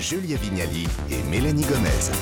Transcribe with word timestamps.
Julia 0.00 0.36
Vignali 0.36 0.86
et 1.10 1.22
Mélanie 1.28 1.64
Gomez. 1.64 2.12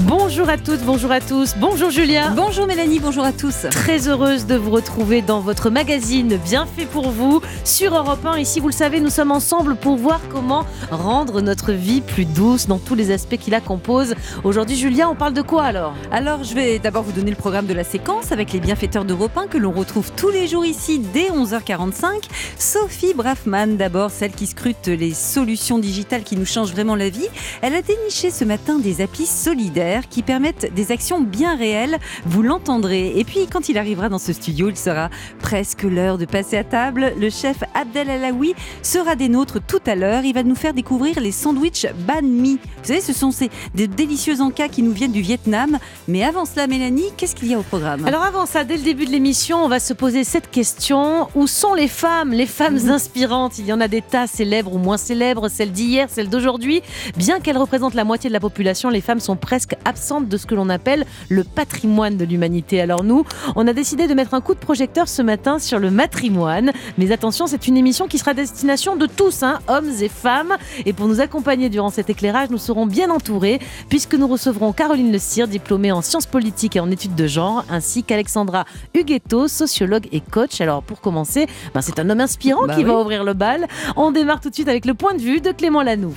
Bonjour 0.00 0.48
à 0.48 0.56
toutes, 0.56 0.80
bonjour 0.80 1.12
à 1.12 1.20
tous, 1.20 1.54
bonjour 1.58 1.90
Julia. 1.90 2.30
Bonjour 2.30 2.66
Mélanie, 2.66 2.98
bonjour 2.98 3.24
à 3.24 3.32
tous. 3.32 3.66
Très 3.70 4.08
heureuse 4.08 4.46
de 4.46 4.56
vous 4.56 4.70
retrouver 4.70 5.20
dans 5.20 5.40
votre 5.40 5.70
magazine 5.70 6.38
Bien 6.44 6.66
fait 6.66 6.86
pour 6.86 7.10
vous 7.10 7.40
sur 7.64 7.94
Europe 7.94 8.24
1. 8.24 8.38
Ici, 8.38 8.58
vous 8.58 8.68
le 8.68 8.74
savez, 8.74 9.00
nous 9.00 9.10
sommes 9.10 9.30
ensemble 9.30 9.76
pour 9.76 9.96
voir 9.96 10.20
comment 10.30 10.64
rendre 10.90 11.40
notre 11.40 11.72
vie 11.72 12.00
plus 12.00 12.24
douce 12.24 12.66
dans 12.66 12.78
tous 12.78 12.94
les 12.94 13.10
aspects 13.10 13.36
qui 13.36 13.50
la 13.50 13.60
composent. 13.60 14.14
Aujourd'hui, 14.44 14.76
Julia, 14.76 15.08
on 15.08 15.14
parle 15.14 15.34
de 15.34 15.42
quoi 15.42 15.64
alors? 15.64 15.94
Alors, 16.10 16.42
je 16.42 16.54
vais 16.54 16.78
d'abord 16.78 17.02
vous 17.02 17.12
donner 17.12 17.30
le 17.30 17.36
programme 17.36 17.66
de 17.66 17.74
la 17.74 17.84
séquence 17.84 18.32
avec 18.32 18.52
les 18.52 18.60
bienfaiteurs 18.60 19.04
d'Europe 19.04 19.36
1 19.36 19.46
que 19.46 19.58
l'on 19.58 19.72
retrouve 19.72 20.10
tous 20.16 20.30
les 20.30 20.48
jours 20.48 20.64
ici 20.64 20.98
dès 20.98 21.28
11h45. 21.28 22.22
Sophie 22.58 23.14
Braffman, 23.14 23.76
d'abord, 23.76 24.10
celle 24.10 24.32
qui 24.32 24.46
scrute 24.46 24.88
les 24.88 25.12
solutions 25.14 25.78
digitales 25.78 26.22
qui 26.22 26.36
nous 26.36 26.46
changent 26.46 26.72
vraiment 26.72 26.91
la 26.94 27.08
vie. 27.08 27.28
Elle 27.60 27.74
a 27.74 27.82
déniché 27.82 28.30
ce 28.30 28.44
matin 28.44 28.78
des 28.78 29.00
applis 29.00 29.26
solidaires 29.26 30.08
qui 30.08 30.22
permettent 30.22 30.72
des 30.74 30.92
actions 30.92 31.20
bien 31.20 31.56
réelles. 31.56 31.98
Vous 32.26 32.42
l'entendrez. 32.42 33.18
Et 33.18 33.24
puis, 33.24 33.46
quand 33.50 33.68
il 33.68 33.78
arrivera 33.78 34.08
dans 34.08 34.18
ce 34.18 34.32
studio, 34.32 34.68
il 34.68 34.76
sera 34.76 35.10
presque 35.40 35.82
l'heure 35.82 36.18
de 36.18 36.24
passer 36.24 36.56
à 36.56 36.64
table. 36.64 37.12
Le 37.18 37.30
chef 37.30 37.58
Abdel 37.74 38.10
Alaoui 38.10 38.54
sera 38.82 39.14
des 39.16 39.28
nôtres 39.28 39.58
tout 39.66 39.80
à 39.86 39.94
l'heure. 39.94 40.24
Il 40.24 40.34
va 40.34 40.42
nous 40.42 40.54
faire 40.54 40.74
découvrir 40.74 41.20
les 41.20 41.32
sandwichs 41.32 41.86
banh 42.06 42.22
mi. 42.22 42.58
Vous 42.82 42.88
savez, 42.88 43.00
ce 43.00 43.12
sont 43.12 43.30
ces 43.30 43.50
des 43.74 43.86
délicieux 43.88 44.40
encas 44.40 44.68
qui 44.68 44.82
nous 44.82 44.92
viennent 44.92 45.12
du 45.12 45.20
Vietnam. 45.22 45.78
Mais 46.08 46.22
avant 46.24 46.44
cela, 46.44 46.66
Mélanie, 46.66 47.10
qu'est-ce 47.16 47.34
qu'il 47.34 47.48
y 47.48 47.54
a 47.54 47.58
au 47.58 47.62
programme? 47.62 48.04
Alors 48.06 48.22
avant 48.22 48.46
ça, 48.46 48.64
dès 48.64 48.76
le 48.76 48.82
début 48.82 49.06
de 49.06 49.10
l'émission, 49.10 49.64
on 49.64 49.68
va 49.68 49.80
se 49.80 49.92
poser 49.94 50.24
cette 50.24 50.50
question. 50.50 51.28
Où 51.34 51.46
sont 51.46 51.74
les 51.74 51.88
femmes? 51.88 52.32
Les 52.32 52.46
femmes 52.46 52.74
Mhm. 52.82 52.90
inspirantes 52.90 53.58
Il 53.58 53.66
y 53.66 53.72
en 53.72 53.80
a 53.80 53.88
des 53.88 54.02
tas 54.02 54.26
célèbres 54.26 54.74
ou 54.74 54.78
moins 54.78 54.96
célèbres, 54.96 55.48
celles 55.48 55.72
d'hier, 55.72 56.08
celles 56.10 56.28
d'aujourd'hui. 56.28 56.81
Bien 57.16 57.40
qu'elles 57.40 57.58
représentent 57.58 57.94
la 57.94 58.04
moitié 58.04 58.28
de 58.28 58.32
la 58.32 58.40
population, 58.40 58.90
les 58.90 59.00
femmes 59.00 59.20
sont 59.20 59.36
presque 59.36 59.74
absentes 59.84 60.28
de 60.28 60.36
ce 60.36 60.46
que 60.46 60.54
l'on 60.54 60.68
appelle 60.68 61.06
le 61.28 61.44
patrimoine 61.44 62.16
de 62.16 62.24
l'humanité. 62.24 62.80
Alors 62.80 63.04
nous, 63.04 63.24
on 63.56 63.66
a 63.66 63.72
décidé 63.72 64.06
de 64.06 64.14
mettre 64.14 64.34
un 64.34 64.40
coup 64.40 64.54
de 64.54 64.60
projecteur 64.60 65.08
ce 65.08 65.22
matin 65.22 65.58
sur 65.58 65.78
le 65.78 65.90
matrimoine. 65.90 66.72
Mais 66.98 67.12
attention, 67.12 67.46
c'est 67.46 67.66
une 67.66 67.76
émission 67.76 68.06
qui 68.06 68.18
sera 68.18 68.32
à 68.32 68.34
destination 68.34 68.96
de 68.96 69.06
tous, 69.06 69.42
hein, 69.42 69.58
hommes 69.68 69.90
et 70.00 70.08
femmes. 70.08 70.56
Et 70.86 70.92
pour 70.92 71.08
nous 71.08 71.20
accompagner 71.20 71.68
durant 71.68 71.90
cet 71.90 72.10
éclairage, 72.10 72.50
nous 72.50 72.58
serons 72.58 72.86
bien 72.86 73.10
entourés 73.10 73.60
puisque 73.88 74.14
nous 74.14 74.26
recevrons 74.26 74.72
Caroline 74.72 75.12
Le 75.12 75.18
Cire, 75.18 75.48
diplômée 75.48 75.92
en 75.92 76.02
sciences 76.02 76.26
politiques 76.26 76.76
et 76.76 76.80
en 76.80 76.90
études 76.90 77.14
de 77.14 77.26
genre, 77.26 77.64
ainsi 77.70 78.04
qu'Alexandra 78.04 78.64
Huguetto, 78.94 79.48
sociologue 79.48 80.08
et 80.12 80.20
coach. 80.20 80.60
Alors 80.60 80.82
pour 80.82 81.00
commencer, 81.00 81.46
ben, 81.74 81.80
c'est 81.80 81.98
un 81.98 82.08
homme 82.10 82.20
inspirant 82.20 82.66
Bah 82.66 82.74
qui 82.74 82.84
va 82.84 82.98
ouvrir 82.98 83.24
le 83.24 83.34
bal. 83.34 83.66
On 83.96 84.10
démarre 84.10 84.40
tout 84.40 84.50
de 84.50 84.54
suite 84.54 84.68
avec 84.68 84.84
le 84.84 84.94
point 84.94 85.14
de 85.14 85.20
vue 85.20 85.40
de 85.40 85.52
Clément 85.52 85.82
Lanoux. 85.82 86.14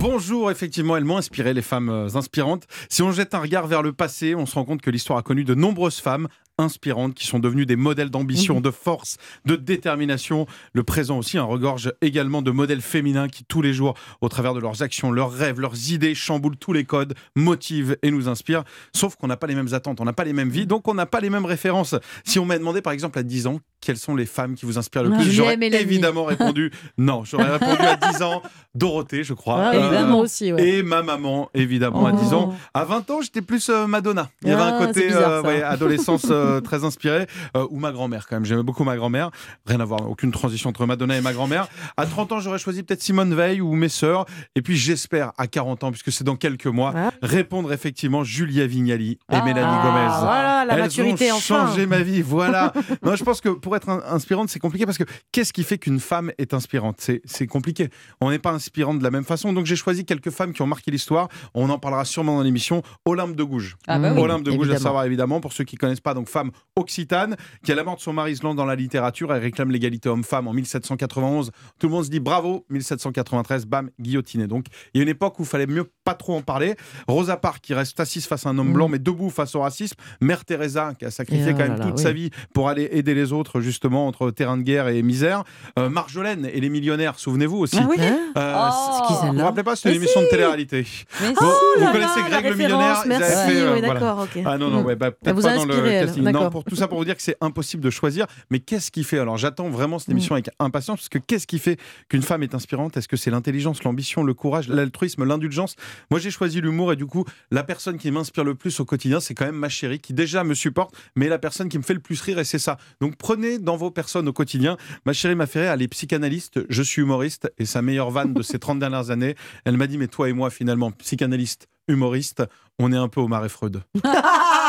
Bonjour, 0.00 0.50
effectivement, 0.50 0.96
elles 0.96 1.04
m'ont 1.04 1.18
inspiré, 1.18 1.52
les 1.52 1.60
femmes 1.60 1.90
euh, 1.90 2.16
inspirantes. 2.16 2.66
Si 2.88 3.02
on 3.02 3.12
jette 3.12 3.34
un 3.34 3.40
regard 3.40 3.66
vers 3.66 3.82
le 3.82 3.92
passé, 3.92 4.34
on 4.34 4.46
se 4.46 4.54
rend 4.54 4.64
compte 4.64 4.80
que 4.80 4.88
l'histoire 4.88 5.18
a 5.18 5.22
connu 5.22 5.44
de 5.44 5.54
nombreuses 5.54 6.00
femmes 6.00 6.26
inspirantes 6.60 7.14
qui 7.14 7.26
sont 7.26 7.38
devenues 7.38 7.66
des 7.66 7.76
modèles 7.76 8.10
d'ambition, 8.10 8.60
de 8.60 8.70
force, 8.70 9.16
de 9.46 9.56
détermination. 9.56 10.46
Le 10.72 10.82
présent 10.82 11.18
aussi 11.18 11.38
un 11.38 11.44
regorge 11.44 11.92
également 12.02 12.42
de 12.42 12.50
modèles 12.50 12.80
féminins 12.82 13.28
qui 13.28 13.44
tous 13.44 13.62
les 13.62 13.72
jours, 13.72 13.94
au 14.20 14.28
travers 14.28 14.54
de 14.54 14.60
leurs 14.60 14.82
actions, 14.82 15.10
leurs 15.10 15.32
rêves, 15.32 15.58
leurs 15.60 15.90
idées, 15.90 16.14
chamboulent 16.14 16.56
tous 16.56 16.72
les 16.72 16.84
codes, 16.84 17.14
motivent 17.34 17.96
et 18.02 18.10
nous 18.10 18.28
inspirent. 18.28 18.64
Sauf 18.94 19.16
qu'on 19.16 19.26
n'a 19.26 19.36
pas 19.36 19.46
les 19.46 19.54
mêmes 19.54 19.72
attentes, 19.72 20.00
on 20.00 20.04
n'a 20.04 20.12
pas 20.12 20.24
les 20.24 20.32
mêmes 20.32 20.50
vies, 20.50 20.66
donc 20.66 20.86
on 20.88 20.94
n'a 20.94 21.06
pas 21.06 21.20
les 21.20 21.30
mêmes 21.30 21.46
références. 21.46 21.94
Si 22.24 22.38
on 22.38 22.44
m'a 22.44 22.58
demandé 22.58 22.82
par 22.82 22.92
exemple 22.92 23.18
à 23.18 23.22
10 23.22 23.46
ans, 23.46 23.60
quelles 23.80 23.96
sont 23.96 24.14
les 24.14 24.26
femmes 24.26 24.54
qui 24.54 24.66
vous 24.66 24.76
inspirent 24.78 25.04
le 25.04 25.10
Ah, 25.14 25.20
plus, 25.22 25.30
j'aurais 25.32 25.54
évidemment 25.60 26.24
répondu 26.24 26.70
non. 26.98 27.24
J'aurais 27.24 27.50
répondu 27.56 27.80
à 27.82 27.96
10 27.96 28.22
ans, 28.22 28.42
Dorothée, 28.74 29.24
je 29.24 29.32
crois. 29.34 29.56
Ah, 29.58 29.70
Euh, 29.74 29.80
évidemment 29.86 30.20
aussi, 30.20 30.52
ouais. 30.52 30.68
et 30.68 30.82
ma 30.82 31.02
maman, 31.02 31.48
évidemment, 31.54 32.06
à 32.06 32.12
Oh. 32.12 32.16
10 32.22 32.34
ans. 32.34 32.54
À 32.74 32.84
20 32.84 33.10
ans, 33.10 33.20
j'étais 33.22 33.40
plus 33.40 33.68
euh, 33.70 33.86
Madonna. 33.86 34.28
Il 34.42 34.48
y 34.48 34.52
avait 34.52 34.62
Ah, 34.62 34.66
un 34.76 34.80
c'est 34.80 34.86
côté 34.86 35.06
bizarre, 35.08 35.30
euh, 35.30 35.42
ouais, 35.42 35.62
adolescence 35.62 36.26
euh, 36.30 36.49
très 36.60 36.82
inspiré. 36.84 37.26
Euh, 37.56 37.66
ou 37.70 37.78
ma 37.78 37.92
grand-mère, 37.92 38.26
quand 38.26 38.36
même. 38.36 38.44
J'aimais 38.44 38.62
beaucoup 38.64 38.82
ma 38.84 38.96
grand-mère. 38.96 39.30
Rien 39.66 39.78
à 39.78 39.84
voir, 39.84 40.10
aucune 40.10 40.32
transition 40.32 40.70
entre 40.70 40.86
Madonna 40.86 41.16
et 41.16 41.20
ma 41.20 41.32
grand-mère. 41.32 41.68
À 41.96 42.06
30 42.06 42.32
ans, 42.32 42.40
j'aurais 42.40 42.58
choisi 42.58 42.82
peut-être 42.82 43.02
Simone 43.02 43.34
Veil 43.34 43.60
ou 43.60 43.74
mes 43.74 43.88
sœurs. 43.88 44.24
Et 44.56 44.62
puis, 44.62 44.76
j'espère, 44.76 45.32
à 45.38 45.46
40 45.46 45.84
ans, 45.84 45.90
puisque 45.92 46.10
c'est 46.10 46.24
dans 46.24 46.36
quelques 46.36 46.66
mois, 46.66 46.92
Ah. 46.96 47.10
répondre 47.22 47.72
effectivement 47.72 48.24
Julia 48.24 48.66
Vignali 48.66 49.12
et 49.12 49.18
Ah, 49.28 49.44
Mélanie 49.44 49.76
Gomez. 49.82 50.06
voilà, 50.20 50.64
la 50.64 50.74
Elles 50.74 50.80
maturité 50.80 51.30
ont 51.30 51.36
enfin. 51.36 51.66
changé 51.68 51.86
ma 51.86 52.00
vie, 52.02 52.22
voilà. 52.22 52.72
non, 53.04 53.14
je 53.14 53.22
pense 53.22 53.40
que 53.40 53.50
pour 53.50 53.76
être 53.76 53.88
in- 53.90 54.02
inspirante, 54.10 54.48
c'est 54.48 54.58
compliqué 54.58 54.86
parce 54.86 54.96
que 54.98 55.04
qu'est-ce 55.32 55.52
qui 55.52 55.62
fait 55.62 55.78
qu'une 55.78 56.00
femme 56.00 56.32
est 56.38 56.54
inspirante? 56.54 56.96
C'est 57.00 57.20
c'est 57.26 57.46
compliqué. 57.46 57.90
On 58.20 58.30
n'est 58.30 58.38
pas 58.38 58.52
inspirante 58.52 58.98
de 58.98 59.04
la 59.04 59.10
même 59.10 59.24
façon. 59.24 59.52
Donc 59.52 59.66
j'ai 59.66 59.76
choisi 59.76 60.04
quelques 60.06 60.30
femmes 60.30 60.52
qui 60.52 60.62
ont 60.62 60.66
marqué 60.66 60.90
l'histoire. 60.90 61.28
On 61.54 61.68
en 61.68 61.78
parlera 61.78 62.04
sûrement 62.04 62.36
dans 62.36 62.42
l'émission. 62.42 62.82
Olympe 63.04 63.36
de 63.36 63.42
Gouges. 63.44 63.76
Ah 63.86 63.98
bah 63.98 64.12
oui, 64.14 64.20
Olympe 64.20 64.44
de 64.44 64.52
Gouges, 64.52 64.70
à 64.70 64.78
savoir 64.78 65.04
évidemment, 65.04 65.40
pour 65.40 65.52
ceux 65.52 65.64
qui 65.64 65.76
connaissent 65.76 66.00
pas, 66.00 66.14
donc 66.14 66.28
femme 66.28 66.39
occitane, 66.76 67.36
qui 67.64 67.72
à 67.72 67.74
la 67.74 67.84
mort 67.84 67.96
de 67.96 68.00
son 68.00 68.12
mari 68.12 68.36
se 68.36 68.42
lance 68.42 68.56
dans 68.56 68.64
la 68.64 68.74
littérature. 68.76 69.32
Elle 69.34 69.42
réclame 69.42 69.70
l'égalité 69.70 70.08
homme-femme 70.08 70.48
en 70.48 70.52
1791. 70.52 71.50
Tout 71.78 71.86
le 71.88 71.92
monde 71.92 72.04
se 72.04 72.10
dit 72.10 72.20
bravo. 72.20 72.64
1793, 72.70 73.66
bam, 73.66 73.90
guillotiné. 74.00 74.46
Donc 74.46 74.66
il 74.94 74.98
y 74.98 75.00
a 75.00 75.02
une 75.02 75.08
époque 75.08 75.38
où 75.38 75.42
il 75.42 75.48
fallait 75.48 75.66
mieux 75.66 75.90
pas 76.04 76.14
trop 76.14 76.36
en 76.36 76.42
parler. 76.42 76.74
Rosa 77.08 77.36
Parks 77.36 77.60
qui 77.60 77.74
reste 77.74 77.98
assise 78.00 78.26
face 78.26 78.46
à 78.46 78.50
un 78.50 78.58
homme 78.58 78.70
Mm. 78.70 78.72
blanc, 78.72 78.88
mais 78.88 78.98
debout 78.98 79.30
face 79.30 79.54
au 79.54 79.60
racisme. 79.60 79.96
Mère 80.20 80.44
Teresa 80.44 80.92
qui 80.98 81.04
a 81.04 81.10
sacrifié 81.10 81.50
Et 81.50 81.52
quand 81.52 81.58
oh 81.64 81.68
même 81.68 81.78
là 81.78 81.84
toute 81.86 81.96
oui. 81.98 82.02
sa 82.02 82.12
vie 82.12 82.30
pour 82.54 82.68
aller 82.68 82.88
aider 82.92 83.14
les 83.14 83.32
autres, 83.32 83.60
justement, 83.60 84.06
entre 84.06 84.30
terrain 84.30 84.56
de 84.56 84.62
guerre 84.62 84.88
et 84.88 85.02
misère. 85.02 85.44
Euh, 85.78 85.88
Marjolaine 85.90 86.48
et 86.52 86.60
les 86.60 86.68
millionnaires, 86.70 87.18
souvenez-vous 87.18 87.58
aussi. 87.58 87.76
Ah 87.78 87.86
oui 87.88 87.96
Hein 88.00 88.18
Euh, 88.36 88.56
Oh. 88.56 88.72
C'est 89.08 89.14
qui 89.14 89.26
vous 89.26 89.32
vous 89.38 89.44
rappelez 89.44 89.62
pas, 89.62 89.74
c'était 89.76 89.90
une 89.90 89.96
émission 89.96 90.20
de 90.22 90.26
télé-réalité. 90.26 90.86
Mais 91.20 91.28
Vous- 91.28 91.34
si. 91.34 91.44
vous 91.44 91.50
Oh 91.76 91.80
là 91.80 91.92
connaissez 91.92 92.20
Greg 92.28 92.44
le 92.46 92.54
millionnaire 92.56 93.02
Merci, 93.06 93.32
fait, 93.50 93.60
euh, 93.60 93.74
oui, 93.74 93.80
voilà. 93.84 94.26
Ah 94.46 94.58
non, 94.58 94.68
non, 94.70 94.82
Mm. 94.82 94.86
ouais, 94.86 94.96
bah, 94.96 95.10
peut-être 95.10 95.36
pas 95.40 95.54
dans 95.56 95.64
le 95.64 95.70
inspiré, 95.72 95.98
Non, 96.20 96.50
pour 96.50 96.64
tout 96.64 96.76
ça, 96.76 96.88
pour 96.88 96.98
vous 96.98 97.04
dire 97.04 97.16
que 97.16 97.22
c'est 97.22 97.36
impossible 97.40 97.82
de 97.82 97.90
choisir. 97.90 98.26
Mais 98.50 98.60
qu'est-ce 98.60 98.90
qui 98.90 99.04
fait 99.04 99.18
Alors, 99.18 99.36
j'attends 99.36 99.68
vraiment 99.68 99.98
cette 99.98 100.10
émission 100.10 100.34
avec 100.34 100.50
impatience 100.58 101.00
parce 101.00 101.08
que 101.08 101.18
qu'est-ce 101.18 101.46
qui 101.46 101.58
fait 101.58 101.78
qu'une 102.08 102.22
femme 102.22 102.42
est 102.42 102.54
inspirante? 102.54 102.96
Est-ce 102.96 103.08
que 103.08 103.16
c'est 103.16 103.30
l'intelligence, 103.30 103.82
l'ambition, 103.84 104.22
le 104.22 104.34
courage, 104.34 104.68
l'altruisme, 104.68 105.24
l'indulgence? 105.24 105.76
Moi, 106.10 106.20
j'ai 106.20 106.30
choisi 106.30 106.60
l'humour 106.60 106.92
et 106.92 106.96
du 106.96 107.06
coup, 107.06 107.24
la 107.50 107.62
personne 107.62 107.98
qui 107.98 108.10
m'inspire 108.10 108.44
le 108.44 108.54
plus 108.54 108.80
au 108.80 108.84
quotidien, 108.84 109.20
c'est 109.20 109.34
quand 109.34 109.46
même 109.46 109.56
ma 109.56 109.68
chérie 109.68 110.00
qui 110.00 110.12
déjà 110.12 110.44
me 110.44 110.54
supporte, 110.54 110.94
mais 111.16 111.28
la 111.28 111.38
personne 111.38 111.68
qui 111.68 111.78
me 111.78 111.82
fait 111.82 111.94
le 111.94 112.00
plus 112.00 112.20
rire 112.20 112.38
et 112.38 112.44
c'est 112.44 112.58
ça. 112.58 112.78
Donc, 113.00 113.16
prenez 113.16 113.58
dans 113.58 113.76
vos 113.76 113.90
personnes 113.90 114.28
au 114.28 114.32
quotidien. 114.32 114.76
Ma 115.04 115.12
chérie 115.12 115.34
m'a 115.34 115.46
fait 115.46 115.62
rire, 115.62 115.72
elle 115.72 115.82
est 115.82 115.88
psychanalyste, 115.88 116.60
je 116.68 116.82
suis 116.82 117.02
humoriste 117.02 117.52
et 117.58 117.66
sa 117.66 117.82
meilleure 117.82 118.10
vanne 118.10 118.34
de 118.34 118.42
ces 118.42 118.58
30 118.58 118.78
dernières 118.80 119.10
années, 119.10 119.34
elle 119.64 119.76
m'a 119.76 119.86
dit 119.86 119.98
Mais 119.98 120.08
toi 120.08 120.28
et 120.28 120.32
moi, 120.32 120.50
finalement, 120.50 120.90
psychanalyste, 120.90 121.68
humoriste, 121.88 122.42
on 122.78 122.92
est 122.92 122.96
un 122.96 123.08
peu 123.08 123.20
au 123.20 123.28
marais 123.28 123.48
Freud. 123.48 123.82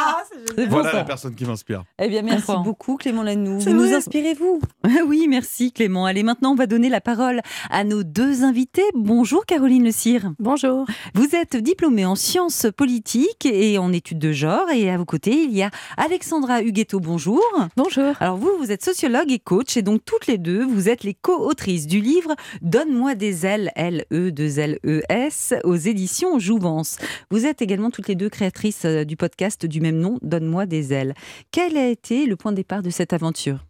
Voilà 0.69 0.91
ça. 0.91 0.97
la 0.97 1.03
personne 1.03 1.35
qui 1.35 1.46
m'inspire. 1.46 1.84
Eh 2.00 2.07
bien, 2.09 2.22
merci 2.22 2.44
Enfin. 2.50 2.62
beaucoup, 2.62 2.97
Clément. 2.97 3.24
C'est 3.25 3.72
Vous 3.72 3.75
nous 3.75 3.94
inspirez-vous 3.94 4.59
Oui, 5.07 5.28
merci, 5.29 5.72
Clément. 5.72 6.06
Allez, 6.06 6.24
maintenant, 6.24 6.52
on 6.52 6.56
va 6.56 6.66
donner 6.68 6.90
la 6.90 7.02
parole 7.02 7.41
à 7.69 7.84
nos 7.84 8.03
deux 8.03 8.44
invités. 8.44 8.84
Bonjour, 8.96 9.46
Caroline 9.46 9.84
Le 9.84 9.91
Cire. 9.91 10.31
Bonjour. 10.40 10.85
Vous 11.13 11.35
êtes 11.35 11.56
diplômée 11.56 12.06
en 12.06 12.16
sciences 12.16 12.66
politiques 12.75 13.46
et 13.46 13.78
en 13.78 13.94
études 13.94 14.19
de 14.19 14.31
genre. 14.31 14.69
Et 14.74 14.90
à 14.90 14.97
vos 14.97 15.06
côtés, 15.06 15.44
il 15.44 15.51
y 15.56 15.62
a 15.63 15.69
Alexandra 15.97 16.62
Huguetto. 16.63 17.00
Bonjour. 17.00 17.44
Bonjour. 17.78 18.13
Alors, 18.19 18.38
vous, 18.38 18.51
vous 18.59 18.72
êtes 18.72 18.84
sociologue 18.84 19.31
et 19.31 19.40
coach. 19.40 19.78
Et 19.78 19.81
donc, 19.81 20.01
toutes 20.06 20.28
les 20.28 20.38
deux, 20.38 20.66
vous 20.66 20.90
êtes 20.90 21.03
les 21.03 21.13
co-autrices 21.13 21.88
du 21.88 22.01
livre 22.01 22.35
Donne-moi 22.62 23.16
des 23.16 23.46
ailes, 23.46 23.72
L-E-2-L-E-S, 23.75 25.53
aux 25.63 25.75
éditions 25.75 26.40
Jouvence. 26.40 26.97
Vous 27.30 27.46
êtes 27.46 27.62
également 27.62 27.91
toutes 27.91 28.07
les 28.07 28.16
deux 28.16 28.30
créatrices 28.30 28.85
euh, 28.85 29.03
du 29.03 29.16
podcast 29.18 29.66
du 29.66 29.81
même 29.81 29.97
nom, 29.97 30.18
Donne-moi 30.31 30.66
des 30.66 30.94
ailes. 30.94 31.14
Quel 31.52 31.78
a 31.78 31.88
été 31.90 32.25
le 32.25 32.36
point 32.38 32.52
de 32.52 32.56
départ 32.56 32.81
de 32.81 32.90
cette 32.90 33.12
aventure? 33.14 33.66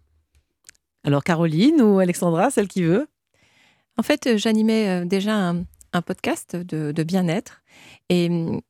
Alors 1.03 1.23
Caroline 1.23 1.81
ou 1.81 1.99
Alexandra, 1.99 2.51
celle 2.51 2.67
qui 2.67 2.83
veut? 2.83 3.07
En 3.97 4.03
fait, 4.03 4.27
euh, 4.27 4.37
j'animais 4.37 4.87
euh, 4.87 5.05
déjà 5.05 5.33
un, 5.35 5.65
un 5.93 6.01
podcast 6.01 6.55
de, 6.55 6.91
de 6.91 7.03
bien-être. 7.03 7.63
Et 8.09 8.29
hum, 8.29 8.61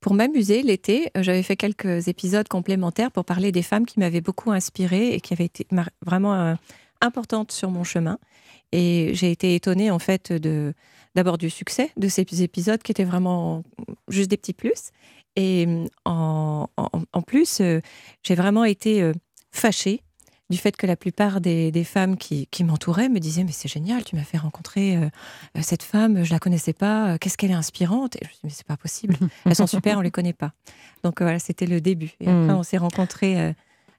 pour 0.00 0.14
m'amuser, 0.14 0.62
l'été, 0.62 1.10
euh, 1.16 1.22
j'avais 1.22 1.42
fait 1.42 1.56
quelques 1.56 2.08
épisodes 2.08 2.48
complémentaires 2.48 3.10
pour 3.10 3.24
parler 3.24 3.52
des 3.52 3.62
femmes 3.62 3.86
qui 3.86 3.98
m'avaient 3.98 4.20
beaucoup 4.20 4.50
inspirée 4.50 5.14
et 5.14 5.20
qui 5.20 5.32
avaient 5.32 5.46
été 5.46 5.66
vraiment 6.04 6.34
euh, 6.34 6.54
importantes 7.00 7.52
sur 7.52 7.70
mon 7.70 7.84
chemin. 7.84 8.18
Et 8.72 9.10
j'ai 9.14 9.30
été 9.30 9.54
étonnée, 9.54 9.90
en 9.90 9.98
fait, 9.98 10.32
de 10.32 10.74
d'abord 11.14 11.38
du 11.38 11.48
succès 11.48 11.92
de 11.96 12.08
ces 12.08 12.42
épisodes 12.42 12.82
qui 12.82 12.92
étaient 12.92 13.04
vraiment 13.04 13.62
juste 14.08 14.28
des 14.28 14.36
petits 14.36 14.52
plus. 14.52 14.90
Et 15.36 15.64
hum, 15.66 15.86
en, 16.04 16.68
en, 16.76 16.88
en 17.12 17.22
plus, 17.22 17.60
euh, 17.60 17.80
j'ai 18.22 18.34
vraiment 18.34 18.64
été 18.64 19.02
euh, 19.02 19.12
fâchée 19.52 20.02
du 20.48 20.58
fait 20.58 20.76
que 20.76 20.86
la 20.86 20.94
plupart 20.96 21.40
des, 21.40 21.72
des 21.72 21.82
femmes 21.82 22.16
qui, 22.16 22.46
qui 22.52 22.62
m'entouraient 22.62 23.08
me 23.08 23.18
disaient 23.18 23.42
mais 23.42 23.50
c'est 23.52 23.66
génial, 23.68 24.04
tu 24.04 24.14
m'as 24.14 24.22
fait 24.22 24.38
rencontrer 24.38 24.96
euh, 24.96 25.00
euh, 25.56 25.60
cette 25.60 25.82
femme, 25.82 26.22
je 26.22 26.30
la 26.32 26.38
connaissais 26.38 26.72
pas, 26.72 27.08
euh, 27.14 27.18
qu'est-ce 27.20 27.36
qu'elle 27.36 27.50
est 27.50 27.54
inspirante? 27.54 28.14
Et 28.14 28.20
je 28.22 28.28
me 28.28 28.32
dis 28.32 28.40
mais 28.44 28.50
c'est 28.50 28.66
pas 28.66 28.76
possible, 28.76 29.16
elles 29.44 29.56
sont 29.56 29.66
super, 29.66 29.98
on 29.98 30.02
les 30.02 30.12
connaît 30.12 30.32
pas. 30.32 30.52
Donc 31.02 31.20
euh, 31.20 31.24
voilà, 31.24 31.40
c'était 31.40 31.66
le 31.66 31.80
début. 31.80 32.12
Et 32.20 32.28
après 32.28 32.52
Mm. 32.52 32.58
on 32.58 32.62
s'est 32.62 32.76
rencontrés 32.78 33.40
euh, 33.40 33.52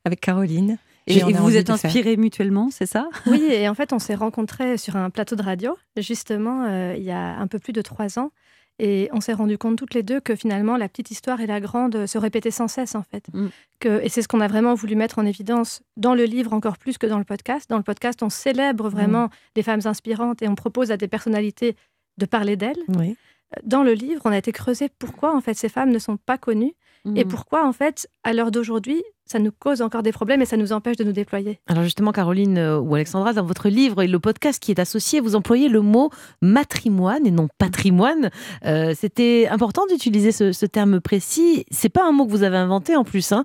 avec 0.06 0.22
Caroline 0.22 0.78
Et, 1.06 1.20
vous 1.22 1.32
vous 1.44 1.58
êtes 1.58 1.70
inspirés 1.70 2.16
mutuellement, 2.16 2.70
c'est 2.72 2.86
ça? 2.86 3.10
Oui, 3.26 3.44
et 3.52 3.68
en 3.68 3.74
fait, 3.80 3.92
on 3.92 4.00
s'est 4.00 4.16
rencontrés 4.16 4.78
sur 4.78 4.96
un 4.96 5.10
plateau 5.10 5.36
de 5.36 5.44
radio, 5.44 5.76
justement, 5.98 6.64
euh, 6.64 6.96
il 6.98 7.04
y 7.04 7.12
a 7.12 7.36
un 7.38 7.48
peu 7.48 7.60
plus 7.60 7.74
de 7.74 7.82
trois 7.82 8.20
ans. 8.20 8.32
Et 8.80 9.10
on 9.12 9.22
s'est 9.22 9.34
rendu 9.34 9.58
compte 9.58 9.78
toutes 9.78 9.94
les 9.94 10.04
deux 10.04 10.20
que 10.20 10.36
finalement, 10.36 10.78
la 10.78 10.88
petite 10.88 11.10
histoire 11.10 11.42
et 11.42 11.48
la 11.48 11.60
grande 11.60 12.06
se 12.06 12.18
répétaient 12.18 12.52
sans 12.52 12.68
cesse, 12.68 12.94
en 12.94 13.04
fait. 13.04 13.26
Mm. 13.34 13.48
Que, 13.80 14.04
et 14.04 14.10
c'est 14.10 14.22
ce 14.22 14.28
qu'on 14.28 14.42
a 14.42 14.48
vraiment 14.48 14.76
voulu 14.76 14.96
mettre 14.96 15.20
en 15.20 15.26
évidence 15.26 15.82
dans 15.96 16.14
le 16.14 16.26
livre 16.26 16.54
encore 16.54 16.78
plus 16.78 16.98
que 16.98 17.08
dans 17.08 17.18
le 17.18 17.24
podcast. 17.24 17.70
Dans 17.70 17.78
le 17.78 17.84
podcast, 17.84 18.22
on 18.22 18.30
célèbre 18.30 18.90
vraiment 18.90 19.30
les 19.56 19.64
femmes 19.64 19.82
inspirantes 19.86 20.42
et 20.42 20.48
on 20.48 20.56
propose 20.56 20.92
à 20.92 20.98
des 20.98 21.08
personnalités 21.08 21.76
de 22.18 22.26
parler 22.26 22.56
d'elles. 22.56 22.84
Oui. 22.90 23.16
Dans 23.64 23.84
le 23.84 23.94
livre, 23.94 24.22
on 24.26 24.32
a 24.32 24.38
été 24.38 24.52
creusé 24.52 24.90
pourquoi, 25.00 25.36
en 25.36 25.42
fait, 25.42 25.54
ces 25.54 25.70
femmes 25.70 25.92
ne 25.92 26.00
sont 26.00 26.18
pas 26.18 26.38
connues 26.38 26.74
et 27.16 27.26
Mm. 27.26 27.28
pourquoi, 27.28 27.66
en 27.68 27.74
fait, 27.74 28.08
à 28.24 28.34
l'heure 28.34 28.52
d'aujourd'hui, 28.52 29.04
ça 29.26 29.40
nous 29.40 29.52
cause 29.52 29.82
encore 29.82 30.04
des 30.04 30.12
problèmes 30.14 30.42
et 30.42 30.46
ça 30.46 30.56
nous 30.58 30.72
empêche 30.72 30.96
de 30.98 31.04
nous 31.04 31.12
déployer? 31.12 31.60
Alors 31.68 31.84
justement, 31.84 32.12
Caroline 32.14 32.58
euh, 32.58 32.80
ou 32.80 32.96
Alexandra, 32.96 33.34
dans 33.34 33.44
votre 33.46 33.68
livre 33.70 34.02
et 34.02 34.08
le 34.08 34.20
podcast 34.20 34.62
qui 34.62 34.72
est 34.72 34.80
associé, 34.80 35.20
vous 35.20 35.36
employez 35.36 35.68
le 35.68 35.82
mot 35.82 36.10
matrimoine 36.42 37.26
et 37.28 37.32
non 37.32 37.48
patrimoine. 37.58 38.30
Euh, 38.66 38.94
C'était 38.96 39.48
important 39.50 39.86
d'utiliser 39.90 40.32
ce, 40.32 40.52
ce 40.54 40.66
terme 40.66 41.02
précis. 41.02 41.66
C'est 41.72 41.90
pas 41.90 42.06
un 42.08 42.12
mot 42.14 42.26
que 42.26 42.32
vous 42.32 42.44
avez 42.44 42.58
inventé 42.58 42.96
en 42.96 43.04
plus, 43.04 43.32
hein? 43.34 43.44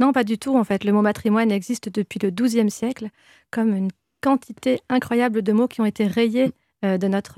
Non, 0.00 0.12
pas 0.12 0.24
du 0.24 0.38
tout. 0.38 0.56
En 0.56 0.64
fait, 0.64 0.84
le 0.84 0.92
mot 0.92 1.02
matrimoine 1.02 1.50
existe 1.52 1.88
depuis 1.88 2.18
le 2.22 2.30
XIIe 2.30 2.70
siècle 2.70 3.08
comme 3.50 3.74
une 3.74 3.90
quantité 4.20 4.80
incroyable 4.88 5.42
de 5.42 5.52
mots 5.52 5.68
qui 5.68 5.80
ont 5.80 5.84
été 5.86 6.06
rayés 6.06 6.52
euh, 6.84 6.98
de 6.98 7.06
notre, 7.08 7.34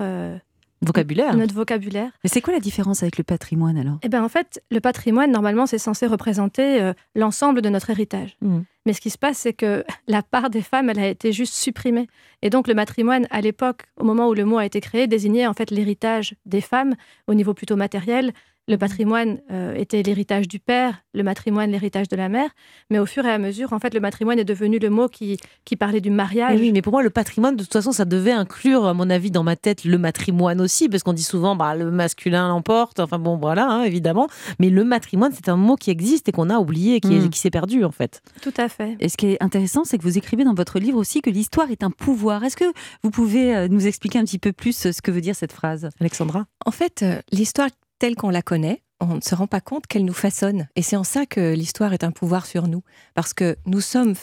Vocabulaire. 0.83 1.37
notre 1.37 1.53
vocabulaire. 1.53 2.11
Mais 2.23 2.29
c'est 2.29 2.41
quoi 2.41 2.53
la 2.53 2.59
différence 2.59 3.03
avec 3.03 3.17
le 3.17 3.23
patrimoine 3.23 3.77
alors? 3.77 3.99
Eh 4.01 4.09
bien, 4.09 4.23
en 4.23 4.29
fait, 4.29 4.63
le 4.71 4.79
patrimoine, 4.79 5.31
normalement, 5.31 5.67
c'est 5.67 5.77
censé 5.77 6.07
représenter 6.07 6.81
euh, 6.81 6.93
l'ensemble 7.15 7.61
de 7.61 7.69
notre 7.69 7.91
héritage. 7.91 8.35
Mhm. 8.41 8.65
Mais 8.87 8.93
ce 8.93 9.01
qui 9.01 9.11
se 9.11 9.17
passe, 9.19 9.37
c'est 9.37 9.53
que 9.53 9.83
la 10.07 10.23
part 10.23 10.49
des 10.49 10.63
femmes, 10.63 10.89
elle 10.89 10.99
a 10.99 11.07
été 11.07 11.31
juste 11.31 11.53
supprimée. 11.53 12.07
Et 12.41 12.49
donc, 12.49 12.67
le 12.67 12.73
matrimoine, 12.73 13.27
à 13.29 13.41
l'époque, 13.41 13.83
au 13.99 14.03
moment 14.03 14.27
où 14.27 14.33
le 14.33 14.43
mot 14.43 14.57
a 14.57 14.65
été 14.65 14.81
créé, 14.81 15.05
désignait 15.05 15.45
en 15.45 15.53
fait 15.53 15.69
l'héritage 15.69 16.35
des 16.47 16.61
femmes 16.61 16.95
au 17.27 17.35
niveau 17.35 17.53
plutôt 17.53 17.75
matériel. 17.75 18.33
Le 18.67 18.77
patrimoine 18.77 19.39
euh, 19.51 19.73
était 19.73 20.01
l'héritage 20.03 20.47
du 20.47 20.59
père, 20.59 21.01
le 21.13 21.23
matrimoine 21.23 21.71
l'héritage 21.71 22.07
de 22.07 22.15
la 22.15 22.29
mère. 22.29 22.49
Mais 22.91 22.99
au 22.99 23.05
fur 23.07 23.25
et 23.25 23.31
à 23.31 23.37
mesure, 23.39 23.73
en 23.73 23.79
fait, 23.79 23.93
le 23.93 23.99
matrimoine 23.99 24.37
est 24.39 24.45
devenu 24.45 24.77
le 24.77 24.89
mot 24.89 25.07
qui, 25.07 25.37
qui 25.65 25.75
parlait 25.75 25.99
du 25.99 26.09
Mais 26.11 26.17
mariage. 26.17 26.59
oui, 26.59 26.71
mais 26.71 26.81
pour 26.83 26.93
moi, 26.93 27.01
le 27.01 27.09
patrimoine, 27.09 27.55
de 27.55 27.63
toute 27.63 27.73
façon, 27.73 27.91
ça 27.91 28.05
devait 28.05 28.31
inclure, 28.31 28.85
à 28.85 28.93
mon 28.93 29.09
avis, 29.09 29.31
dans 29.31 29.43
ma 29.43 29.55
tête, 29.55 29.83
le 29.83 29.97
matrimoine 29.97 30.61
aussi, 30.61 30.87
parce 30.89 31.01
qu'on 31.03 31.11
dit 31.13 31.23
souvent, 31.23 31.55
bah, 31.55 31.75
le 31.75 31.89
masculin 31.91 32.49
l'emporte. 32.49 32.99
Enfin 32.99 33.17
bon, 33.19 33.35
voilà, 33.35 33.67
hein, 33.67 33.83
évidemment. 33.83 34.27
Mais 34.59 34.69
le 34.69 34.83
matrimoine, 34.83 35.31
c'est 35.33 35.49
un 35.49 35.57
mot 35.57 35.75
qui 35.75 35.89
existe 35.89 36.29
et 36.29 36.31
qu'on 36.31 36.49
a 36.49 36.57
oublié, 36.59 37.01
qui, 37.01 37.15
est- 37.15 37.19
Mm. 37.19 37.29
qui 37.29 37.39
s'est 37.39 37.49
perdu, 37.49 37.83
en 37.83 37.91
fait. 37.91 38.21
Tout 38.41 38.53
à 38.57 38.69
fait. 38.69 38.95
Et 38.99 39.09
ce 39.09 39.17
qui 39.17 39.25
est 39.27 39.43
intéressant, 39.43 39.83
c'est 39.85 39.97
que 39.97 40.03
vous 40.03 40.17
écrivez 40.19 40.43
dans 40.43 40.53
votre 40.53 40.79
livre 40.79 40.99
aussi 40.99 41.21
que 41.21 41.31
l'histoire 41.31 41.71
est 41.71 41.83
un 41.83 41.91
pouvoir. 41.91 42.43
Est-ce 42.43 42.55
que 42.57 42.71
vous 43.03 43.09
pouvez 43.09 43.55
euh, 43.55 43.67
nous 43.67 43.87
expliquer 43.87 44.19
un 44.19 44.23
petit 44.23 44.39
peu 44.39 44.53
plus 44.53 44.85
euh, 44.85 44.91
ce 44.91 45.01
que 45.01 45.09
veut 45.11 45.21
dire 45.21 45.35
cette 45.35 45.51
phrase? 45.51 45.89
Alexandra? 45.99 46.45
En 46.65 46.71
fait, 46.71 47.03
l'histoire 47.31 47.69
telle 48.01 48.15
qu'on 48.15 48.31
la 48.31 48.41
connaît, 48.41 48.81
on 48.99 49.15
ne 49.17 49.21
se 49.21 49.35
rend 49.35 49.45
pas 49.45 49.61
compte 49.61 49.85
qu'elle 49.85 50.05
nous 50.05 50.13
façonne. 50.13 50.67
Et 50.75 50.81
c'est 50.81 50.95
en 50.95 51.03
ça 51.03 51.27
que 51.27 51.53
l'histoire 51.53 51.93
est 51.93 52.03
un 52.03 52.09
pouvoir 52.11 52.47
sur 52.47 52.67
nous. 52.67 52.81
Parce 53.13 53.31
que 53.35 53.55
nous 53.67 53.79
sommes 53.79 54.15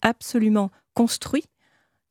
absolument 0.00 0.70
construits 0.94 1.44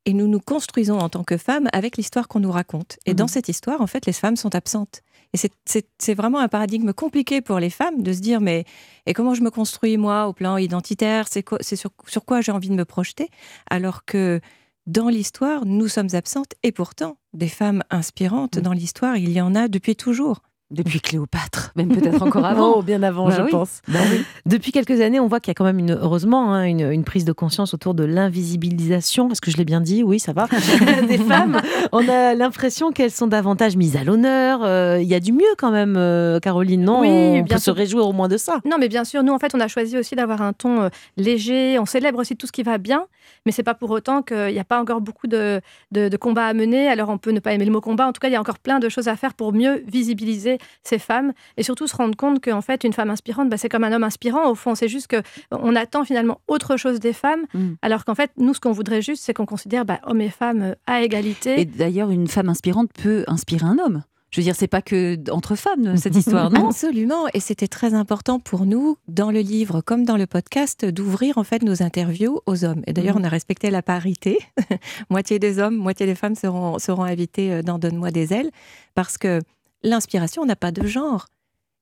et 0.06 0.14
nous 0.14 0.28
nous 0.28 0.40
construisons 0.40 1.00
en 1.00 1.10
tant 1.10 1.24
que 1.24 1.38
femmes 1.38 1.70
avec 1.74 1.98
l'histoire 1.98 2.28
qu'on 2.28 2.40
nous 2.40 2.52
raconte. 2.52 2.98
Et 3.08 3.12
Mhm. 3.12 3.16
dans 3.18 3.28
cette 3.28 3.50
histoire, 3.50 3.82
en 3.82 3.88
fait, 3.88 4.06
les 4.06 4.14
femmes 4.14 4.36
sont 4.36 4.54
absentes. 4.54 5.02
Et 5.34 5.38
c'est- 5.38 6.14
vraiment 6.14 6.38
un 6.40 6.48
paradigme 6.48 6.94
compliqué 6.94 7.42
pour 7.42 7.60
les 7.60 7.70
femmes 7.72 8.04
de 8.04 8.14
se 8.14 8.20
dire 8.20 8.40
mais 8.42 8.64
et 9.08 9.14
comment 9.14 9.34
je 9.34 9.42
me 9.42 9.50
construis 9.50 9.98
moi 9.98 10.28
au 10.28 10.34
plan 10.34 10.56
identitaire? 10.58 11.28
C'est 11.28 11.44
quoi- 11.44 11.58
c'est 11.62 11.76
sur, 11.76 11.90
sur 12.08 12.24
quoi 12.26 12.42
j'ai 12.42 12.52
envie 12.52 12.70
de 12.70 12.76
me 12.76 12.86
projeter? 12.86 13.30
Alors 13.70 14.06
que 14.06 14.40
dans 14.86 15.10
l'histoire, 15.10 15.66
nous 15.66 15.88
sommes 15.90 16.14
absentes 16.14 16.54
et 16.64 16.72
pourtant 16.72 17.18
des 17.34 17.50
femmes 17.50 17.84
inspirantes 17.90 18.58
Mhm. 18.58 18.62
dans 18.64 18.74
l'histoire, 18.74 19.18
il 19.18 19.32
y 19.32 19.42
en 19.42 19.56
a 19.56 19.68
depuis 19.68 19.96
toujours. 19.96 20.42
Depuis 20.70 21.00
Cléopâtre, 21.00 21.72
même 21.78 21.88
peut-être 21.88 22.22
encore 22.22 22.46
avant. 22.46 22.74
Oh, 22.76 22.82
bien 22.82 23.02
avant, 23.02 23.30
Bah 23.30 23.36
je 23.38 23.42
oui. 23.44 23.52
pense. 23.52 23.82
Bah 23.88 24.00
oui. 24.12 24.22
Depuis 24.46 24.74
quelques 24.74 25.00
années, 25.00 25.18
on 25.22 25.28
voit 25.28 25.40
qu'il 25.40 25.50
y 25.50 25.52
a 25.52 25.56
quand 25.56 25.64
même, 25.64 25.80
une, 25.80 25.92
heureusement, 25.92 26.54
hein, 26.54 26.66
une, 26.66 26.92
une 26.92 27.06
prise 27.06 27.24
de 27.24 27.32
conscience 27.32 27.74
autour 27.74 27.94
de 27.94 28.04
l'invisibilisation. 28.04 29.30
Est-ce 29.32 29.40
que 29.40 29.50
je 29.50 29.56
l'ai 29.56 29.64
bien 29.66 29.80
dit? 29.80 30.04
Oui, 30.04 30.20
ça 30.20 30.34
va. 30.34 30.48
Des 31.08 31.18
femmes. 31.20 31.62
On 31.94 32.08
a 32.10 32.34
l'impression 32.36 32.92
qu'elles 32.92 33.12
sont 33.12 33.28
davantage 33.28 33.78
mises 33.78 33.96
à 33.96 34.04
l'honneur. 34.04 34.60
Euh, 34.64 35.00
Il 35.02 35.08
y 35.08 35.16
a 35.16 35.20
du 35.22 35.32
mieux 35.32 35.46
quand 35.58 35.72
même, 35.72 35.96
euh, 35.98 36.40
Caroline, 36.42 36.84
non? 36.84 37.00
Oui, 37.02 37.08
On 37.08 37.42
bien 37.44 37.56
peut 37.56 37.62
se 37.62 37.72
réjouir 37.72 38.06
au 38.08 38.12
moins 38.14 38.28
de 38.28 38.36
ça. 38.38 38.60
Non, 38.66 38.78
mais 38.78 38.90
bien 38.90 39.06
sûr, 39.06 39.24
nous, 39.24 39.32
en 39.34 39.40
fait, 39.40 39.56
on 39.56 39.62
a 39.62 39.70
choisi 39.70 39.98
aussi 39.98 40.16
d'avoir 40.16 40.42
un 40.42 40.52
ton 40.52 40.82
euh, 40.84 40.90
léger. 41.16 41.80
On 41.80 41.86
célèbre 41.86 42.20
aussi 42.20 42.36
tout 42.36 42.46
ce 42.46 42.52
qui 42.52 42.64
va 42.64 42.78
bien, 42.78 43.06
mais 43.46 43.54
c'est 43.54 43.64
pas 43.64 43.74
pour 43.74 43.90
autant 43.92 44.22
qu'il 44.22 44.48
n'y 44.54 44.60
a 44.60 44.66
pas 44.66 44.82
encore 44.82 45.00
beaucoup 45.00 45.28
de, 45.28 45.62
de, 45.94 46.10
de 46.10 46.18
combats 46.18 46.48
à 46.48 46.54
mener. 46.54 46.90
Alors, 46.90 47.08
on 47.08 47.18
peut 47.18 47.32
ne 47.32 47.40
pas 47.40 47.54
aimer 47.54 47.66
le 47.66 47.72
mot 47.72 47.80
combat. 47.80 48.06
En 48.08 48.12
tout 48.12 48.20
cas, 48.20 48.28
il 48.28 48.34
y 48.34 48.36
a 48.36 48.42
encore 48.42 48.60
plein 48.60 48.80
de 48.80 48.90
choses 48.90 49.08
à 49.08 49.16
faire 49.16 49.34
pour 49.34 49.54
mieux 49.54 49.82
visibiliser 49.88 50.57
ces 50.84 51.00
femmes 51.00 51.34
et 51.58 51.64
surtout 51.64 51.88
se 51.88 51.96
rendre 51.96 52.16
compte 52.16 52.44
qu'en 52.44 52.62
fait, 52.62 52.84
une 52.84 52.94
femme 52.94 53.10
inspirante, 53.10 53.50
bah, 53.50 53.58
c'est 53.58 53.70
comme 53.70 53.84
un 53.84 53.92
homme 53.92 54.04
inspirant. 54.04 54.50
Au 54.50 54.56
fond, 54.56 54.76
c'est 54.76 54.88
juste 54.88 55.08
que 55.08 55.22
on 55.52 55.76
attend 55.76 56.04
finalement 56.06 56.40
autre 56.48 56.78
chose 56.78 57.00
des 57.00 57.14
femmes, 57.14 57.46
Mm. 57.54 57.74
alors 57.82 58.04
qu'en 58.06 58.16
fait, 58.16 58.32
nous, 58.38 58.54
ce 58.54 58.60
qu'on 58.60 58.72
voudrait 58.72 59.02
juste, 59.02 59.24
c'est 59.24 59.34
qu'on 59.34 59.46
considère 59.46 59.86
bah, 59.86 60.00
hommes 60.06 60.22
et 60.22 60.30
femmes 60.30 60.62
euh, 60.62 60.76
à 60.86 61.02
égalité. 61.02 61.62
Et 61.62 61.66
d'ailleurs, 61.66 62.10
une 62.10 62.28
femme 62.28 62.50
inspirante 62.50 62.90
peut 62.94 63.24
inspirer 63.28 63.66
un 63.66 63.78
homme. 63.80 64.04
Je 64.30 64.42
veux 64.42 64.44
dire, 64.44 64.56
c'est 64.58 64.68
pas 64.68 64.82
que 64.82 65.18
entre 65.32 65.56
femmes 65.56 65.96
cette 65.96 66.16
histoire, 66.18 66.52
non? 66.52 66.68
Absolument, 66.68 67.28
et 67.34 67.40
c'était 67.40 67.70
très 67.70 67.94
important 67.94 68.40
pour 68.40 68.66
nous, 68.66 68.98
dans 69.08 69.32
le 69.32 69.40
livre 69.40 69.80
comme 69.80 70.04
dans 70.04 70.18
le 70.18 70.28
podcast, 70.28 70.84
d'ouvrir 70.84 71.38
en 71.38 71.46
fait 71.46 71.64
nos 71.64 71.82
interviews 71.82 72.42
aux 72.46 72.66
hommes. 72.66 72.82
Et 72.88 72.94
d'ailleurs, 72.94 73.16
Mhm. 73.16 73.22
on 73.22 73.26
a 73.26 73.30
respecté 73.30 73.70
la 73.72 73.82
parité. 73.82 74.38
moitié 75.10 75.40
des 75.40 75.60
hommes, 75.60 75.78
moitié 75.78 76.06
des 76.06 76.16
femmes 76.16 76.36
seront, 76.36 76.78
seront 76.78 77.04
invités 77.04 77.54
euh, 77.54 77.62
dans 77.62 77.80
Donne-moi 77.80 78.12
des 78.12 78.34
ailes, 78.34 78.52
parce 78.96 79.18
que 79.18 79.40
l'inspiration 79.84 80.46
n'a 80.46 80.56
pas 80.56 80.72
de 80.72 80.86
genre. 80.86 81.28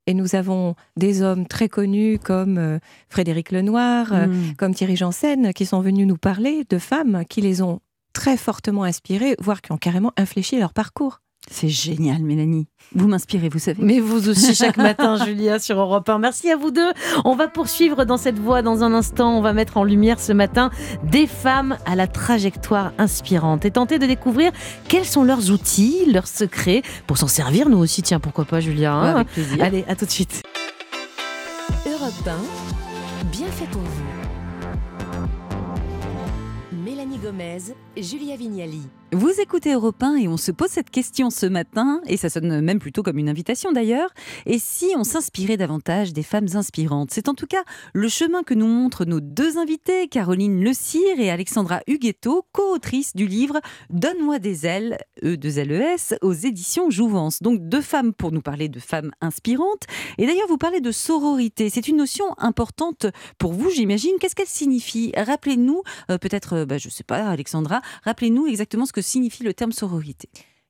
Et 0.08 0.14
nous 0.14 0.36
avons 0.36 0.76
des 0.96 1.22
hommes 1.22 1.46
très 1.46 1.68
connus 1.68 2.18
comme 2.22 2.58
euh, 2.58 2.78
Frédéric 3.08 3.50
Lenoir, 3.50 4.12
euh, 4.12 4.26
Mm. 4.26 4.54
comme 4.56 4.74
Thierry 4.74 4.96
Janssen, 4.96 5.52
qui 5.52 5.66
sont 5.66 5.80
venus 5.80 6.06
nous 6.06 6.16
parler 6.16 6.64
de 6.68 6.78
femmes 6.78 7.24
qui 7.28 7.40
les 7.40 7.60
ont 7.60 7.80
très 8.12 8.36
fortement 8.36 8.84
inspirées, 8.84 9.34
voire 9.40 9.60
qui 9.62 9.72
ont 9.72 9.76
carrément 9.78 10.12
infléchi 10.16 10.58
leur 10.58 10.72
parcours. 10.72 11.20
C'est 11.50 11.68
génial, 11.68 12.22
Mélanie. 12.22 12.66
Vous 12.94 13.06
m'inspirez, 13.06 13.48
vous 13.48 13.58
savez. 13.58 13.82
Mais 13.82 14.00
vous 14.00 14.28
aussi 14.28 14.54
chaque 14.54 14.76
matin, 14.76 15.24
Julia, 15.24 15.58
sur 15.58 15.78
Europe 15.78 16.08
1. 16.08 16.18
Merci 16.18 16.50
à 16.50 16.56
vous 16.56 16.70
deux. 16.70 16.90
On 17.24 17.36
va 17.36 17.46
poursuivre 17.48 18.04
dans 18.04 18.16
cette 18.16 18.38
voie 18.38 18.62
dans 18.62 18.82
un 18.82 18.92
instant. 18.92 19.36
On 19.36 19.40
va 19.40 19.52
mettre 19.52 19.76
en 19.76 19.84
lumière 19.84 20.18
ce 20.20 20.32
matin 20.32 20.70
des 21.04 21.26
femmes 21.26 21.78
à 21.86 21.94
la 21.94 22.06
trajectoire 22.06 22.92
inspirante 22.98 23.64
et 23.64 23.70
tenter 23.70 23.98
de 23.98 24.06
découvrir 24.06 24.50
quels 24.88 25.04
sont 25.04 25.24
leurs 25.24 25.50
outils, 25.50 26.04
leurs 26.12 26.26
secrets 26.28 26.82
pour 27.06 27.16
s'en 27.18 27.28
servir. 27.28 27.68
Nous 27.68 27.78
aussi, 27.78 28.02
tiens, 28.02 28.20
pourquoi 28.20 28.44
pas, 28.44 28.60
Julia 28.60 28.92
hein 28.94 29.02
Ouais, 29.04 29.10
avec 29.20 29.28
plaisir. 29.28 29.62
Allez, 29.62 29.84
à 29.88 29.94
tout 29.94 30.04
de 30.04 30.10
suite. 30.10 30.42
Europe 31.86 32.12
1, 32.26 33.26
bien 33.30 33.46
fait 33.48 33.66
pour 33.70 33.82
vous. 33.82 34.02
Mélanie 36.84 37.18
Gomez, 37.18 37.58
Julia 37.96 38.36
Vignali. 38.36 38.82
Vous 39.18 39.40
écoutez 39.40 39.72
Europe 39.72 40.02
1 40.02 40.16
et 40.16 40.28
on 40.28 40.36
se 40.36 40.52
pose 40.52 40.68
cette 40.68 40.90
question 40.90 41.30
ce 41.30 41.46
matin, 41.46 42.02
et 42.06 42.18
ça 42.18 42.28
sonne 42.28 42.60
même 42.60 42.78
plutôt 42.78 43.02
comme 43.02 43.16
une 43.16 43.30
invitation 43.30 43.72
d'ailleurs. 43.72 44.10
Et 44.44 44.58
si 44.58 44.92
on 44.94 45.04
s'inspirait 45.04 45.56
davantage 45.56 46.12
des 46.12 46.22
femmes 46.22 46.48
inspirantes? 46.52 47.12
C'est 47.12 47.30
en 47.30 47.32
tout 47.32 47.46
cas 47.46 47.64
le 47.94 48.08
chemin 48.08 48.42
que 48.42 48.52
nous 48.52 48.66
montrent 48.66 49.06
nos 49.06 49.20
deux 49.20 49.56
invités, 49.56 50.08
Caroline 50.08 50.62
Le 50.62 50.74
Cire 50.74 51.18
et 51.18 51.30
Alexandra 51.30 51.80
Huguetto, 51.86 52.44
co-autrices 52.52 53.16
du 53.16 53.26
livre 53.26 53.58
Donne-moi 53.88 54.38
des 54.38 54.66
ailes, 54.66 54.98
E 55.24 55.38
de 55.38 55.48
LES, 55.48 56.18
aux 56.20 56.34
éditions 56.34 56.90
Jouvence. 56.90 57.40
Donc 57.40 57.66
deux 57.66 57.80
femmes 57.80 58.12
pour 58.12 58.32
nous 58.32 58.42
parler 58.42 58.68
de 58.68 58.80
femmes 58.80 59.12
inspirantes. 59.22 59.84
Et 60.18 60.26
d'ailleurs, 60.26 60.48
vous 60.48 60.58
parlez 60.58 60.82
de 60.82 60.92
sororité. 60.92 61.70
C'est 61.70 61.88
une 61.88 61.96
notion 61.96 62.26
importante 62.36 63.06
pour 63.38 63.54
vous, 63.54 63.70
j'imagine. 63.70 64.12
Qu'est-ce 64.20 64.34
qu'elle 64.34 64.46
signifie? 64.46 65.12
Rappelez-nous, 65.16 65.80
euh, 66.10 66.18
peut-être, 66.18 66.52
euh, 66.52 66.66
bah, 66.66 66.76
je 66.76 66.88
ne 66.88 66.92
sais 66.92 67.02
pas, 67.02 67.30
Alexandra, 67.30 67.80
rappelez-nous 68.04 68.46
exactement 68.46 68.84
ce 68.84 68.92
que 68.92 69.05
signifie 69.06 69.42
le 69.42 69.54
terme 69.54 69.72
sororité. 69.72 70.28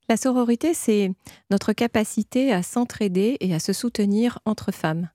La 0.09 0.17
sororité, 0.17 0.73
c'est 0.73 1.11
notre 1.51 1.73
capacité 1.73 2.53
à 2.53 2.63
s'entraider 2.63 3.37
et 3.41 3.55
à 3.55 3.59
se 3.59 3.73
soutenir 3.73 4.39
entre 4.45 4.71
femmes. 4.71 5.09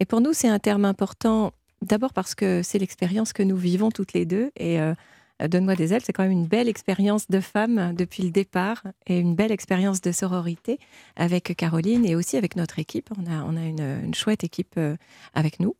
Et 0.00 0.04
pour 0.04 0.20
nous, 0.20 0.32
c'est 0.32 0.48
un 0.48 0.58
terme 0.58 0.84
important, 0.84 1.52
d'abord 1.82 2.12
parce 2.12 2.34
que 2.34 2.62
c'est 2.64 2.78
l'expérience 2.78 3.32
que 3.32 3.44
nous 3.44 3.56
vivons 3.56 3.90
toutes 3.90 4.14
les 4.14 4.26
deux. 4.26 4.50
Et 4.56 4.80
euh, 4.80 4.94
Donne-moi 5.38 5.76
des 5.76 5.92
ailes, 5.92 6.00
c'est 6.02 6.14
quand 6.14 6.22
même 6.22 6.32
une 6.32 6.46
belle 6.46 6.68
expérience 6.68 7.28
de 7.28 7.40
femme 7.40 7.94
depuis 7.94 8.22
le 8.22 8.30
départ 8.30 8.82
et 9.06 9.18
une 9.18 9.34
belle 9.34 9.52
expérience 9.52 10.00
de 10.00 10.10
sororité 10.10 10.78
avec 11.14 11.54
Caroline 11.56 12.06
et 12.06 12.16
aussi 12.16 12.38
avec 12.38 12.56
notre 12.56 12.78
équipe. 12.78 13.10
On 13.18 13.30
a, 13.30 13.44
on 13.44 13.54
a 13.56 13.66
une, 13.66 14.00
une 14.04 14.14
chouette 14.14 14.44
équipe 14.44 14.74
euh, 14.78 14.96
avec 15.34 15.60
nous. 15.60 15.76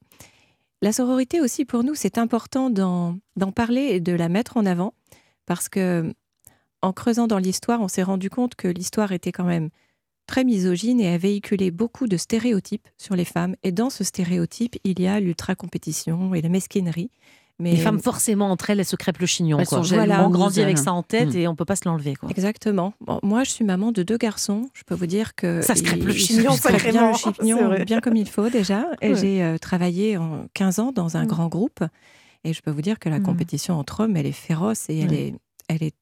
La 0.82 0.92
sororité 0.92 1.40
aussi, 1.40 1.64
pour 1.64 1.84
nous, 1.84 1.94
c'est 1.94 2.18
important 2.18 2.68
d'en 2.68 3.18
parler 3.54 3.88
et 3.92 4.00
de 4.00 4.12
la 4.12 4.28
mettre 4.28 4.58
en 4.58 4.66
avant 4.66 4.92
parce 5.46 5.70
que 5.70 6.14
en 6.86 6.92
creusant 6.92 7.26
dans 7.26 7.38
l'histoire, 7.38 7.80
on 7.80 7.88
s'est 7.88 8.02
rendu 8.02 8.30
compte 8.30 8.54
que 8.54 8.68
l'histoire 8.68 9.12
était 9.12 9.32
quand 9.32 9.44
même 9.44 9.68
très 10.26 10.42
misogyne 10.44 11.00
et 11.00 11.08
a 11.12 11.18
véhiculé 11.18 11.70
beaucoup 11.70 12.06
de 12.08 12.16
stéréotypes 12.16 12.88
sur 12.98 13.14
les 13.14 13.24
femmes. 13.24 13.54
Et 13.62 13.70
dans 13.72 13.90
ce 13.90 14.02
stéréotype, 14.04 14.76
il 14.84 15.00
y 15.00 15.06
a 15.06 15.20
l'ultra-compétition 15.20 16.34
et 16.34 16.42
la 16.42 16.48
mesquinerie. 16.48 17.10
Mais 17.58 17.70
Les 17.70 17.76
femmes, 17.78 18.00
forcément, 18.00 18.50
entre 18.50 18.68
elles, 18.68 18.80
elles 18.80 18.84
se 18.84 18.96
crêpent 18.96 19.18
le 19.20 19.26
chignon. 19.26 19.58
Elles 19.58 19.66
quoi. 19.66 19.82
sont 19.82 19.94
on 19.98 20.28
grandit 20.30 20.60
avec 20.60 20.76
ça 20.76 20.92
en 20.92 21.02
tête 21.02 21.32
Mm. 21.32 21.38
et 21.38 21.48
on 21.48 21.54
peut 21.56 21.64
pas 21.64 21.76
se 21.76 21.88
l'enlever. 21.88 22.14
quoi. 22.14 22.28
Exactement. 22.28 22.92
Bon, 23.00 23.18
moi, 23.22 23.44
je 23.44 23.50
suis 23.50 23.64
maman 23.64 23.92
de 23.92 24.02
deux 24.02 24.18
garçons. 24.18 24.68
Je 24.74 24.82
peux 24.84 24.94
vous 24.94 25.06
dire 25.06 25.34
que 25.34 25.62
Ça 25.62 25.74
se 25.74 25.82
crêpe 25.82 26.02
le 26.04 26.12
chignon 26.12 26.52
se 26.52 26.90
bien 26.90 27.12
le 27.12 27.16
chignon, 27.16 27.84
bien 27.86 28.00
comme 28.00 28.16
il 28.16 28.28
faut 28.28 28.50
déjà. 28.50 28.86
Et 29.00 29.12
Ouais. 29.12 29.16
j'ai 29.18 29.42
euh, 29.42 29.56
travaillé 29.56 30.18
en 30.18 30.46
15 30.52 30.80
ans 30.80 30.92
dans 30.92 31.16
un 31.16 31.24
Mm. 31.24 31.28
grand 31.28 31.46
groupe. 31.48 31.82
Et 32.44 32.52
je 32.52 32.60
peux 32.60 32.70
vous 32.70 32.82
dire 32.82 32.98
que 32.98 33.08
la 33.08 33.20
Mm. 33.20 33.22
compétition 33.22 33.78
entre 33.78 34.00
hommes, 34.00 34.16
elle 34.18 34.26
est 34.26 34.32
féroce 34.32 34.90
et 34.90 34.98
elle 34.98 35.10
Ouais. 35.10 35.16
est, 35.28 35.34
elle 35.68 35.82
est 35.82 35.94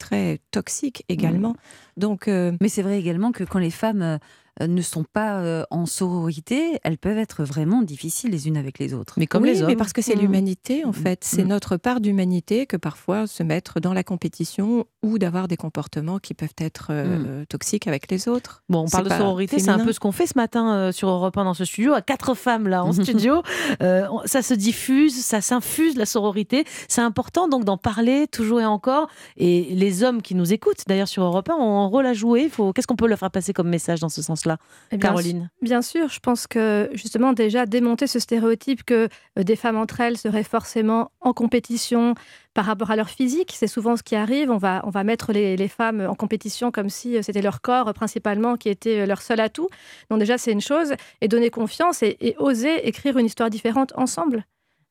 très 0.00 0.40
toxique 0.50 1.04
également. 1.08 1.54
Donc, 1.96 2.26
euh, 2.26 2.52
Mais 2.60 2.68
c'est 2.68 2.82
vrai 2.82 2.98
également 2.98 3.30
que 3.30 3.44
quand 3.44 3.60
les 3.60 3.70
femmes 3.70 4.02
euh, 4.02 4.18
ne 4.66 4.82
sont 4.82 5.04
pas 5.04 5.38
euh, 5.40 5.64
en 5.70 5.86
sororité, 5.86 6.78
elles 6.82 6.98
peuvent 6.98 7.18
être 7.18 7.44
vraiment 7.44 7.82
difficiles 7.82 8.30
les 8.30 8.48
unes 8.48 8.56
avec 8.56 8.78
les 8.78 8.94
autres. 8.94 9.14
Mais 9.16 9.26
comme 9.26 9.42
oui, 9.42 9.50
les 9.50 9.62
hommes. 9.62 9.68
mais 9.68 9.76
parce 9.76 9.92
que 9.92 10.02
c'est 10.02 10.16
Mm. 10.16 10.20
l'humanité, 10.20 10.84
en 10.84 10.92
fait. 10.92 11.20
C'est 11.24 11.44
Mm. 11.44 11.48
notre 11.48 11.76
part 11.76 12.00
d'humanité 12.00 12.66
que 12.66 12.76
parfois 12.76 13.26
se 13.26 13.42
mettre 13.42 13.80
dans 13.80 13.92
la 13.92 14.02
compétition 14.04 14.84
ou 15.02 15.18
d'avoir 15.18 15.48
des 15.48 15.56
comportements 15.56 16.18
qui 16.18 16.34
peuvent 16.34 16.48
être 16.58 16.88
euh, 16.90 17.44
toxiques 17.48 17.86
avec 17.86 18.10
les 18.10 18.28
autres. 18.28 18.62
Bon, 18.68 18.80
on 18.80 18.88
parle 18.88 19.04
de 19.04 19.10
sororité, 19.10 19.58
c'est 19.58 19.70
un 19.70 19.78
peu 19.84 19.92
ce 19.92 20.00
qu'on 20.00 20.12
fait 20.12 20.26
ce 20.26 20.36
matin 20.36 20.72
euh, 20.74 20.92
sur 20.92 21.08
Europe 21.08 21.36
1 21.36 21.44
dans 21.44 21.54
ce 21.54 21.64
studio, 21.64 21.94
à 21.94 22.02
quatre 22.02 22.34
femmes 22.34 22.68
là 22.68 22.84
en 22.84 22.92
studio. 22.92 23.42
Euh, 23.82 24.06
ça 24.26 24.42
se 24.42 24.54
diffuse, 24.54 25.14
ça 25.24 25.40
s'infuse 25.40 25.96
la 25.96 26.06
sororité. 26.06 26.64
C'est 26.88 27.00
important 27.02 27.48
donc 27.48 27.64
d'en 27.64 27.76
parler 27.78 28.26
toujours 28.26 28.60
et 28.60 28.66
encore. 28.66 29.08
Et 29.36 29.68
les 29.74 30.02
hommes 30.02 30.22
qui 30.22 30.34
nous 30.34 30.52
écoutent, 30.52 30.82
d'ailleurs 30.86 31.08
sur 31.08 31.22
Europe 31.22 31.48
1, 31.48 31.54
ont 31.54 31.80
un 31.80 31.86
rôle 31.86 32.06
à 32.06 32.12
jouer. 32.14 32.48
Faut... 32.48 32.72
Qu'est-ce 32.72 32.86
qu'on 32.86 32.96
peut 32.96 33.06
leur 33.08 33.18
faire 33.18 33.30
passer 33.30 33.52
comme 33.52 33.68
message 33.68 34.00
dans 34.00 34.08
ce 34.08 34.22
sens-là, 34.22 34.49
Eh 34.90 34.96
bien, 34.96 35.10
Caroline 35.10 35.50
Bien 35.62 35.82
sûr, 35.82 36.08
je 36.08 36.20
pense 36.20 36.46
que 36.46 36.88
justement 36.92 37.32
déjà 37.32 37.66
démonter 37.66 38.06
ce 38.06 38.18
stéréotype 38.18 38.84
que 38.84 39.08
euh, 39.38 39.42
des 39.42 39.56
femmes 39.56 39.76
entre 39.76 40.00
elles 40.00 40.16
seraient 40.16 40.44
forcément 40.44 41.10
en 41.20 41.32
compétition 41.32 42.14
par 42.54 42.64
rapport 42.64 42.90
à 42.90 42.96
leur 42.96 43.10
physique, 43.10 43.52
c'est 43.56 43.66
souvent 43.66 43.96
ce 43.96 44.02
qui 44.02 44.16
arrive. 44.16 44.50
On 44.50 44.56
va, 44.56 44.82
on 44.84 44.90
va 44.90 45.04
mettre 45.04 45.32
les, 45.32 45.56
les 45.56 45.68
femmes 45.68 46.00
en 46.08 46.14
compétition 46.14 46.70
comme 46.70 46.88
si 46.88 47.16
euh, 47.16 47.22
c'était 47.22 47.42
leur 47.42 47.60
corps 47.60 47.92
principalement 47.94 48.56
qui 48.56 48.68
était 48.68 49.00
euh, 49.00 49.06
leur 49.06 49.22
seul 49.22 49.40
atout. 49.40 49.68
Donc 50.10 50.18
déjà 50.18 50.38
c'est 50.38 50.52
une 50.52 50.60
chose 50.60 50.94
et 51.20 51.28
donner 51.28 51.50
confiance 51.50 52.02
et, 52.02 52.16
et 52.20 52.34
oser 52.38 52.88
écrire 52.88 53.16
une 53.18 53.26
histoire 53.26 53.50
différente 53.50 53.92
ensemble. 53.96 54.44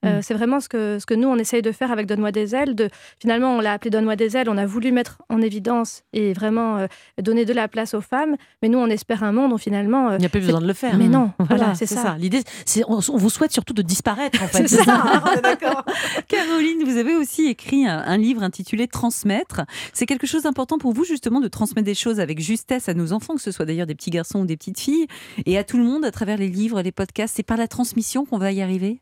Euh, 0.05 0.19
Mm. 0.19 0.21
C'est 0.21 0.33
vraiment 0.33 0.59
ce 0.61 0.69
que, 0.69 0.97
ce 0.99 1.05
que 1.05 1.13
nous, 1.13 1.27
on 1.27 1.35
essaye 1.35 1.61
de 1.61 1.71
faire 1.73 1.91
avec 1.91 2.05
Donne-moi 2.07 2.31
des 2.31 2.55
ailes. 2.55 2.73
De, 2.73 2.89
finalement, 3.19 3.57
on 3.57 3.59
l'a 3.59 3.73
appelé 3.73 3.89
Donne-moi 3.89 4.15
des 4.15 4.37
ailes. 4.37 4.49
On 4.49 4.57
a 4.57 4.65
voulu 4.65 4.91
mettre 4.93 5.21
en 5.29 5.41
évidence 5.41 6.03
et 6.13 6.31
vraiment 6.33 6.77
euh, 6.77 6.87
donner 7.21 7.43
de 7.43 7.51
la 7.53 7.67
place 7.67 7.93
aux 7.93 7.99
femmes. 8.01 8.35
Mais 8.61 8.69
nous, 8.69 8.77
on 8.79 8.87
espère 8.87 9.23
un 9.23 9.31
monde 9.33 9.51
où 9.51 9.57
finalement, 9.57 10.09
euh, 10.09 10.15
Il 10.15 10.19
n'y 10.21 10.25
a 10.25 10.29
plus 10.29 10.39
besoin 10.39 10.61
de 10.61 10.67
le 10.67 10.73
faire. 10.73 10.95
mais 10.97 11.09
non, 11.09 11.31
Voilà, 11.39 11.55
voilà, 11.57 11.75
c'est 11.75 11.85
ça. 11.85 12.01
ça. 12.01 12.15
L'idée, 12.17 12.41
c'est 12.65 12.83
on, 12.87 12.99
on 13.09 13.17
vous 13.17 13.29
souhaite 13.29 13.51
surtout 13.51 13.73
de 13.73 13.81
disparaître 13.81 14.41
en 14.41 14.47
fait. 14.53 14.67
C'est 14.69 14.83
ça. 14.83 14.95
hein, 15.05 15.23
on 15.33 15.37
est 15.37 15.41
d'accord. 15.41 15.83
Caroline, 16.27 16.83
vous 16.85 16.97
avez 16.97 17.15
aussi 17.17 17.47
écrit 17.47 17.85
un, 17.85 17.97
un 17.99 18.17
livre 18.17 18.41
intitulé 18.43 18.87
Transmettre. 18.87 19.61
C'est 19.93 20.05
quelque 20.05 20.27
chose 20.27 20.43
d'important 20.43 20.77
pour 20.77 20.93
vous 20.93 21.03
justement 21.03 21.41
de 21.41 21.47
transmettre 21.49 21.85
des 21.85 21.93
choses 21.95 22.19
avec 22.21 22.39
justesse 22.39 22.87
à 22.89 22.93
nos 22.93 23.11
enfants, 23.13 23.35
que 23.35 23.41
ce 23.41 23.51
soit 23.51 23.65
d'ailleurs 23.65 23.87
des 23.87 23.95
petits 23.95 24.11
garçons 24.11 24.39
ou 24.41 24.45
des 24.45 24.55
petites 24.57 24.79
filles, 24.79 25.07
et 25.45 25.57
à 25.57 25.63
tout 25.63 25.77
le 25.77 25.83
monde 25.83 26.05
à 26.05 26.11
travers 26.11 26.37
les 26.37 26.47
livres, 26.49 26.81
les 26.81 26.91
podcasts. 26.93 27.35
C'est 27.35 27.43
par 27.43 27.57
la 27.57 27.67
transmission 27.67 28.25
qu'on 28.25 28.37
va 28.37 28.51
y 28.51 28.61
arriver? 28.61 29.01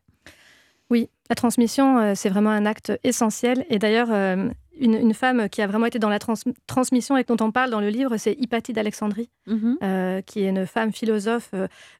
Oui, 0.90 1.10
la 1.30 1.36
transmission, 1.36 1.98
euh, 2.00 2.14
c'est 2.16 2.30
vraiment 2.30 2.50
un 2.52 2.66
acte 2.66 2.94
essentiel. 3.04 3.66
Et 3.70 3.78
d'ailleurs, 3.80 4.08
euh, 4.12 4.48
une, 4.80 4.94
une 4.94 5.14
femme 5.14 5.50
qui 5.50 5.62
a 5.62 5.68
vraiment 5.68 5.88
été 5.88 6.00
dans 6.00 6.08
la 6.10 6.20
trans- 6.20 6.36
transmission 6.68 7.18
et 7.18 7.24
dont 7.26 7.36
on 7.42 7.52
parle 7.52 7.72
dans 7.72 7.82
le 7.82 7.90
livre, 7.90 8.16
c'est 8.18 8.34
Hypatie 8.40 8.72
d'Alexandrie, 8.74 9.30
euh, 9.84 10.22
qui 10.22 10.44
est 10.44 10.50
une 10.50 10.66
femme 10.66 10.94
philosophe. 10.94 11.52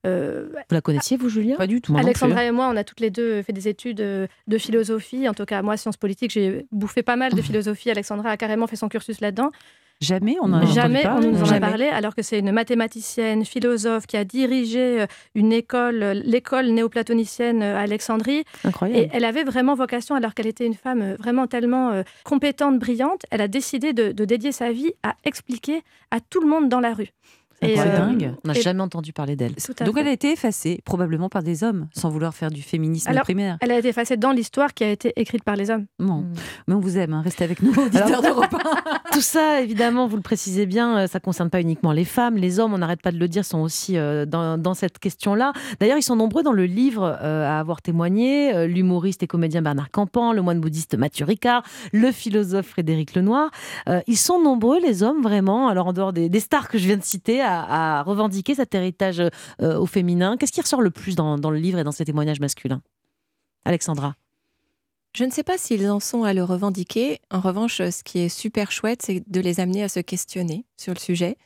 euh, 0.06 0.48
Vous 0.54 0.76
la 0.76 0.82
connaissiez 0.82 1.18
vous, 1.18 1.28
Julien 1.30 1.58
Pas 1.58 1.68
du 1.68 1.82
tout. 1.82 1.98
Alexandra 1.98 2.46
et 2.46 2.52
moi, 2.52 2.70
on 2.72 2.78
a 2.78 2.84
toutes 2.84 3.00
les 3.02 3.10
deux 3.10 3.42
fait 3.42 3.52
des 3.54 3.68
études 3.68 3.98
de 3.98 4.58
philosophie. 4.58 5.28
En 5.28 5.34
tout 5.34 5.46
cas, 5.46 5.62
moi, 5.62 5.76
sciences 5.76 5.98
politiques, 5.98 6.32
j'ai 6.32 6.66
bouffé 6.72 7.04
pas 7.04 7.16
mal 7.18 7.34
de 7.34 7.42
philosophie. 7.42 7.90
Alexandra 7.92 8.30
a 8.32 8.38
carrément 8.38 8.68
fait 8.68 8.76
son 8.78 8.88
cursus 8.90 9.20
là-dedans. 9.22 9.52
Jamais 10.00 10.36
on 10.42 10.46
en 10.46 10.54
a 10.54 10.60
Non. 10.60 10.64
entendu 10.66 10.74
Jamais 10.74 11.08
on 11.08 11.20
nous 11.22 11.42
en 11.44 11.52
a 11.52 11.60
parlé, 11.60 11.86
alors 11.88 12.14
que 12.14 12.22
c'est 12.22 12.38
une 12.40 12.52
mathématicienne, 12.52 13.44
philosophe, 13.46 14.06
qui 14.06 14.16
a 14.16 14.24
dirigé 14.24 15.02
euh, 15.02 15.06
une 15.34 15.52
école, 15.52 16.04
euh, 16.04 16.14
l'école 16.14 16.68
néoplatonicienne 16.68 17.64
euh, 17.64 17.78
à 17.78 17.82
Alexandrie. 17.82 18.44
Incroyable. 18.64 19.00
Et 19.00 19.10
elle 19.12 19.26
avait 19.26 19.44
vraiment 19.44 19.74
vocation, 19.74 20.14
alors 20.14 20.36
qu'elle 20.36 20.46
était 20.48 20.66
une 20.68 20.76
femme 20.76 21.16
vraiment 21.20 21.48
tellement 21.48 21.90
euh, 21.92 22.04
compétente, 22.24 22.78
brillante, 22.78 23.24
elle 23.32 23.42
a 23.42 23.48
décidé 23.48 23.94
de, 23.94 24.12
de 24.12 24.26
dédier 24.26 24.52
sa 24.52 24.72
vie 24.72 24.94
à 25.02 25.16
expliquer 25.26 25.82
à 26.12 26.20
tout 26.20 26.42
le 26.42 26.48
monde 26.48 26.70
dans 26.70 26.80
la 26.80 26.94
rue. 26.94 27.10
C'est 27.62 27.80
euh, 27.80 27.98
dingue. 27.98 28.34
On 28.44 28.50
n'a 28.50 28.54
jamais 28.54 28.82
entendu 28.82 29.14
parler 29.14 29.36
d'elle. 29.36 29.54
Donc 29.86 29.96
fait. 29.96 30.02
elle 30.02 30.08
a 30.08 30.12
été 30.12 30.32
effacée, 30.32 30.80
probablement 30.86 31.30
par 31.30 31.44
des 31.44 31.64
hommes, 31.64 31.88
sans 31.94 32.10
vouloir 32.10 32.34
faire 32.34 32.52
du 32.52 32.62
féminisme 32.62 33.10
Alors, 33.10 33.24
primaire. 33.24 33.58
Elle 33.62 33.72
a 33.72 33.80
été 33.80 33.90
effacée 33.90 34.18
dans 34.18 34.32
l'histoire 34.32 34.74
qui 34.74 34.84
a 34.84 34.92
été 34.92 35.14
écrite 35.16 35.44
par 35.44 35.56
les 35.56 35.70
hommes. 35.70 35.86
Bon. 36.00 36.22
Mm. 36.22 36.34
Mais 36.68 36.74
on 36.76 36.80
vous 36.80 36.98
aime, 36.98 37.14
hein. 37.14 37.22
restez 37.24 37.44
avec 37.44 37.62
nous, 37.62 37.72
auditeurs 37.78 38.22
d'Europe 38.22 38.54
1. 38.54 39.00
Tout 39.12 39.22
ça, 39.22 39.62
évidemment, 39.62 40.08
vous 40.08 40.18
le 40.18 40.22
précisez 40.22 40.66
bien, 40.66 40.98
euh, 40.98 41.08
ça 41.08 41.20
concerne 41.20 41.50
pas 41.50 41.62
uniquement 41.62 41.92
les 41.92 42.06
femmes, 42.06 42.38
les 42.38 42.60
hommes, 42.60 42.74
on 42.74 42.78
n'arrête 42.78 43.02
pas 43.02 43.12
de 43.12 43.18
le 43.18 43.28
dire, 43.28 43.44
sont 43.44 43.60
aussi 43.60 43.98
euh, 43.98 44.26
dans, 44.26 44.58
dans 44.58 44.74
cette 44.74 45.00
question-là. 45.00 45.54
D'ailleurs, 45.80 45.98
ils 45.98 46.04
sont 46.04 46.16
nombreux 46.16 46.44
dans 46.44 46.54
le 46.54 46.66
livre 46.66 47.18
euh, 47.22 47.46
à 47.48 47.60
avoir 47.60 47.82
témoigné, 47.82 48.54
euh, 48.54 48.68
l'humoriste 48.68 49.24
et 49.24 49.28
comédien 49.28 49.62
Bernard 49.62 49.92
Campan, 49.92 50.34
le 50.34 50.42
moine 50.42 50.60
bouddhiste 50.60 50.96
Mathieu 50.98 51.26
Ricard, 51.26 51.64
le 51.94 52.12
philosophe 52.12 52.68
Frédéric 52.68 53.16
Lenoir. 53.16 53.50
Euh, 53.90 54.02
ils 54.08 54.18
sont 54.18 54.42
nombreux, 54.42 54.80
les 54.80 55.04
hommes, 55.04 55.22
vraiment, 55.22 55.68
alors 55.68 55.88
en 55.88 55.94
dehors 55.94 56.14
des, 56.14 56.30
des 56.30 56.40
stars 56.40 56.68
que 56.68 56.78
je 56.78 56.86
viens 56.86 56.98
de 56.98 57.04
citer, 57.04 57.42
à, 57.48 58.00
à 58.00 58.04
revendiquer 58.04 58.56
cet 58.56 58.76
héritage 58.76 59.20
euh, 59.20 59.78
au 59.80 59.86
féminin. 59.86 60.38
Qu'est-ce 60.38 60.52
qui 60.52 60.62
ressort 60.62 60.82
le 60.82 60.92
plus 60.92 61.16
dans, 61.16 61.38
dans 61.38 61.50
le 61.52 61.58
livre 61.60 61.80
et 61.80 61.84
dans 61.84 61.92
ces 61.92 62.06
témoignages 62.06 62.40
masculins? 62.40 62.82
Alexandra 63.66 64.16
Je 65.16 65.24
ne 65.24 65.32
sais 65.32 65.44
pas 65.44 65.58
s'ils 65.58 65.90
en 65.90 66.00
sont 66.00 66.24
à 66.24 66.34
le 66.34 66.44
revendiquer. 66.44 67.20
En 67.32 67.40
revanche, 67.40 67.78
ce 67.78 68.04
qui 68.04 68.20
est 68.20 68.30
super 68.30 68.72
chouette, 68.72 69.02
c'est 69.04 69.24
de 69.30 69.40
les 69.42 69.60
amener 69.60 69.84
à 69.84 69.90
se 69.90 70.00
questionner 70.00 70.66
sur 70.78 70.94
le 70.94 71.00
sujet. 71.00 71.38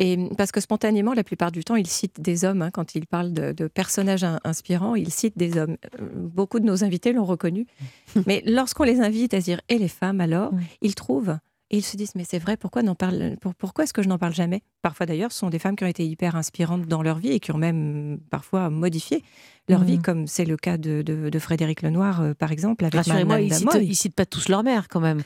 Et 0.00 0.16
parce 0.36 0.52
que 0.52 0.60
spontanément, 0.60 1.12
la 1.12 1.24
plupart 1.24 1.50
du 1.50 1.64
temps, 1.64 1.74
ils 1.74 1.86
citent 1.88 2.20
des 2.20 2.44
hommes. 2.44 2.62
hein, 2.62 2.70
quand 2.70 2.94
ils 2.94 3.06
parlent 3.06 3.32
de, 3.32 3.50
de 3.52 3.66
personnages 3.66 4.22
in- 4.22 4.38
inspirants, 4.44 4.94
ils 4.94 5.10
citent 5.10 5.36
des 5.36 5.58
hommes. 5.58 5.76
Euh, 6.00 6.06
Beaucoup 6.14 6.60
de 6.60 6.64
nos 6.64 6.84
invités 6.84 7.12
l'ont 7.12 7.24
reconnu. 7.24 7.66
Mais 8.26 8.42
lorsqu'on 8.46 8.84
les 8.84 9.00
invite 9.00 9.34
à 9.34 9.40
dire 9.40 9.60
et 9.68 9.76
les 9.78 9.88
femmes 9.88 10.20
alors, 10.20 10.52
ils 10.82 10.94
trouvent. 10.94 11.36
Et 11.70 11.76
ils 11.78 11.82
se 11.84 11.98
disent, 11.98 12.12
mais 12.14 12.24
c'est 12.26 12.38
vrai, 12.38 12.56
pourquoi, 12.56 12.82
n'en 12.82 12.94
parle, 12.94 13.36
pour- 13.42 13.54
pourquoi 13.54 13.84
est-ce 13.84 13.92
que 13.92 14.02
je 14.02 14.08
n'en 14.08 14.16
parle 14.16 14.32
jamais? 14.32 14.62
Parfois 14.80 15.04
d'ailleurs, 15.04 15.30
ce 15.32 15.38
sont 15.40 15.50
des 15.50 15.58
femmes 15.58 15.76
qui 15.76 15.84
ont 15.84 15.88
été 15.88 16.06
hyper 16.06 16.34
inspirantes 16.34 16.86
dans 16.86 17.02
leur 17.02 17.18
vie 17.18 17.32
et 17.32 17.40
qui 17.40 17.52
ont 17.52 17.58
même 17.58 18.18
parfois 18.30 18.70
modifié 18.70 19.22
leur 19.68 19.84
vie, 19.84 19.98
comme 19.98 20.26
c'est 20.26 20.46
le 20.46 20.56
cas 20.56 20.78
de, 20.78 21.02
de- 21.02 21.28
de 21.28 21.38
Frédéric 21.38 21.82
Lenoir, 21.82 22.22
euh, 22.22 22.32
par 22.32 22.52
exemple, 22.52 22.86
Rassurez-moi, 22.90 23.40
ils 23.42 23.52
citent, 23.52 23.68
ils 23.82 23.94
citent 23.94 24.14
pas 24.14 24.24
tous 24.24 24.48
leur 24.48 24.62
mère 24.62 24.88
quand 24.88 25.00
même. 25.00 25.20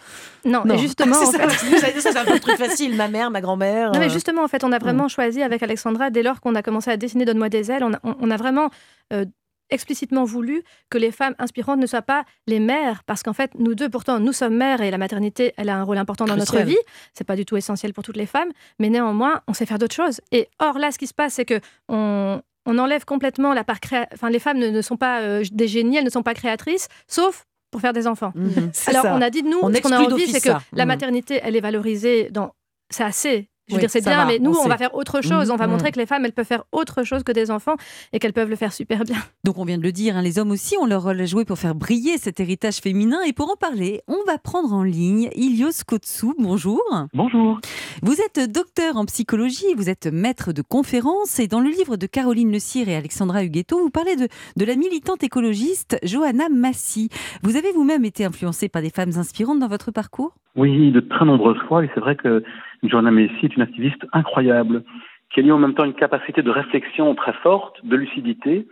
Non, 0.44 0.64
Non. 0.64 0.74
et 0.74 0.78
justement, 0.78 1.14
C'est 1.14 1.26
en 1.44 1.48
fait- 1.48 2.00
ça, 2.00 2.10
c'est 2.12 2.18
un 2.18 2.24
peu 2.24 2.34
le 2.34 2.40
truc 2.40 2.56
facile. 2.56 2.96
Ma 2.96 3.06
mère, 3.06 3.30
ma 3.30 3.40
grand-mère. 3.40 3.92
Non, 3.92 4.00
mais 4.00 4.06
euh, 4.06 4.08
justement, 4.08 4.42
en 4.42 4.48
fait, 4.48 4.64
on 4.64 4.72
a 4.72 4.80
vraiment 4.80 5.06
choisi 5.06 5.42
avec 5.42 5.62
Alexandra, 5.62 6.10
dès 6.10 6.24
lors 6.24 6.40
qu'on 6.40 6.56
a 6.56 6.62
commencé 6.62 6.90
à 6.90 6.96
dessiner 6.96 7.24
Donne-moi 7.24 7.50
des 7.50 7.70
ailes, 7.70 7.84
on 7.84 7.92
a, 7.92 8.00
on- 8.02 8.16
on 8.18 8.30
a 8.32 8.36
vraiment 8.36 8.68
euh, 9.12 9.24
explicitement 9.72 10.24
voulu 10.24 10.62
que 10.90 10.98
les 10.98 11.10
femmes 11.10 11.34
inspirantes 11.38 11.78
ne 11.80 11.86
soient 11.86 12.02
pas 12.02 12.24
les 12.46 12.60
mères, 12.60 13.02
parce 13.04 13.22
qu'en 13.22 13.32
fait, 13.32 13.50
nous 13.58 13.74
deux, 13.74 13.88
pourtant, 13.88 14.18
nous 14.20 14.32
sommes 14.32 14.56
mères 14.56 14.80
et 14.80 14.90
la 14.90 14.98
maternité, 14.98 15.52
elle 15.56 15.68
a 15.68 15.76
un 15.76 15.82
rôle 15.82 15.98
important 15.98 16.24
dans 16.26 16.36
notre 16.36 16.58
vie. 16.60 16.76
C'est 17.14 17.24
pas 17.24 17.36
du 17.36 17.44
tout 17.44 17.56
essentiel 17.56 17.92
pour 17.92 18.04
toutes 18.04 18.16
les 18.16 18.26
femmes, 18.26 18.50
mais 18.78 18.88
néanmoins, 18.90 19.40
on 19.48 19.54
sait 19.54 19.66
faire 19.66 19.78
d'autres 19.78 19.94
choses. 19.94 20.20
Et 20.30 20.48
or, 20.58 20.78
là, 20.78 20.90
ce 20.92 20.98
qui 20.98 21.06
se 21.06 21.14
passe, 21.14 21.34
c'est 21.34 21.44
que 21.44 21.60
on, 21.88 22.40
on 22.66 22.78
enlève 22.78 23.04
complètement 23.04 23.52
la 23.54 23.64
part 23.64 23.80
créa... 23.80 24.06
Enfin, 24.14 24.30
les 24.30 24.38
femmes 24.38 24.58
ne, 24.58 24.68
ne 24.68 24.82
sont 24.82 24.96
pas 24.96 25.20
euh, 25.20 25.42
des 25.52 25.66
génies, 25.68 25.96
elles 25.96 26.04
ne 26.04 26.10
sont 26.10 26.22
pas 26.22 26.34
créatrices, 26.34 26.88
sauf 27.08 27.44
pour 27.70 27.80
faire 27.80 27.92
des 27.94 28.06
enfants. 28.06 28.32
Mhm, 28.34 28.70
Alors, 28.86 29.02
ça. 29.02 29.14
on 29.16 29.20
a 29.22 29.30
dit 29.30 29.42
de 29.42 29.48
nous, 29.48 29.58
On 29.62 29.72
ce 29.72 29.80
qu'on 29.80 29.92
a 29.92 29.98
envie, 30.00 30.26
c'est 30.26 30.40
que 30.40 30.50
ça. 30.50 30.62
la 30.72 30.84
Mhm. 30.84 30.88
maternité, 30.88 31.40
elle 31.42 31.56
est 31.56 31.60
valorisée 31.60 32.28
dans. 32.30 32.52
C'est 32.90 33.04
assez. 33.04 33.48
Je 33.68 33.74
veux 33.74 33.76
Oui, 33.76 33.80
dire, 33.80 33.90
c'est 33.90 34.00
bien, 34.00 34.16
va, 34.16 34.26
mais 34.26 34.40
nous, 34.40 34.52
on 34.52 34.66
va 34.66 34.76
faire 34.76 34.94
autre 34.94 35.22
chose. 35.22 35.50
On 35.50 35.56
va 35.56 35.66
mhm. 35.66 35.72
montrer 35.72 35.92
que 35.92 35.98
les 35.98 36.06
femmes, 36.06 36.24
elles 36.24 36.32
peuvent 36.32 36.44
faire 36.44 36.64
autre 36.72 37.04
chose 37.04 37.22
que 37.22 37.30
des 37.30 37.50
enfants 37.50 37.76
et 38.12 38.18
qu'elles 38.18 38.32
peuvent 38.32 38.50
le 38.50 38.56
faire 38.56 38.72
super 38.72 39.04
bien. 39.04 39.16
Donc 39.44 39.58
on 39.58 39.64
vient 39.64 39.78
de 39.78 39.82
le 39.82 39.92
dire, 39.92 40.16
hein, 40.16 40.22
les 40.22 40.40
hommes 40.40 40.50
aussi 40.50 40.76
ont 40.80 40.86
leur 40.86 41.04
rôle 41.04 41.20
à 41.20 41.26
jouer 41.26 41.44
pour 41.44 41.58
faire 41.58 41.74
briller 41.74 42.18
cet 42.18 42.40
héritage 42.40 42.78
féminin. 42.78 43.18
Et 43.26 43.32
pour 43.32 43.50
en 43.50 43.56
parler, 43.56 44.00
on 44.08 44.18
va 44.26 44.38
prendre 44.38 44.72
en 44.72 44.82
ligne 44.82 45.30
Ilios 45.36 45.84
Kotsou. 45.86 46.34
Bonjour. 46.38 46.82
Bonjour. 47.14 47.60
Vous 48.02 48.16
êtes 48.20 48.50
docteur 48.50 48.96
en 48.96 49.04
psychologie, 49.04 49.74
vous 49.76 49.88
êtes 49.88 50.06
maître 50.06 50.52
de 50.52 50.62
conférences 50.62 51.38
et 51.38 51.46
dans 51.46 51.60
le 51.60 51.70
livre 51.70 51.96
de 51.96 52.06
Caroline 52.06 52.50
Le 52.50 52.58
Cire 52.58 52.88
et 52.88 52.96
Alexandra 52.96 53.44
Huguetto, 53.44 53.78
vous 53.78 53.90
parlez 53.90 54.16
de, 54.16 54.28
de 54.56 54.64
la 54.64 54.74
militante 54.74 55.22
écologiste 55.22 55.98
Johanna 56.02 56.48
Massy. 56.48 57.10
Vous 57.42 57.56
avez 57.56 57.70
vous-même 57.72 58.04
été 58.04 58.24
influencée 58.24 58.68
par 58.68 58.82
des 58.82 58.90
femmes 58.90 59.12
inspirantes 59.16 59.60
dans 59.60 59.68
votre 59.68 59.92
parcours? 59.92 60.34
Oui, 60.56 60.90
de 60.90 61.00
très 61.00 61.24
nombreuses 61.24 61.60
fois, 61.68 61.84
et 61.84 61.90
c'est 61.94 62.00
vrai 62.00 62.16
que 62.16 62.42
Joanna 62.82 63.10
Messi 63.10 63.44
est 63.46 63.56
une 63.56 63.62
activiste 63.62 64.06
incroyable, 64.12 64.82
qui 65.30 65.40
a 65.40 65.42
eu 65.42 65.52
en 65.52 65.58
même 65.58 65.74
temps 65.74 65.84
une 65.84 65.94
capacité 65.94 66.42
de 66.42 66.50
réflexion 66.50 67.14
très 67.14 67.32
forte, 67.34 67.84
de 67.84 67.96
lucidité, 67.96 68.66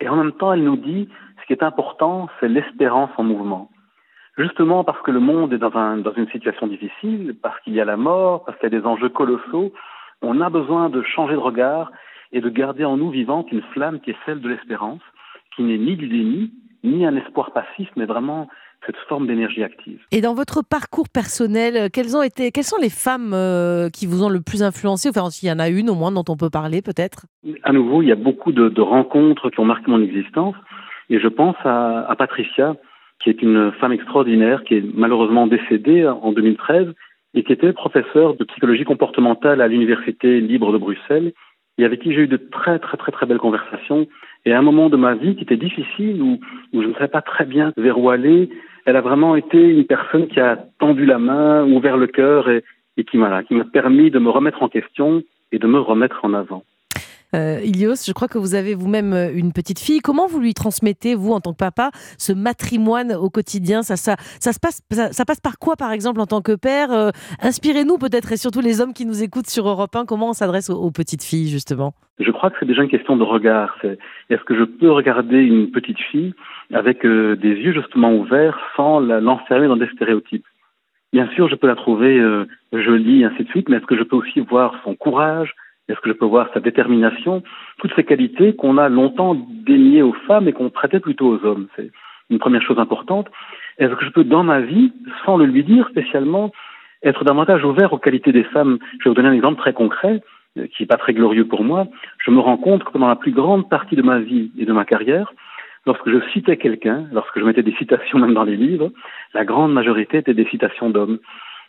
et 0.00 0.08
en 0.08 0.16
même 0.16 0.32
temps, 0.32 0.52
elle 0.52 0.64
nous 0.64 0.76
dit, 0.76 1.08
ce 1.40 1.46
qui 1.46 1.52
est 1.52 1.62
important, 1.62 2.28
c'est 2.38 2.48
l'espérance 2.48 3.10
en 3.16 3.24
mouvement. 3.24 3.70
Justement 4.36 4.82
parce 4.82 5.00
que 5.02 5.12
le 5.12 5.20
monde 5.20 5.52
est 5.52 5.58
dans, 5.58 5.74
un, 5.76 5.98
dans 5.98 6.12
une 6.12 6.28
situation 6.28 6.66
difficile, 6.66 7.36
parce 7.40 7.58
qu'il 7.60 7.74
y 7.74 7.80
a 7.80 7.84
la 7.84 7.96
mort, 7.96 8.44
parce 8.44 8.58
qu'il 8.58 8.72
y 8.72 8.76
a 8.76 8.80
des 8.80 8.86
enjeux 8.86 9.08
colossaux, 9.08 9.72
on 10.22 10.40
a 10.40 10.50
besoin 10.50 10.88
de 10.88 11.02
changer 11.02 11.34
de 11.34 11.38
regard 11.38 11.92
et 12.32 12.40
de 12.40 12.48
garder 12.48 12.84
en 12.84 12.96
nous 12.96 13.10
vivante 13.10 13.52
une 13.52 13.62
flamme 13.72 14.00
qui 14.00 14.10
est 14.10 14.16
celle 14.26 14.40
de 14.40 14.48
l'espérance, 14.48 15.02
qui 15.54 15.62
n'est 15.62 15.78
ni 15.78 15.96
du 15.96 16.08
déni, 16.08 16.52
ni 16.82 17.06
un 17.06 17.14
espoir 17.16 17.52
passif, 17.52 17.88
mais 17.96 18.06
vraiment 18.06 18.48
cette 18.86 18.96
forme 19.08 19.26
d'énergie 19.26 19.62
active. 19.62 20.00
Et 20.10 20.20
dans 20.20 20.34
votre 20.34 20.62
parcours 20.62 21.08
personnel, 21.08 21.76
euh, 21.76 21.88
quelles, 21.92 22.16
ont 22.16 22.22
été, 22.22 22.50
quelles 22.50 22.64
sont 22.64 22.80
les 22.80 22.90
femmes 22.90 23.32
euh, 23.32 23.88
qui 23.88 24.06
vous 24.06 24.22
ont 24.22 24.28
le 24.28 24.40
plus 24.40 24.62
influencé? 24.62 25.08
Enfin, 25.08 25.30
s'il 25.30 25.48
y 25.48 25.52
en 25.52 25.58
a 25.58 25.68
une 25.68 25.90
au 25.90 25.94
moins 25.94 26.12
dont 26.12 26.24
on 26.28 26.36
peut 26.36 26.50
parler 26.50 26.82
peut-être 26.82 27.26
À 27.62 27.72
nouveau, 27.72 28.02
il 28.02 28.08
y 28.08 28.12
a 28.12 28.16
beaucoup 28.16 28.52
de, 28.52 28.68
de, 28.68 28.80
rencontres 28.80 29.50
qui 29.50 29.60
ont 29.60 29.64
marqué 29.64 29.90
mon 29.90 30.02
existence. 30.02 30.54
Et 31.10 31.20
je 31.20 31.28
pense 31.28 31.56
à, 31.64 32.00
à, 32.10 32.16
Patricia, 32.16 32.76
qui 33.22 33.30
est 33.30 33.42
une 33.42 33.72
femme 33.80 33.92
extraordinaire, 33.92 34.64
qui 34.64 34.74
est 34.74 34.84
malheureusement 34.94 35.46
décédée 35.46 36.06
en 36.06 36.32
2013 36.32 36.88
et 37.34 37.42
qui 37.42 37.52
était 37.52 37.72
professeure 37.72 38.34
de 38.34 38.44
psychologie 38.44 38.84
comportementale 38.84 39.60
à 39.60 39.68
l'Université 39.68 40.40
libre 40.40 40.72
de 40.72 40.78
Bruxelles 40.78 41.32
et 41.78 41.84
avec 41.84 42.00
qui 42.00 42.12
j'ai 42.12 42.22
eu 42.22 42.28
de 42.28 42.36
très 42.36 42.78
très 42.78 42.96
très 42.96 43.12
très 43.12 43.26
belles 43.26 43.38
conversations. 43.38 44.06
Et 44.44 44.52
à 44.52 44.58
un 44.58 44.62
moment 44.62 44.88
de 44.88 44.96
ma 44.96 45.14
vie 45.14 45.34
qui 45.36 45.42
était 45.42 45.56
difficile, 45.56 46.22
où, 46.22 46.38
où 46.72 46.82
je 46.82 46.88
ne 46.88 46.94
savais 46.94 47.08
pas 47.08 47.22
très 47.22 47.44
bien 47.44 47.72
vers 47.76 47.98
où 47.98 48.10
aller, 48.10 48.50
elle 48.84 48.96
a 48.96 49.00
vraiment 49.00 49.36
été 49.36 49.58
une 49.58 49.86
personne 49.86 50.28
qui 50.28 50.40
a 50.40 50.56
tendu 50.78 51.06
la 51.06 51.18
main, 51.18 51.64
ouvert 51.64 51.96
le 51.96 52.06
cœur 52.06 52.48
et, 52.50 52.62
qui 53.10 53.16
m'a 53.16 53.42
qui 53.42 53.54
m'a 53.54 53.64
permis 53.64 54.10
de 54.10 54.18
me 54.18 54.30
remettre 54.30 54.62
en 54.62 54.68
question 54.68 55.22
et 55.52 55.58
de 55.58 55.66
me 55.66 55.80
remettre 55.80 56.24
en 56.24 56.34
avant. 56.34 56.64
Euh, 57.34 57.58
Ilios, 57.64 58.04
je 58.06 58.12
crois 58.12 58.28
que 58.28 58.38
vous 58.38 58.54
avez 58.54 58.74
vous-même 58.74 59.12
euh, 59.12 59.32
une 59.34 59.52
petite 59.52 59.80
fille. 59.80 59.98
Comment 60.00 60.26
vous 60.26 60.40
lui 60.40 60.54
transmettez, 60.54 61.14
vous, 61.14 61.32
en 61.32 61.40
tant 61.40 61.52
que 61.52 61.58
papa, 61.58 61.90
ce 62.16 62.32
matrimoine 62.32 63.12
au 63.12 63.28
quotidien? 63.28 63.82
Ça, 63.82 63.96
ça, 63.96 64.14
ça, 64.38 64.52
se 64.52 64.60
passe, 64.60 64.82
ça, 64.90 65.24
passe 65.24 65.40
par 65.40 65.58
quoi, 65.58 65.74
par 65.76 65.90
exemple, 65.90 66.20
en 66.20 66.26
tant 66.26 66.42
que 66.42 66.54
père? 66.54 66.92
Euh, 66.92 67.10
Inspirez-nous 67.42 67.98
peut-être, 67.98 68.32
et 68.32 68.36
surtout 68.36 68.60
les 68.60 68.80
hommes 68.80 68.92
qui 68.92 69.04
nous 69.04 69.22
écoutent 69.22 69.48
sur 69.48 69.68
Europe 69.68 69.96
1, 69.96 70.04
comment 70.04 70.30
on 70.30 70.32
s'adresse 70.32 70.70
aux, 70.70 70.90
petites 70.92 71.24
filles, 71.24 71.48
justement? 71.48 71.94
Je 72.20 72.30
crois 72.30 72.50
que 72.50 72.56
c'est 72.60 72.66
déjà 72.66 72.82
une 72.82 72.88
question 72.90 73.16
de 73.16 73.24
regard. 73.24 73.76
Est-ce 74.30 74.44
que 74.44 74.56
je 74.56 74.62
peux 74.62 74.92
regarder 74.92 75.38
une 75.38 75.72
petite 75.72 75.98
fille 75.98 76.34
avec 76.72 77.04
des 77.04 77.48
yeux 77.48 77.72
justement 77.72 78.14
ouverts 78.14 78.58
sans 78.76 79.00
l'enfermer 79.00 79.66
dans 79.66 79.76
des 79.76 79.88
stéréotypes? 79.88 80.46
Bien 81.12 81.28
sûr, 81.34 81.48
je 81.48 81.56
peux 81.56 81.66
la 81.66 81.74
trouver 81.74 82.22
jolie, 82.72 83.24
ainsi 83.24 83.42
de 83.42 83.48
suite, 83.48 83.68
mais 83.68 83.78
est-ce 83.78 83.86
que 83.86 83.96
je 83.96 84.04
peux 84.04 84.16
aussi 84.16 84.38
voir 84.38 84.74
son 84.84 84.94
courage 84.94 85.54
est-ce 85.88 86.00
que 86.00 86.08
je 86.08 86.14
peux 86.14 86.24
voir 86.24 86.48
sa 86.54 86.60
détermination 86.60 87.42
Toutes 87.78 87.94
ces 87.94 88.04
qualités 88.04 88.54
qu'on 88.54 88.78
a 88.78 88.88
longtemps 88.88 89.34
déniées 89.34 90.02
aux 90.02 90.14
femmes 90.26 90.48
et 90.48 90.52
qu'on 90.52 90.70
prêtait 90.70 91.00
plutôt 91.00 91.26
aux 91.26 91.44
hommes. 91.44 91.66
C'est 91.76 91.90
une 92.30 92.38
première 92.38 92.62
chose 92.62 92.78
importante. 92.78 93.28
Est-ce 93.78 93.94
que 93.94 94.04
je 94.04 94.10
peux, 94.10 94.24
dans 94.24 94.44
ma 94.44 94.60
vie, 94.60 94.92
sans 95.24 95.36
le 95.36 95.44
lui 95.44 95.62
dire 95.62 95.86
spécialement, 95.88 96.52
être 97.02 97.24
davantage 97.24 97.64
ouvert 97.64 97.92
aux 97.92 97.98
qualités 97.98 98.32
des 98.32 98.44
femmes? 98.44 98.78
Je 98.98 99.04
vais 99.04 99.10
vous 99.10 99.14
donner 99.14 99.28
un 99.28 99.34
exemple 99.34 99.60
très 99.60 99.74
concret, 99.74 100.22
euh, 100.58 100.66
qui 100.68 100.82
n'est 100.82 100.86
pas 100.86 100.96
très 100.96 101.12
glorieux 101.12 101.46
pour 101.46 101.64
moi. 101.64 101.86
Je 102.18 102.30
me 102.30 102.40
rends 102.40 102.56
compte 102.56 102.84
que 102.84 102.90
pendant 102.90 103.08
la 103.08 103.16
plus 103.16 103.32
grande 103.32 103.68
partie 103.68 103.96
de 103.96 104.02
ma 104.02 104.20
vie 104.20 104.52
et 104.56 104.64
de 104.64 104.72
ma 104.72 104.86
carrière, 104.86 105.34
lorsque 105.84 106.08
je 106.08 106.18
citais 106.32 106.56
quelqu'un, 106.56 107.04
lorsque 107.12 107.38
je 107.38 107.44
mettais 107.44 107.62
des 107.62 107.74
citations 107.74 108.18
même 108.18 108.32
dans 108.32 108.44
les 108.44 108.56
livres, 108.56 108.90
la 109.34 109.44
grande 109.44 109.72
majorité 109.72 110.18
étaient 110.18 110.32
des 110.32 110.46
citations 110.46 110.88
d'hommes. 110.88 111.18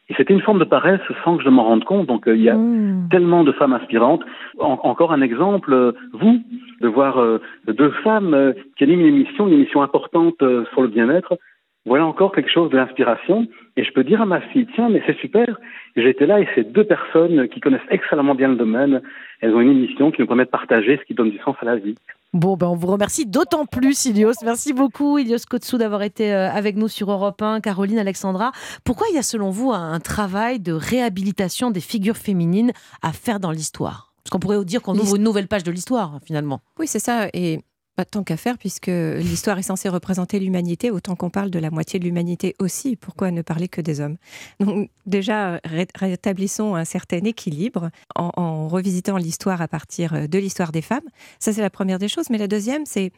Et 0.09 0.13
c'était 0.15 0.33
une 0.33 0.41
forme 0.41 0.59
de 0.59 0.65
paresse 0.65 1.01
sans 1.23 1.37
que 1.37 1.43
je 1.43 1.49
m'en 1.49 1.63
rende 1.63 1.83
compte. 1.83 2.07
Donc 2.07 2.27
euh, 2.27 2.35
il 2.35 2.43
y 2.43 2.49
a 2.49 2.55
mmh. 2.55 3.07
tellement 3.09 3.43
de 3.43 3.51
femmes 3.51 3.73
inspirantes. 3.73 4.21
En 4.59 4.79
encore 4.83 5.11
un 5.11 5.21
exemple, 5.21 5.73
euh, 5.73 5.93
vous, 6.13 6.41
de 6.81 6.87
voir 6.87 7.19
euh, 7.19 7.41
deux 7.67 7.91
femmes 8.03 8.53
qui 8.77 8.83
animent 8.83 9.01
une 9.01 9.07
émission, 9.07 9.47
une 9.47 9.53
émission 9.53 9.81
importante 9.81 10.37
sur 10.71 10.81
le 10.81 10.87
bien-être. 10.87 11.37
Voilà 11.85 12.05
encore 12.05 12.31
quelque 12.31 12.51
chose 12.51 12.71
de 12.71 12.77
l'inspiration. 12.77 13.47
Et 13.77 13.83
je 13.83 13.91
peux 13.91 14.03
dire 14.03 14.21
à 14.21 14.25
ma 14.25 14.41
fille, 14.41 14.67
tiens, 14.73 14.89
mais 14.89 15.03
c'est 15.05 15.17
super. 15.17 15.59
J'étais 15.95 16.25
là 16.25 16.39
et 16.39 16.47
c'est 16.55 16.71
deux 16.71 16.83
personnes 16.83 17.47
qui 17.49 17.59
connaissent 17.59 17.81
excellemment 17.89 18.35
bien 18.35 18.47
le 18.47 18.55
domaine. 18.55 19.01
Elles 19.41 19.53
ont 19.53 19.61
une 19.61 19.71
émission 19.71 20.11
qui 20.11 20.21
nous 20.21 20.27
permet 20.27 20.45
de 20.45 20.49
partager 20.49 20.97
ce 20.97 21.03
qui 21.05 21.13
donne 21.13 21.29
du 21.29 21.39
sens 21.39 21.55
à 21.61 21.65
la 21.65 21.75
vie. 21.75 21.95
Bon, 22.33 22.57
ben 22.57 22.67
on 22.67 22.75
vous 22.75 22.87
remercie 22.87 23.25
d'autant 23.25 23.65
plus, 23.65 24.05
Ilios. 24.05 24.33
Merci 24.43 24.73
beaucoup, 24.73 25.17
Ilios 25.17 25.45
Kotsou, 25.49 25.77
d'avoir 25.77 26.01
été 26.03 26.33
avec 26.33 26.75
nous 26.75 26.87
sur 26.87 27.11
Europe 27.11 27.41
1. 27.41 27.61
Caroline, 27.61 27.99
Alexandra, 27.99 28.51
pourquoi 28.83 29.07
il 29.11 29.15
y 29.15 29.19
a 29.19 29.23
selon 29.23 29.51
vous 29.51 29.71
un 29.71 29.99
travail 29.99 30.59
de 30.59 30.73
réhabilitation 30.73 31.71
des 31.71 31.79
figures 31.79 32.17
féminines 32.17 32.71
à 33.01 33.13
faire 33.13 33.39
dans 33.39 33.51
l'histoire? 33.51 34.11
Parce 34.17 34.31
qu'on 34.31 34.39
pourrait 34.39 34.65
dire 34.65 34.81
qu'on 34.81 34.95
ouvre 34.95 35.15
une 35.15 35.23
nouvelle 35.23 35.47
page 35.47 35.63
de 35.63 35.71
l'histoire, 35.71 36.19
finalement. 36.25 36.59
Oui, 36.79 36.87
c'est 36.87 36.99
ça. 36.99 37.27
Et 37.33 37.59
pas 37.95 38.05
tant 38.05 38.23
qu'à 38.23 38.37
faire, 38.37 38.57
puisque 38.57 38.87
l'histoire 38.87 39.57
est 39.57 39.63
censée 39.63 39.89
représenter 39.89 40.39
l'humanité, 40.39 40.91
autant 40.91 41.15
qu'on 41.15 41.29
parle 41.29 41.49
de 41.49 41.59
la 41.59 41.71
moitié 41.71 41.99
de 41.99 42.05
l'humanité 42.05 42.55
aussi. 42.59 42.95
Pourquoi 42.95 43.31
ne 43.31 43.41
parler 43.41 43.67
que 43.67 43.81
des 43.81 44.01
hommes? 44.01 44.17
Donc 44.59 44.89
déjà, 45.05 45.59
rétablissons 45.95 46.75
un 46.75 46.85
certain 46.85 47.23
équilibre 47.23 47.89
en, 48.15 48.31
en 48.35 48.67
revisitant 48.67 49.17
l'histoire 49.17 49.61
à 49.61 49.67
partir 49.67 50.27
de 50.27 50.37
l'histoire 50.37 50.71
des 50.71 50.81
femmes. 50.81 51.07
Ça, 51.39 51.53
c'est 51.53 51.61
la 51.61 51.69
première 51.69 51.99
des 51.99 52.07
choses. 52.07 52.29
Mais 52.29 52.37
la 52.37 52.47
deuxième, 52.47 52.85
c'est 52.85 53.11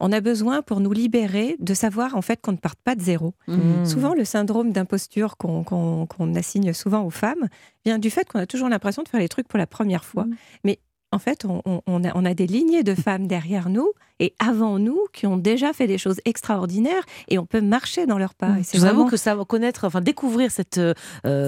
on 0.00 0.12
a 0.12 0.20
besoin 0.20 0.62
pour 0.62 0.80
nous 0.80 0.92
libérer 0.92 1.56
de 1.58 1.74
savoir 1.74 2.14
en 2.16 2.22
fait 2.22 2.40
qu'on 2.40 2.52
ne 2.52 2.56
parte 2.56 2.78
pas 2.82 2.94
de 2.94 3.00
zéro. 3.00 3.34
Mmh. 3.48 3.84
Souvent, 3.84 4.14
le 4.14 4.24
syndrome 4.24 4.72
d'imposture 4.72 5.36
qu'on 5.36 5.64
qu 5.64 6.16
qu 6.16 6.38
assigne 6.38 6.72
souvent 6.72 7.02
aux 7.02 7.10
femmes 7.10 7.48
vient 7.84 7.98
du 7.98 8.10
fait 8.10 8.28
qu'on 8.28 8.38
a 8.38 8.46
toujours 8.46 8.68
l'impression 8.68 9.02
de 9.02 9.08
faire 9.08 9.20
les 9.20 9.28
trucs 9.28 9.48
pour 9.48 9.58
la 9.58 9.66
première 9.66 10.04
fois. 10.04 10.24
Mmh. 10.24 10.36
Mais 10.64 10.78
en 11.10 11.18
fait, 11.18 11.44
on, 11.46 11.62
on, 11.64 12.04
a, 12.04 12.12
on, 12.14 12.24
a, 12.24 12.34
des 12.34 12.46
lignées 12.46 12.82
de 12.82 12.94
femmes 12.94 13.26
derrière 13.26 13.70
nous 13.70 13.92
et 14.20 14.34
avant 14.38 14.78
nous 14.78 15.00
qui 15.12 15.26
ont 15.26 15.38
déjà 15.38 15.72
fait 15.72 15.86
des 15.86 15.96
choses 15.96 16.20
extraordinaires 16.26 17.02
et 17.28 17.38
on 17.38 17.46
peut 17.46 17.62
marcher 17.62 18.04
dans 18.04 18.18
leurs 18.18 18.34
pas. 18.34 18.56
Je 18.56 18.76
vous 18.76 18.84
vraiment... 18.84 19.00
avoue 19.00 19.10
que 19.10 19.16
ça 19.16 19.36
connaître, 19.48 19.84
enfin 19.86 20.02
découvrir 20.02 20.50
cette 20.50 20.78
euh, 20.78 20.94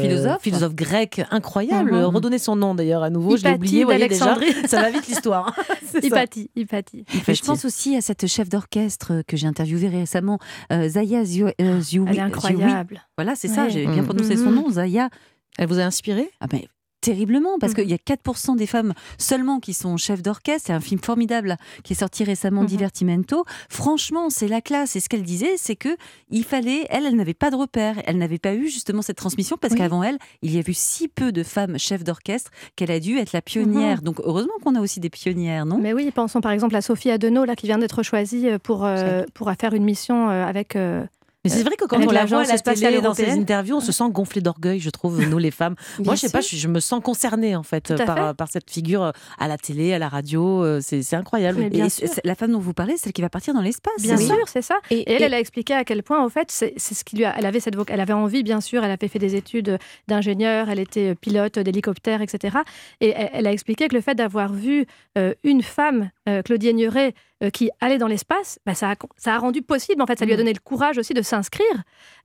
philosophe, 0.00 0.42
philosophe 0.42 0.74
grecque 0.74 1.20
incroyable, 1.30 1.92
mmh. 1.92 2.04
redonner 2.04 2.38
son 2.38 2.56
nom 2.56 2.74
d'ailleurs 2.74 3.02
à 3.02 3.10
nouveau, 3.10 3.36
je 3.36 3.44
l'ai 3.44 3.54
oublié, 3.54 3.84
voyez 3.84 4.08
déjà, 4.08 4.38
ça 4.66 4.80
va 4.80 4.90
vite 4.90 5.06
l'histoire. 5.08 5.54
Hypatie, 6.02 6.50
Hypatie. 6.56 7.04
Je 7.28 7.42
pense 7.42 7.64
aussi 7.64 7.96
à 7.96 8.00
cette 8.00 8.26
chef 8.26 8.48
d'orchestre 8.48 9.22
que 9.26 9.36
j'ai 9.36 9.46
interviewée 9.46 9.88
récemment, 9.88 10.38
euh, 10.72 10.88
Zaya 10.88 11.24
Zioui. 11.24 11.52
Euh, 11.60 11.80
Elle 12.06 12.16
est 12.16 12.20
incroyable. 12.20 13.02
Voilà, 13.18 13.34
c'est 13.34 13.48
ouais. 13.48 13.54
ça, 13.54 13.68
j'ai 13.68 13.86
bien 13.86 14.04
prononcé 14.04 14.36
son 14.36 14.50
nom, 14.50 14.70
Zaya. 14.70 15.10
Elle 15.58 15.68
vous 15.68 15.80
a 15.80 15.82
inspiré? 15.82 16.30
Ah 16.40 16.46
ben, 16.46 16.60
terriblement 17.00 17.58
parce 17.58 17.72
mmh. 17.72 17.76
qu'il 17.76 17.90
y 17.90 17.94
a 17.94 17.96
4% 17.96 18.56
des 18.56 18.66
femmes 18.66 18.92
seulement 19.18 19.60
qui 19.60 19.74
sont 19.74 19.96
chefs 19.96 20.22
d'orchestre. 20.22 20.66
C'est 20.66 20.72
un 20.72 20.80
film 20.80 21.00
formidable 21.00 21.56
qui 21.84 21.92
est 21.92 21.96
sorti 21.96 22.24
récemment, 22.24 22.62
mmh. 22.62 22.66
Divertimento. 22.66 23.44
Franchement, 23.68 24.30
c'est 24.30 24.48
la 24.48 24.60
classe. 24.60 24.96
Et 24.96 25.00
ce 25.00 25.08
qu'elle 25.08 25.22
disait, 25.22 25.56
c'est 25.56 25.76
que 25.76 25.96
il 26.30 26.44
fallait, 26.44 26.86
elle, 26.90 27.06
elle 27.06 27.16
n'avait 27.16 27.34
pas 27.34 27.50
de 27.50 27.56
repère. 27.56 27.96
Elle 28.06 28.18
n'avait 28.18 28.38
pas 28.38 28.54
eu 28.54 28.68
justement 28.68 29.02
cette 29.02 29.16
transmission 29.16 29.56
parce 29.56 29.72
oui. 29.72 29.78
qu'avant 29.78 30.02
elle, 30.02 30.18
il 30.42 30.54
y 30.54 30.58
a 30.58 30.62
eu 30.66 30.74
si 30.74 31.08
peu 31.08 31.32
de 31.32 31.42
femmes 31.42 31.78
chefs 31.78 32.04
d'orchestre 32.04 32.50
qu'elle 32.76 32.90
a 32.90 33.00
dû 33.00 33.18
être 33.18 33.32
la 33.32 33.42
pionnière. 33.42 33.98
Mmh. 33.98 34.04
Donc 34.04 34.20
heureusement 34.24 34.54
qu'on 34.62 34.74
a 34.74 34.80
aussi 34.80 35.00
des 35.00 35.10
pionnières, 35.10 35.66
non? 35.66 35.78
Mais 35.78 35.92
oui, 35.92 36.10
pensons 36.14 36.40
par 36.40 36.52
exemple 36.52 36.76
à 36.76 36.82
Sophie 36.82 37.10
Adenau 37.10 37.44
là 37.44 37.56
qui 37.56 37.66
vient 37.66 37.78
d'être 37.78 38.02
choisie 38.02 38.46
pour 38.62 38.84
euh, 38.84 39.24
pour 39.34 39.50
faire 39.60 39.74
une 39.74 39.84
mission 39.84 40.30
euh, 40.30 40.44
avec 40.44 40.76
euh, 40.76 41.04
mais 41.44 41.50
c'est 41.50 41.62
vrai 41.62 41.76
que 41.76 41.84
quand 41.84 41.96
on 42.02 42.10
la 42.10 42.24
voit 42.24 42.42
à 42.42 42.44
la 42.44 43.00
dans 43.00 43.14
ses 43.14 43.30
interviews, 43.30 43.76
on 43.76 43.80
se 43.80 43.92
sent 43.92 44.04
gonflé 44.10 44.40
d'orgueil, 44.40 44.80
je 44.80 44.90
trouve, 44.90 45.26
nous 45.26 45.38
les 45.38 45.50
femmes. 45.50 45.74
Moi, 45.98 46.14
je 46.14 46.20
sais 46.20 46.30
pas, 46.30 46.40
je, 46.40 46.56
je, 46.56 46.68
me 46.68 46.80
sens 46.80 47.02
concernée 47.02 47.56
en 47.56 47.62
fait 47.62 47.94
par, 48.04 48.28
fait 48.28 48.34
par, 48.34 48.48
cette 48.48 48.70
figure 48.70 49.02
euh, 49.02 49.10
à 49.38 49.48
la 49.48 49.56
télé, 49.58 49.92
à 49.92 49.98
la 49.98 50.08
radio. 50.08 50.62
euh, 50.62 50.80
C'est 50.82 51.14
incroyable. 51.14 51.62
Et 51.72 51.82
la 52.24 52.34
femme 52.34 52.52
dont 52.52 52.58
vous 52.58 52.74
parlez, 52.74 52.96
celle 52.96 53.12
qui 53.12 53.22
va 53.22 53.30
partir 53.30 53.54
dans 53.54 53.62
l'espace. 53.62 53.94
Bien 54.00 54.16
oui. 54.16 54.26
sûr, 54.26 54.36
c'est 54.46 54.62
ça. 54.62 54.76
Et, 54.90 54.98
et, 54.98 55.12
elle, 55.12 55.22
et... 55.22 55.24
elle 55.26 55.34
a 55.34 55.40
expliqué 55.40 55.74
à 55.74 55.84
quel 55.84 56.02
point, 56.02 56.22
en 56.22 56.28
fait, 56.28 56.50
c'est 56.50 56.78
ce 56.78 57.04
qui 57.04 57.16
lui 57.16 57.24
a, 57.24 57.34
elle 57.36 57.46
avait 57.46 57.60
cette 57.60 57.76
elle 57.88 58.00
avait 58.00 58.12
envie, 58.12 58.42
bien 58.42 58.60
sûr. 58.60 58.84
Elle 58.84 58.90
avait 58.90 59.08
fait 59.08 59.18
des 59.18 59.34
études 59.34 59.78
d'ingénieur, 60.08 60.68
elle 60.68 60.78
était 60.78 61.14
pilote 61.14 61.58
d'hélicoptère, 61.58 62.22
etc. 62.22 62.58
Et 63.00 63.10
elle, 63.10 63.30
elle, 63.32 63.46
a 63.46 63.52
expliqué 63.52 63.88
que 63.88 63.94
le 63.94 64.00
fait 64.00 64.14
d'avoir 64.14 64.52
vu 64.52 64.86
euh, 65.18 65.34
une 65.44 65.62
femme, 65.62 66.10
euh, 66.28 66.42
Claudie 66.42 66.68
Aigneret, 66.68 67.14
euh, 67.42 67.50
qui 67.50 67.70
allait 67.80 67.98
dans 67.98 68.06
l'espace, 68.06 68.58
bah, 68.66 68.74
ça, 68.74 68.90
a, 68.90 68.94
ça, 69.16 69.34
a, 69.34 69.38
rendu 69.38 69.62
possible, 69.62 70.02
en 70.02 70.06
fait, 70.06 70.18
ça 70.18 70.24
lui 70.24 70.32
a 70.32 70.36
donné 70.36 70.52
le 70.52 70.58
courage 70.58 70.98
aussi 70.98 71.14
de 71.14 71.22
s'inscrire, 71.22 71.66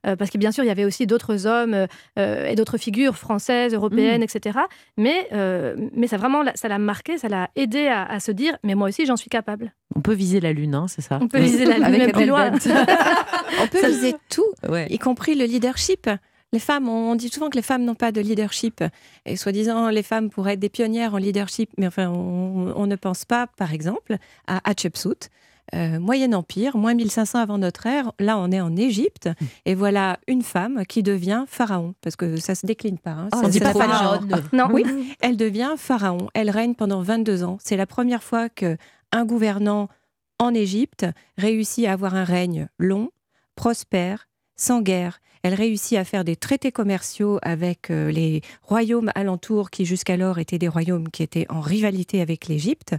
euh, 0.06 0.16
parce 0.16 0.30
que 0.30 0.38
bien 0.38 0.52
sûr, 0.52 0.62
il 0.64 0.66
y 0.66 0.70
avait 0.70 0.84
aussi 0.84 1.06
d'autres 1.06 1.46
hommes 1.46 1.86
euh, 2.18 2.46
et 2.46 2.54
d'autres 2.54 2.78
figures 2.78 3.16
françaises, 3.16 3.74
européennes, 3.74 4.20
mmh. 4.20 4.36
etc. 4.36 4.58
Mais, 4.96 5.28
euh, 5.32 5.74
mais 5.94 6.06
ça 6.06 6.16
vraiment, 6.16 6.44
ça 6.54 6.68
l'a 6.68 6.78
marqué, 6.78 7.18
ça 7.18 7.28
l'a 7.28 7.48
aidé 7.56 7.86
à, 7.86 8.04
à, 8.04 8.20
se 8.20 8.30
dire, 8.30 8.56
mais 8.62 8.74
moi 8.74 8.88
aussi, 8.88 9.06
j'en 9.06 9.16
suis 9.16 9.30
capable. 9.30 9.72
On 9.94 10.00
peut 10.00 10.14
viser 10.14 10.40
la 10.40 10.52
Lune, 10.52 10.74
hein, 10.74 10.86
c'est 10.88 11.02
ça? 11.02 11.18
On 11.20 11.28
peut 11.28 11.40
viser 11.40 11.64
la 11.64 11.76
Lune, 11.76 11.84
Avec 11.84 12.12
plus 12.12 12.26
loin. 12.26 12.50
On 13.62 13.66
peut 13.68 13.86
viser 13.86 14.14
tout, 14.28 14.44
ouais. 14.68 14.86
y 14.90 14.98
compris 14.98 15.34
le 15.34 15.44
leadership. 15.44 16.10
Les 16.52 16.58
femmes, 16.60 16.88
on 16.88 17.14
dit 17.16 17.28
souvent 17.28 17.50
que 17.50 17.56
les 17.56 17.62
femmes 17.62 17.84
n'ont 17.84 17.94
pas 17.94 18.12
de 18.12 18.20
leadership. 18.20 18.82
Et 19.24 19.36
soi-disant, 19.36 19.88
les 19.88 20.02
femmes 20.02 20.30
pourraient 20.30 20.54
être 20.54 20.60
des 20.60 20.68
pionnières 20.68 21.14
en 21.14 21.18
leadership, 21.18 21.70
mais 21.76 21.86
enfin, 21.86 22.08
on, 22.08 22.72
on 22.76 22.86
ne 22.86 22.96
pense 22.96 23.24
pas, 23.24 23.46
par 23.46 23.72
exemple, 23.72 24.16
à 24.46 24.60
Hatshepsut. 24.68 25.30
Euh, 25.74 25.98
Moyen 25.98 26.32
Empire, 26.32 26.76
moins 26.76 26.94
1500 26.94 27.40
avant 27.40 27.58
notre 27.58 27.86
ère, 27.86 28.12
là 28.20 28.38
on 28.38 28.52
est 28.52 28.60
en 28.60 28.76
Égypte, 28.76 29.28
et 29.64 29.74
voilà 29.74 30.20
une 30.28 30.42
femme 30.42 30.84
qui 30.86 31.02
devient 31.02 31.44
pharaon, 31.48 31.94
parce 32.02 32.14
que 32.14 32.36
ça 32.36 32.54
se 32.54 32.66
décline 32.66 32.98
pas. 32.98 33.10
Hein, 33.10 33.28
oh, 33.34 33.40
on 33.42 33.48
dit 33.48 33.58
pas 33.58 33.72
pharaon. 33.72 34.20
Non, 34.52 34.68
oui, 34.72 34.84
elle 35.20 35.36
devient 35.36 35.74
pharaon. 35.76 36.28
Elle 36.34 36.50
règne 36.50 36.74
pendant 36.74 37.02
22 37.02 37.42
ans. 37.42 37.58
C'est 37.60 37.76
la 37.76 37.86
première 37.86 38.22
fois 38.22 38.48
que 38.48 38.76
un 39.10 39.24
gouvernant 39.24 39.88
en 40.38 40.54
Égypte 40.54 41.06
réussit 41.36 41.86
à 41.86 41.92
avoir 41.92 42.14
un 42.14 42.24
règne 42.24 42.68
long, 42.78 43.10
prospère, 43.56 44.28
sans 44.54 44.82
guerre. 44.82 45.20
Elle 45.46 45.54
réussit 45.54 45.96
à 45.96 46.02
faire 46.02 46.24
des 46.24 46.34
traités 46.34 46.72
commerciaux 46.72 47.38
avec 47.40 47.92
euh, 47.92 48.10
les 48.10 48.40
royaumes 48.62 49.12
alentours 49.14 49.70
qui 49.70 49.84
jusqu'alors 49.84 50.40
étaient 50.40 50.58
des 50.58 50.66
royaumes 50.66 51.08
qui 51.08 51.22
étaient 51.22 51.46
en 51.48 51.60
rivalité 51.60 52.20
avec 52.20 52.48
l'Égypte. 52.48 52.96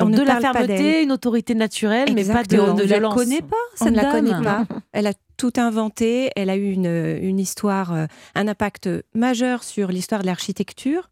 On 0.00 0.06
ne 0.06 0.16
de 0.16 0.22
la 0.22 0.40
fermeté, 0.40 1.02
une 1.02 1.12
autorité 1.12 1.54
naturelle, 1.54 2.08
mais 2.14 2.24
pas 2.24 2.42
de 2.42 2.54
Exactement. 2.54 2.68
On 2.70 2.74
ne 2.74 2.80
la 2.80 2.86
violence. 2.86 3.14
connaît 3.14 3.42
pas, 3.42 3.56
On 3.82 3.90
ne 3.90 3.96
la 3.96 4.10
connaît 4.10 4.42
pas. 4.42 4.64
Elle 4.92 5.06
a 5.06 5.12
tout 5.36 5.52
inventé. 5.58 6.30
Elle 6.36 6.48
a 6.48 6.56
eu 6.56 6.72
une, 6.72 7.18
une 7.20 7.38
histoire, 7.38 7.92
euh, 7.92 8.06
un 8.34 8.48
impact 8.48 8.88
majeur 9.14 9.62
sur 9.62 9.88
l'histoire 9.88 10.22
de 10.22 10.26
l'architecture. 10.26 11.10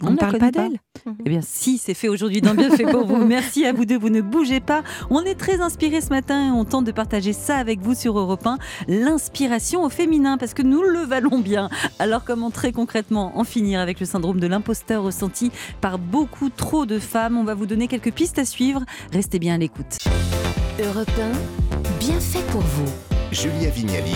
On, 0.00 0.08
On 0.08 0.10
ne 0.12 0.16
parle 0.16 0.38
pas 0.38 0.50
d'elle. 0.50 0.78
Eh 1.24 1.28
bien, 1.28 1.40
si, 1.42 1.78
c'est 1.78 1.94
fait 1.94 2.08
aujourd'hui 2.08 2.40
dans 2.40 2.54
Bien 2.54 2.70
fait 2.70 2.84
pour 2.84 3.06
vous. 3.06 3.16
Merci 3.26 3.66
à 3.66 3.72
vous 3.72 3.84
deux, 3.84 3.98
vous 3.98 4.08
ne 4.08 4.20
bougez 4.20 4.60
pas. 4.60 4.82
On 5.10 5.22
est 5.22 5.34
très 5.34 5.60
inspirés 5.60 6.00
ce 6.00 6.08
matin 6.08 6.48
et 6.48 6.50
on 6.50 6.64
tente 6.64 6.84
de 6.84 6.92
partager 6.92 7.32
ça 7.32 7.56
avec 7.56 7.80
vous 7.80 7.94
sur 7.94 8.18
Europe 8.18 8.46
1, 8.46 8.58
l'inspiration 8.88 9.84
au 9.84 9.88
féminin, 9.88 10.38
parce 10.38 10.54
que 10.54 10.62
nous 10.62 10.82
le 10.82 11.00
valons 11.00 11.38
bien. 11.38 11.68
Alors, 11.98 12.24
comment 12.24 12.50
très 12.50 12.72
concrètement 12.72 13.38
en 13.38 13.44
finir 13.44 13.80
avec 13.80 14.00
le 14.00 14.06
syndrome 14.06 14.40
de 14.40 14.46
l'imposteur 14.46 15.02
ressenti 15.02 15.50
par 15.80 15.98
beaucoup 15.98 16.50
trop 16.50 16.86
de 16.86 16.98
femmes? 16.98 17.36
On 17.36 17.44
va 17.44 17.54
vous 17.54 17.66
donner 17.66 17.88
quelques 17.88 18.12
pistes 18.12 18.38
à 18.38 18.44
suivre. 18.44 18.82
Restez 19.12 19.38
bien 19.38 19.54
à 19.54 19.58
l'écoute. 19.58 19.98
Europe 20.80 21.10
1, 21.18 21.98
bien 21.98 22.18
fait 22.18 22.44
pour 22.50 22.62
vous. 22.62 22.90
Julia 23.30 23.70
Vignali 23.70 24.14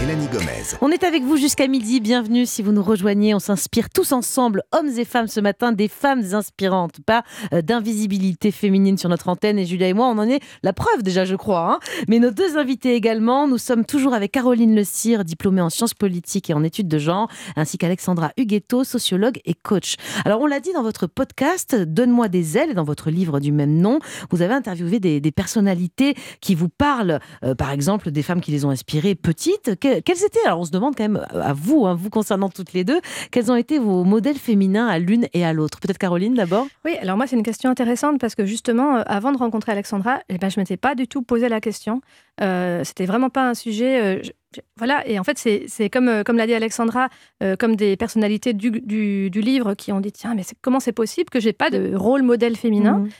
Gomez. 0.00 0.76
On 0.80 0.90
est 0.90 1.04
avec 1.04 1.22
vous 1.24 1.36
jusqu'à 1.36 1.68
midi. 1.68 2.00
Bienvenue 2.00 2.46
si 2.46 2.62
vous 2.62 2.72
nous 2.72 2.82
rejoignez. 2.82 3.34
On 3.34 3.38
s'inspire 3.38 3.90
tous 3.90 4.12
ensemble, 4.12 4.62
hommes 4.72 4.88
et 4.96 5.04
femmes, 5.04 5.28
ce 5.28 5.40
matin, 5.40 5.72
des 5.72 5.88
femmes 5.88 6.22
inspirantes, 6.32 7.00
pas 7.04 7.22
euh, 7.52 7.60
d'invisibilité 7.60 8.50
féminine 8.50 8.96
sur 8.96 9.10
notre 9.10 9.28
antenne. 9.28 9.58
Et 9.58 9.66
Julia 9.66 9.88
et 9.88 9.92
moi, 9.92 10.06
on 10.06 10.16
en 10.16 10.26
est 10.28 10.40
la 10.62 10.72
preuve 10.72 11.02
déjà, 11.02 11.26
je 11.26 11.36
crois. 11.36 11.74
hein. 11.74 11.78
Mais 12.08 12.18
nos 12.18 12.30
deux 12.30 12.56
invités 12.56 12.94
également, 12.94 13.46
nous 13.46 13.58
sommes 13.58 13.84
toujours 13.84 14.14
avec 14.14 14.32
Caroline 14.32 14.74
Le 14.74 14.84
Cire, 14.84 15.22
diplômée 15.24 15.60
en 15.60 15.68
sciences 15.68 15.94
politiques 15.94 16.48
et 16.48 16.54
en 16.54 16.64
études 16.64 16.88
de 16.88 16.98
genre, 16.98 17.28
ainsi 17.56 17.76
qu'Alexandra 17.76 18.32
Huguetto, 18.38 18.84
sociologue 18.84 19.38
et 19.44 19.54
coach. 19.54 19.96
Alors, 20.24 20.40
on 20.40 20.46
l'a 20.46 20.60
dit 20.60 20.72
dans 20.72 20.82
votre 20.82 21.08
podcast, 21.08 21.74
Donne-moi 21.76 22.28
des 22.28 22.56
ailes, 22.56 22.74
dans 22.74 22.84
votre 22.84 23.10
livre 23.10 23.38
du 23.38 23.52
même 23.52 23.76
nom, 23.76 23.98
vous 24.30 24.40
avez 24.40 24.54
interviewé 24.54 24.98
des, 24.98 25.20
des 25.20 25.32
personnalités 25.32 26.14
qui 26.40 26.54
vous 26.54 26.70
parlent, 26.70 27.20
euh, 27.44 27.54
par 27.54 27.70
exemple, 27.70 28.10
des 28.10 28.22
femmes 28.22 28.40
qui 28.40 28.50
les 28.50 28.64
ont 28.64 28.70
inspirées 28.70 29.14
petites. 29.14 29.78
Que- 29.94 30.00
quelles 30.00 30.24
étaient, 30.24 30.44
alors 30.46 30.60
on 30.60 30.64
se 30.64 30.70
demande 30.70 30.94
quand 30.96 31.04
même 31.04 31.24
à 31.32 31.52
vous, 31.52 31.86
hein, 31.86 31.94
vous 31.94 32.10
concernant 32.10 32.48
toutes 32.48 32.72
les 32.72 32.84
deux, 32.84 33.00
quels 33.30 33.50
ont 33.50 33.56
été 33.56 33.78
vos 33.78 34.04
modèles 34.04 34.36
féminins 34.38 34.86
à 34.86 34.98
l'une 34.98 35.26
et 35.32 35.44
à 35.44 35.52
l'autre? 35.52 35.80
Peut-être 35.80 35.98
Caroline 35.98 36.34
d'abord 36.34 36.66
Oui, 36.84 36.96
alors 37.00 37.16
moi, 37.16 37.26
c'est 37.26 37.36
une 37.36 37.42
question 37.42 37.70
intéressante 37.70 38.20
parce 38.20 38.34
que 38.34 38.44
justement, 38.44 38.96
euh, 38.96 39.02
avant 39.06 39.32
de 39.32 39.38
rencontrer 39.38 39.72
Alexandra, 39.72 40.20
eh 40.28 40.38
ben, 40.38 40.50
je 40.50 40.58
ne 40.58 40.62
m'étais 40.62 40.76
pas 40.76 40.94
du 40.94 41.08
tout 41.08 41.22
posé 41.22 41.48
la 41.48 41.60
question. 41.60 42.00
Euh, 42.40 42.82
C'était 42.84 43.06
vraiment 43.06 43.30
pas 43.30 43.48
un 43.48 43.54
sujet. 43.54 44.00
euh, 44.02 44.22
je- 44.22 44.60
voilà, 44.76 45.06
et 45.08 45.18
en 45.18 45.24
fait, 45.24 45.38
c'est 45.38 45.90
comme, 45.90 46.08
euh, 46.08 46.22
comme 46.24 46.36
l'a 46.36 46.46
dit 46.46 46.54
Alexandra, 46.54 47.08
euh, 47.42 47.54
comme 47.56 47.76
des 47.76 47.96
personnalités 47.96 48.52
du, 48.52 48.70
du- 48.70 49.30
du 49.30 49.40
livre 49.40 49.74
qui 49.74 49.92
ont 49.92 50.00
dit 50.00 50.10
Tiens, 50.12 50.34
mais 50.34 50.42
comment 50.62 50.80
c'est 50.80 50.92
possible 50.92 51.30
que 51.30 51.38
j'ai 51.40 51.52
pas 51.52 51.70
de 51.70 51.94
rôle 51.94 52.22
modèle 52.22 52.56
féminin? 52.56 52.98
Mhm. 52.98 53.10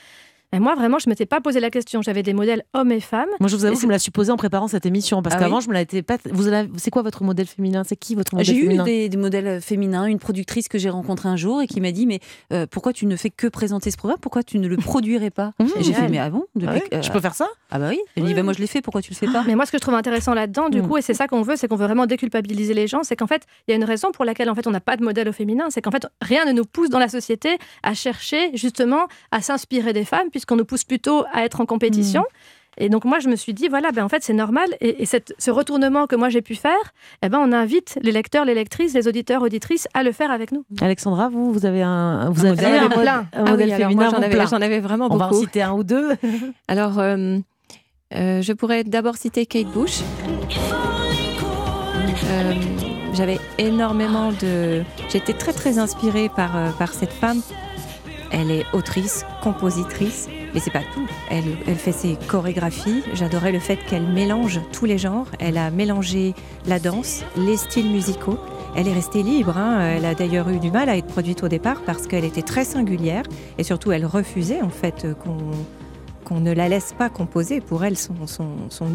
Et 0.52 0.58
moi, 0.58 0.74
vraiment, 0.74 0.98
je 0.98 1.08
ne 1.08 1.12
m'étais 1.12 1.26
pas 1.26 1.40
posé 1.40 1.60
la 1.60 1.70
question. 1.70 2.02
J'avais 2.02 2.24
des 2.24 2.32
modèles 2.32 2.64
hommes 2.74 2.90
et 2.90 2.98
femmes. 3.00 3.28
Moi, 3.38 3.48
je 3.48 3.54
vous 3.56 3.64
avoue 3.64 3.78
je 3.80 3.86
me 3.86 3.92
l'ai 3.92 3.98
supposé 4.00 4.32
en 4.32 4.36
préparant 4.36 4.66
cette 4.66 4.84
émission, 4.84 5.22
parce 5.22 5.36
Ah 5.36 5.38
qu'avant, 5.38 5.58
oui 5.58 5.62
je 5.64 5.68
me 5.70 5.74
l'ai 5.74 6.02
pas. 6.02 6.16
Vous 6.32 6.48
avez- 6.48 6.68
C'est 6.76 6.90
quoi 6.90 7.02
votre 7.02 7.22
modèle 7.22 7.46
féminin? 7.46 7.84
C'est 7.84 7.94
qui 7.94 8.16
votre 8.16 8.34
modèle 8.34 8.46
J'ai 8.52 8.58
eu 8.60 8.62
féminin? 8.64 8.84
des, 8.84 9.08
des 9.08 9.16
modèles 9.16 9.60
féminins, 9.60 10.06
une 10.06 10.18
productrice 10.18 10.66
que 10.68 10.76
j'ai 10.76 10.90
rencontrée 10.90 11.28
un 11.28 11.36
jour 11.36 11.62
et 11.62 11.68
qui 11.68 11.80
m'a 11.80 11.92
dit 11.92 12.06
Mais 12.06 12.18
euh, 12.52 12.66
pourquoi 12.68 12.92
tu 12.92 13.06
ne 13.06 13.14
fais 13.14 13.30
que 13.30 13.46
présenter 13.46 13.92
ce 13.92 13.96
programme? 13.96 14.18
Pourquoi 14.20 14.42
tu 14.42 14.58
ne 14.58 14.66
le 14.66 14.76
produirais 14.76 15.30
pas? 15.30 15.52
Mmh, 15.60 15.66
Et 15.78 15.82
j'ai 15.84 15.92
fait. 15.92 16.08
Mais 16.08 16.18
ah 16.18 16.30
bon? 16.30 16.44
Depuis 16.56 16.80
Ah 16.84 16.88
que- 16.88 16.96
euh, 16.96 17.02
Je 17.02 17.12
peux 17.12 17.20
faire 17.20 17.34
ça? 17.34 17.46
Ah 17.70 17.78
bah 17.78 17.86
oui. 17.90 18.00
Elle 18.16 18.24
dit 18.24 18.34
Bah 18.34 18.42
moi 18.42 18.52
je 18.52 18.58
l'ai 18.58 18.66
fait, 18.66 18.82
pourquoi 18.82 19.02
tu 19.02 19.10
le 19.12 19.16
fais 19.16 19.28
pas? 19.28 19.44
Mais 19.46 19.54
moi, 19.54 19.66
ce 19.66 19.70
que 19.70 19.78
je 19.78 19.82
trouve 19.82 19.94
intéressant 19.94 20.34
là-dedans, 20.34 20.68
du 20.68 20.82
Mm. 20.82 20.88
coup, 20.88 20.96
et 20.96 21.02
c'est 21.02 21.14
ça 21.14 21.28
qu'on 21.28 21.42
veut, 21.42 21.54
c'est 21.54 21.68
qu'on 21.68 21.76
veut 21.76 21.86
vraiment 21.86 22.06
déculpabiliser 22.06 22.74
les 22.74 22.88
gens, 22.88 23.04
c'est 23.04 23.14
qu'en 23.14 23.28
fait, 23.28 23.44
il 23.68 23.70
y 23.70 23.74
a 23.74 23.76
une 23.76 23.84
raison 23.84 24.10
pour 24.10 24.24
laquelle 24.24 24.50
en 24.50 24.54
fait 24.56 24.66
on 24.66 24.72
n'a 24.72 24.80
pas 24.80 24.96
de 24.96 25.04
modèle 25.04 25.28
au 25.28 25.32
féminin, 25.32 25.66
c'est 25.70 25.80
qu'en 25.80 25.92
fait 25.92 26.06
rien 26.20 26.44
ne 26.44 26.52
nous 26.52 26.64
pousse 26.64 26.90
dans 26.90 26.98
la 26.98 27.08
société 27.08 27.56
à 27.84 27.94
chercher 27.94 28.50
justement 28.54 29.06
à 29.30 29.40
s'inspirer 29.42 29.92
des 29.92 30.04
femmes, 30.04 30.28
puisqu'on 30.40 30.56
nous 30.56 30.64
pousse 30.64 30.84
plutôt 30.84 31.24
à 31.32 31.44
être 31.44 31.60
en 31.60 31.66
compétition. 31.66 32.24
Et 32.78 32.88
donc 32.88 33.04
moi, 33.04 33.18
je 33.18 33.28
me 33.28 33.36
suis 33.36 33.52
dit, 33.52 33.68
voilà, 33.68 33.90
ben 33.92 34.04
en 34.04 34.08
fait, 34.08 34.22
c'est 34.22 34.32
normal. 34.32 34.66
Et, 34.80 35.02
et 35.02 35.04
cette- 35.06 35.34
ce 35.38 35.50
retournement 35.50 36.06
que 36.06 36.16
moi 36.16 36.28
j'ai 36.30 36.40
pu 36.40 36.54
faire, 36.54 36.78
eh 37.22 37.28
ben, 37.28 37.38
on 37.42 37.52
invite 37.52 37.98
les 38.00 38.12
lecteurs, 38.12 38.44
les 38.46 38.54
lectrices, 38.54 38.94
les 38.94 39.06
auditeurs, 39.06 39.42
auditrices 39.42 39.86
à 39.92 40.02
le 40.02 40.12
faire 40.12 40.30
avec 40.30 40.50
nous. 40.52 40.64
Alexandra, 40.80 41.28
vous, 41.28 41.52
vous 41.52 41.66
avez 41.66 41.82
un, 41.82 42.30
vous 42.30 42.46
Un 42.46 42.52
avez 42.52 42.62
modèle, 42.62 42.82
un, 42.84 42.88
plein. 42.88 43.18
un 43.18 43.26
Ah 43.34 43.50
modèle 43.50 43.66
oui, 43.68 43.72
alors 43.74 43.88
féminin 43.90 44.02
moi, 44.02 44.10
j'en 44.12 44.18
en 44.18 44.22
avais, 44.22 44.46
j'en 44.46 44.60
avais 44.62 44.80
vraiment 44.80 45.08
On 45.10 45.16
va 45.16 45.26
en 45.26 45.28
beaucoup. 45.30 45.42
citer 45.42 45.62
un 45.62 45.72
ou 45.72 45.84
deux. 45.84 46.10
Alors, 46.68 46.98
euh, 47.00 47.36
euh, 48.14 48.40
je 48.40 48.52
pourrais 48.54 48.84
d'abord 48.84 49.16
citer 49.16 49.44
Kate 49.46 49.66
Bush. 49.66 49.98
Euh, 52.30 52.54
J'avais 53.14 53.38
énormément 53.58 54.30
de. 54.40 54.82
J'étais 55.10 55.32
très 55.34 55.52
très 55.52 55.78
inspirée 55.78 56.30
par, 56.34 56.52
par 56.78 56.94
cette 56.94 57.12
femme. 57.12 57.40
Elle 58.30 58.50
est 58.50 58.64
autrice, 58.72 59.24
compositrice, 59.42 60.28
mais 60.54 60.60
c'est 60.60 60.70
pas 60.70 60.82
tout. 60.94 61.06
Elle, 61.30 61.76
fait 61.76 61.92
ses 61.92 62.16
chorégraphies. 62.28 63.02
J'adorais 63.14 63.52
le 63.52 63.58
fait 63.58 63.76
qu'elle 63.76 64.06
mélange 64.06 64.60
tous 64.72 64.84
les 64.84 64.98
genres. 64.98 65.26
Elle 65.38 65.58
a 65.58 65.70
mélangé 65.70 66.34
la 66.66 66.78
danse, 66.78 67.24
les 67.36 67.56
styles 67.56 67.90
musicaux. 67.90 68.38
Elle 68.76 68.88
est 68.88 68.92
restée 68.92 69.22
libre. 69.22 69.56
hein. 69.56 69.80
Elle 69.80 70.04
a 70.04 70.14
d'ailleurs 70.14 70.48
eu 70.48 70.58
du 70.58 70.70
mal 70.70 70.88
à 70.88 70.96
être 70.96 71.08
produite 71.08 71.42
au 71.42 71.48
départ 71.48 71.82
parce 71.82 72.06
qu'elle 72.06 72.24
était 72.24 72.42
très 72.42 72.64
singulière 72.64 73.24
et 73.58 73.64
surtout 73.64 73.92
elle 73.92 74.06
refusait 74.06 74.62
en 74.62 74.70
fait 74.70 75.06
qu'on 76.24 76.40
ne 76.40 76.52
la 76.52 76.68
laisse 76.68 76.94
pas 76.96 77.08
composer. 77.08 77.60
Pour 77.60 77.84
elle, 77.84 77.96
son, 77.96 78.14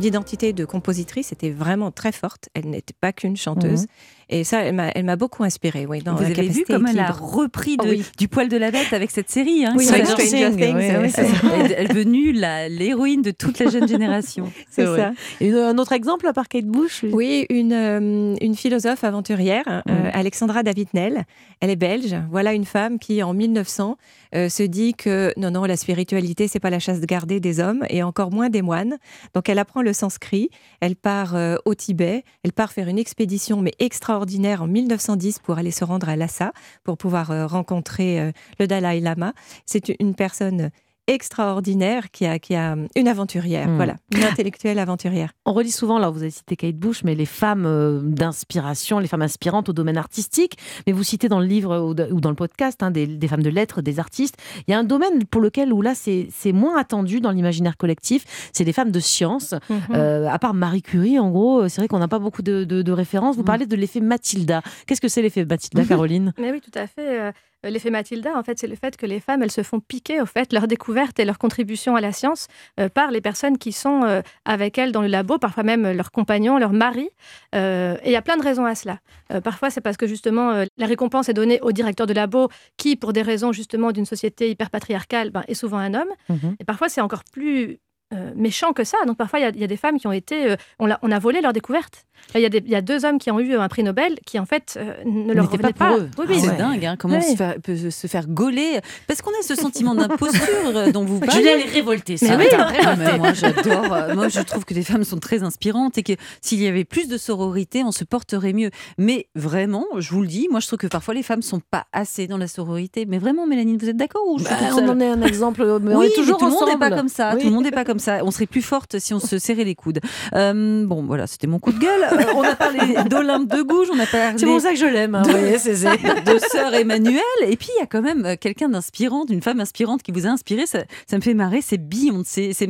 identité 0.02 0.54
de 0.54 0.64
compositrice 0.64 1.32
était 1.34 1.52
vraiment 1.52 1.92
très 1.92 2.12
forte. 2.12 2.50
Elle 2.54 2.70
n'était 2.70 2.96
pas 3.00 3.12
qu'une 3.12 3.36
chanteuse. 3.36 3.88
Et 4.30 4.44
ça, 4.44 4.62
elle 4.64 5.06
m'a 5.06 5.16
beaucoup 5.16 5.44
inspirée. 5.44 5.86
Oui, 5.88 6.02
dans 6.02 6.16
Vous 6.16 6.22
la 6.22 6.26
avez 6.30 6.34
vu 6.34 6.42
capacité 6.64 6.74
comme 6.74 6.88
elle 6.88 7.00
a 7.00 7.12
repris 7.12 7.78
de- 7.78 7.84
Oh 7.86 7.90
oui. 7.90 8.04
du 8.18 8.28
poil 8.28 8.50
de 8.50 8.58
la 8.58 8.72
bête 8.72 8.92
avec 8.92 9.12
cette 9.12 9.30
série 9.30 9.66
hein, 9.66 9.74
Oui, 9.78 9.86
Stranger 9.86 10.16
Things, 10.16 10.56
Things. 10.58 10.78
Elle 10.78 11.72
elle 11.78 11.86
est 11.86 11.88
devenue 11.90 12.32
l'héroïne 12.32 13.22
de 13.22 13.32
toute 13.32 13.60
la 13.60 13.70
jeune 13.70 13.88
génération. 13.88 14.52
C'est 14.72 14.86
ça. 14.86 15.12
Et 15.42 15.52
un 15.54 15.78
autre 15.78 15.92
exemple 15.94 16.26
à 16.28 16.34
part 16.34 16.48
Kate 16.48 16.66
Bush? 16.66 17.06
Oui, 17.12 17.46
une, 17.50 17.74
euh, 17.74 18.36
une 18.42 18.56
philosophe 18.56 19.04
aventurière, 19.04 19.64
euh, 19.68 19.82
Mm. 19.86 20.10
Alexandra 20.14 20.64
David-Nel. 20.64 21.26
Elle 21.60 21.70
est 21.70 21.76
belge. 21.76 22.16
Voilà 22.32 22.54
une 22.54 22.66
femme 22.66 22.98
qui, 23.00 23.22
en 23.24 23.34
1900, 23.34 23.98
euh, 24.36 24.50
se 24.50 24.64
dit 24.64 24.94
que 24.94 25.34
non, 25.38 25.52
non, 25.52 25.64
la 25.64 25.78
spiritualité, 25.78 26.48
c'est 26.48 26.60
pas 26.60 26.70
la 26.70 26.80
chasse 26.80 27.02
gardée 27.02 27.40
des 27.40 27.60
hommes 27.60 27.86
et 27.90 28.04
encore 28.04 28.32
moins 28.32 28.50
des 28.50 28.62
moines. 28.62 28.98
Donc, 29.34 29.50
elle 29.50 29.60
apprend 29.60 29.82
le 29.82 29.94
sanskrit. 29.94 30.50
Elle 30.82 30.96
part 30.96 31.36
euh, 31.36 31.56
au 31.66 31.74
Tibet. 31.74 32.24
Elle 32.44 32.52
part 32.52 32.72
faire 32.74 32.88
une 32.88 33.00
expédition, 33.00 33.62
mais 33.62 33.72
extraordinaire, 33.80 34.62
en 34.62 34.68
1910 34.68 35.40
pour 35.40 35.58
aller 35.58 35.72
se 35.72 35.86
rendre 35.86 36.10
à 36.10 36.16
Lhasa 36.16 36.52
pour 36.84 36.98
pouvoir 36.98 37.32
euh, 37.32 37.48
rencontrer 37.48 38.34
le 38.60 38.68
Dalai 38.68 39.00
Lama. 39.00 39.34
C'est 39.66 39.90
une 40.00 40.16
personne 40.16 40.70
extraordinaire 41.08 42.12
qui 42.12 42.26
a, 42.26 42.40
qui 42.40 42.56
a 42.56 42.76
une 42.96 43.08
aventurière, 43.08 43.68
Mm. 43.68 43.76
voilà, 43.76 43.96
une 44.16 44.24
intellectuelle 44.24 44.80
aventurière. 44.80 45.32
On 45.46 45.54
relit 45.54 45.72
souvent, 45.72 46.00
là 46.00 46.10
vous 46.10 46.22
avez 46.22 46.32
cité 46.32 46.56
Kate 46.56 46.76
Bush, 46.76 47.04
mais 47.04 47.16
les 47.16 47.26
femmes 47.26 47.66
euh, 47.66 48.00
d'inspiration, 48.04 49.00
les 49.00 49.08
femmes 49.08 49.22
inspirantes 49.22 49.70
au 49.70 49.74
domaine 49.74 49.98
artistique. 49.98 50.58
Mais 50.88 50.94
vous 50.94 51.04
citez 51.04 51.30
dans 51.30 51.40
le 51.40 51.46
livre 51.46 51.80
ou 51.80 51.94
de- 51.94 52.08
ou 52.12 52.22
dans 52.22 52.30
le 52.30 52.36
podcast 52.36 52.82
hein, 52.84 52.92
des, 52.92 53.08
des 53.08 53.28
femmes 53.28 53.44
de 53.44 53.50
lettres, 53.50 53.82
des 53.82 54.00
artistes. 54.00 54.36
Il 54.68 54.72
y 54.72 54.74
a 54.74 54.80
un 54.80 54.84
domaine 54.84 55.26
pour 55.26 55.42
lequel 55.42 55.72
où 55.74 55.82
là 55.82 55.94
c'est 55.96 56.28
c'est 56.32 56.52
moins 56.52 56.78
attendu 56.78 57.22
dans 57.22 57.32
l'imaginaire 57.32 57.78
collectif, 57.78 58.50
c'est 58.54 58.64
les 58.64 58.74
femmes 58.74 58.92
de 58.92 59.00
science. 59.00 59.54
Mhm. 59.70 59.80
Euh, 59.94 60.28
à 60.30 60.40
part 60.40 60.54
Marie 60.54 60.82
Curie, 60.82 61.20
en 61.20 61.30
gros, 61.32 61.62
euh, 61.64 61.70
c'est 61.70 61.82
vrai 61.82 61.88
qu'on 61.88 62.00
n'a 62.00 62.08
pas 62.08 62.20
beaucoup 62.20 62.42
de, 62.42 62.64
de- 62.64 62.82
de 62.82 62.92
références. 62.92 63.36
Vous 63.36 63.42
Mm. 63.44 63.46
parlez 63.46 63.66
de 63.66 63.76
l'effet 63.76 64.00
Mathilda. 64.00 64.62
Qu'est-ce 64.88 65.02
que 65.02 65.08
c'est 65.08 65.22
l'effet 65.22 65.46
Mathilda, 65.46 65.84
Caroline? 66.10 66.34
Mais 66.40 66.52
oui, 66.52 66.62
tout 66.62 66.78
à 66.78 66.88
fait. 66.88 67.32
Euh, 67.66 67.70
L'effet 67.70 67.90
Mathilda, 67.90 68.38
en 68.38 68.44
fait, 68.44 68.60
c'est 68.60 68.68
le 68.68 68.76
fait 68.76 68.96
que 68.98 69.06
les 69.06 69.20
femmes, 69.20 69.44
elles 69.44 69.52
se 69.52 69.64
font 69.64 69.80
piquer, 69.80 70.22
au 70.22 70.26
fait, 70.26 70.54
leur 70.54 70.68
découverte 70.68 71.20
et 71.20 71.26
leur 71.26 71.38
contribution 71.38 71.96
à 71.96 72.02
la 72.02 72.12
science 72.12 72.48
euh, 72.80 72.90
par 72.90 73.12
les 73.12 73.22
personnes 73.22 73.58
qui 73.58 73.72
sont 73.72 74.04
euh, 74.04 74.22
avec 74.46 74.78
elles 74.78 74.92
dans 74.92 75.02
le 75.02 75.08
labo, 75.08 75.38
parfois 75.38 75.64
même 75.64 75.92
leurs 75.92 76.12
compagnons, 76.12 76.58
leurs 76.58 76.74
maris. 76.74 77.10
Euh, 77.54 77.98
et 78.04 78.10
il 78.10 78.12
y 78.12 78.16
a 78.16 78.22
plein 78.22 78.38
de 78.38 78.44
raisons 78.44 78.66
à 78.66 78.76
cela. 78.76 79.00
Parfois, 79.44 79.70
c'est 79.70 79.82
parce 79.82 79.98
que 79.98 80.08
justement, 80.08 80.64
la 80.78 80.86
récompense 80.86 81.30
est 81.30 81.34
donnée 81.34 81.60
au 81.62 81.72
directeur 81.72 82.06
de 82.06 82.14
labo, 82.14 82.50
qui, 82.78 82.96
pour 82.96 83.12
des 83.12 83.22
raisons 83.22 83.52
justement 83.52 83.92
d'une 83.92 84.06
société 84.06 84.50
hyper 84.50 84.70
patriarcale, 84.70 85.32
ben, 85.32 85.44
est 85.48 85.56
souvent 85.56 85.78
un 85.78 85.94
homme. 85.94 86.10
Mhm. 86.30 86.56
Et 86.60 86.64
parfois, 86.64 86.90
c'est 86.90 87.02
encore 87.02 87.24
plus 87.32 87.80
euh, 88.14 88.32
méchant 88.36 88.74
que 88.74 88.84
ça. 88.84 88.98
Donc 89.08 89.18
parfois, 89.18 89.40
il 89.40 89.44
y 89.44 89.46
a- 89.46 89.50
y, 89.50 89.64
a 89.64 89.68
des 89.68 89.78
femmes 89.78 89.98
qui 89.98 90.08
ont 90.08 90.12
été... 90.12 90.52
euh, 90.52 90.56
on, 90.80 90.86
l'a- 90.86 91.00
on 91.02 91.12
a 91.12 91.20
volé 91.20 91.42
leur 91.42 91.54
découverte. 91.54 92.06
Il 92.34 92.42
y, 92.42 92.46
a 92.46 92.50
y 92.66 92.76
a 92.76 92.82
deux 92.82 93.04
hommes 93.06 93.20
qui 93.20 93.30
ont 93.30 93.40
eu 93.40 93.56
un 93.56 93.68
prix 93.68 93.84
Nobel 93.84 94.16
qui, 94.26 94.40
en 94.40 94.46
fait, 94.46 94.78
euh, 94.80 94.94
ne 95.06 95.34
leur 95.34 95.46
pas 95.50 95.52
revenaient 95.58 95.74
pas. 95.74 95.98
eux. 95.98 96.10
Oui, 96.18 96.26
oui, 96.30 96.36
Ah 96.38 96.42
c'est 96.42 96.50
ouais. 96.52 96.58
dingue, 96.58 96.86
hein, 96.86 96.96
comment 96.98 97.16
Ouais. 97.16 97.22
se 97.22 97.36
faire- 97.36 97.56
peut 97.62 97.76
se 97.90 98.08
faire 98.08 98.28
gauler. 98.28 98.80
Parce 99.08 99.22
qu'on 99.22 99.32
a 99.32 99.44
ce 99.44 99.54
sentiment 99.56 99.94
d'imposture 99.96 100.40
euh, 100.76 100.92
dont 100.92 101.04
vous 101.04 101.20
parlez. 101.26 101.42
Julien, 101.42 101.52
elle 101.56 101.62
est 101.68 101.72
révoltée. 101.72 102.16
Mais 102.22 102.28
ça. 102.28 102.38
oui, 102.38 102.46
Ah, 102.58 102.96
mais 102.96 103.18
moi 103.18 103.34
j'adore. 103.34 103.94
Euh, 103.94 104.16
Moi 104.16 104.30
je 104.30 104.40
trouve 104.42 104.66
que 104.66 104.74
les 104.74 104.84
femmes 104.84 105.04
sont 105.04 105.20
très 105.20 105.44
inspirantes 105.44 105.98
et 105.98 106.04
que 106.04 106.14
s'il 106.42 106.62
y 106.62 106.68
avait 106.68 106.86
plus 106.86 107.08
de 107.08 107.18
sororité, 107.18 107.84
on 107.84 107.92
se 107.92 108.04
porterait 108.06 108.54
mieux. 108.54 108.72
Mais 108.98 109.28
vraiment, 109.36 109.86
je 109.98 110.10
vous 110.12 110.22
le 110.22 110.28
dis, 110.28 110.48
moi 110.50 110.60
je 110.62 110.68
trouve 110.68 110.80
que 110.80 110.88
parfois 110.88 111.14
les 111.14 111.24
femmes 111.24 111.42
sont 111.42 111.60
pas 111.60 111.86
assez 111.92 112.28
dans 112.28 112.38
la 112.38 112.48
sororité. 112.48 113.06
Mais 113.06 113.18
vraiment, 113.20 113.46
Mélanie, 113.46 113.78
vous 113.78 113.90
êtes 113.90 113.98
d'accord 113.98 114.24
ou 114.28 114.40
je 114.40 114.46
Bah, 114.46 114.52
on 114.74 114.88
en 114.90 115.00
est 115.00 115.08
un 115.10 115.22
exemple. 115.22 115.64
Mais 115.82 115.94
on 115.94 116.00
oui, 116.00 116.08
est 116.08 116.16
toujours 116.16 116.36
mais 116.36 116.40
tout 116.40 116.46
le 116.46 116.52
monde 116.60 116.70
n'est 116.70 116.90
pas 116.90 116.96
comme 116.96 117.10
ça. 117.10 117.34
Oui. 117.36 117.42
Tout 117.42 117.48
le 117.50 117.54
monde 117.54 117.64
n'est 117.66 117.72
pas 117.72 117.86
comme 117.86 117.95
comme 117.96 118.00
ça. 118.02 118.20
On 118.26 118.32
serait 118.32 118.46
plus 118.46 118.62
forte 118.62 119.00
si 119.00 119.14
on 119.14 119.20
se 119.22 119.38
serrait 119.40 119.64
les 119.64 119.74
coudes. 119.76 120.02
Euh, 120.34 120.86
bon, 120.86 121.04
voilà, 121.06 121.28
c'était 121.28 121.48
mon 121.48 121.60
coup 121.60 121.72
de 121.72 121.80
gueule. 121.80 122.04
Euh, 122.12 122.34
on 122.36 122.44
a 122.44 122.54
parlé 122.56 122.80
d'Olympe 123.10 123.48
de 123.50 123.62
Gouges, 123.62 123.88
on 123.94 123.98
a 124.00 124.06
parlé 124.06 124.38
C'est 124.38 124.46
pour 124.46 124.60
ça 124.60 124.72
que 124.72 124.76
je 124.76 124.86
l'aime. 124.86 125.16
hein, 125.16 125.22
de, 125.22 125.58
c'est- 125.58 125.74
de 126.26 126.40
sœur 126.52 126.74
Emmanuel. 126.74 127.22
Et 127.48 127.56
puis, 127.56 127.70
il 127.78 127.80
y 127.80 127.84
a 127.84 127.86
quand 127.86 128.02
même 128.02 128.26
euh, 128.26 128.36
quelqu'un 128.40 128.68
d'inspirant, 128.68 129.24
d'une 129.24 129.42
femme 129.42 129.62
inspirante 129.62 130.04
qui 130.04 130.12
vous 130.12 130.26
a 130.28 130.30
inspiré. 130.30 130.66
Ça, 130.66 130.80
ça 131.10 131.16
me 131.16 131.22
fait 131.22 131.34
marrer, 131.34 131.62
c'est 131.62 131.78
Beyoncé. 131.78 132.52
C'est. 132.54 132.70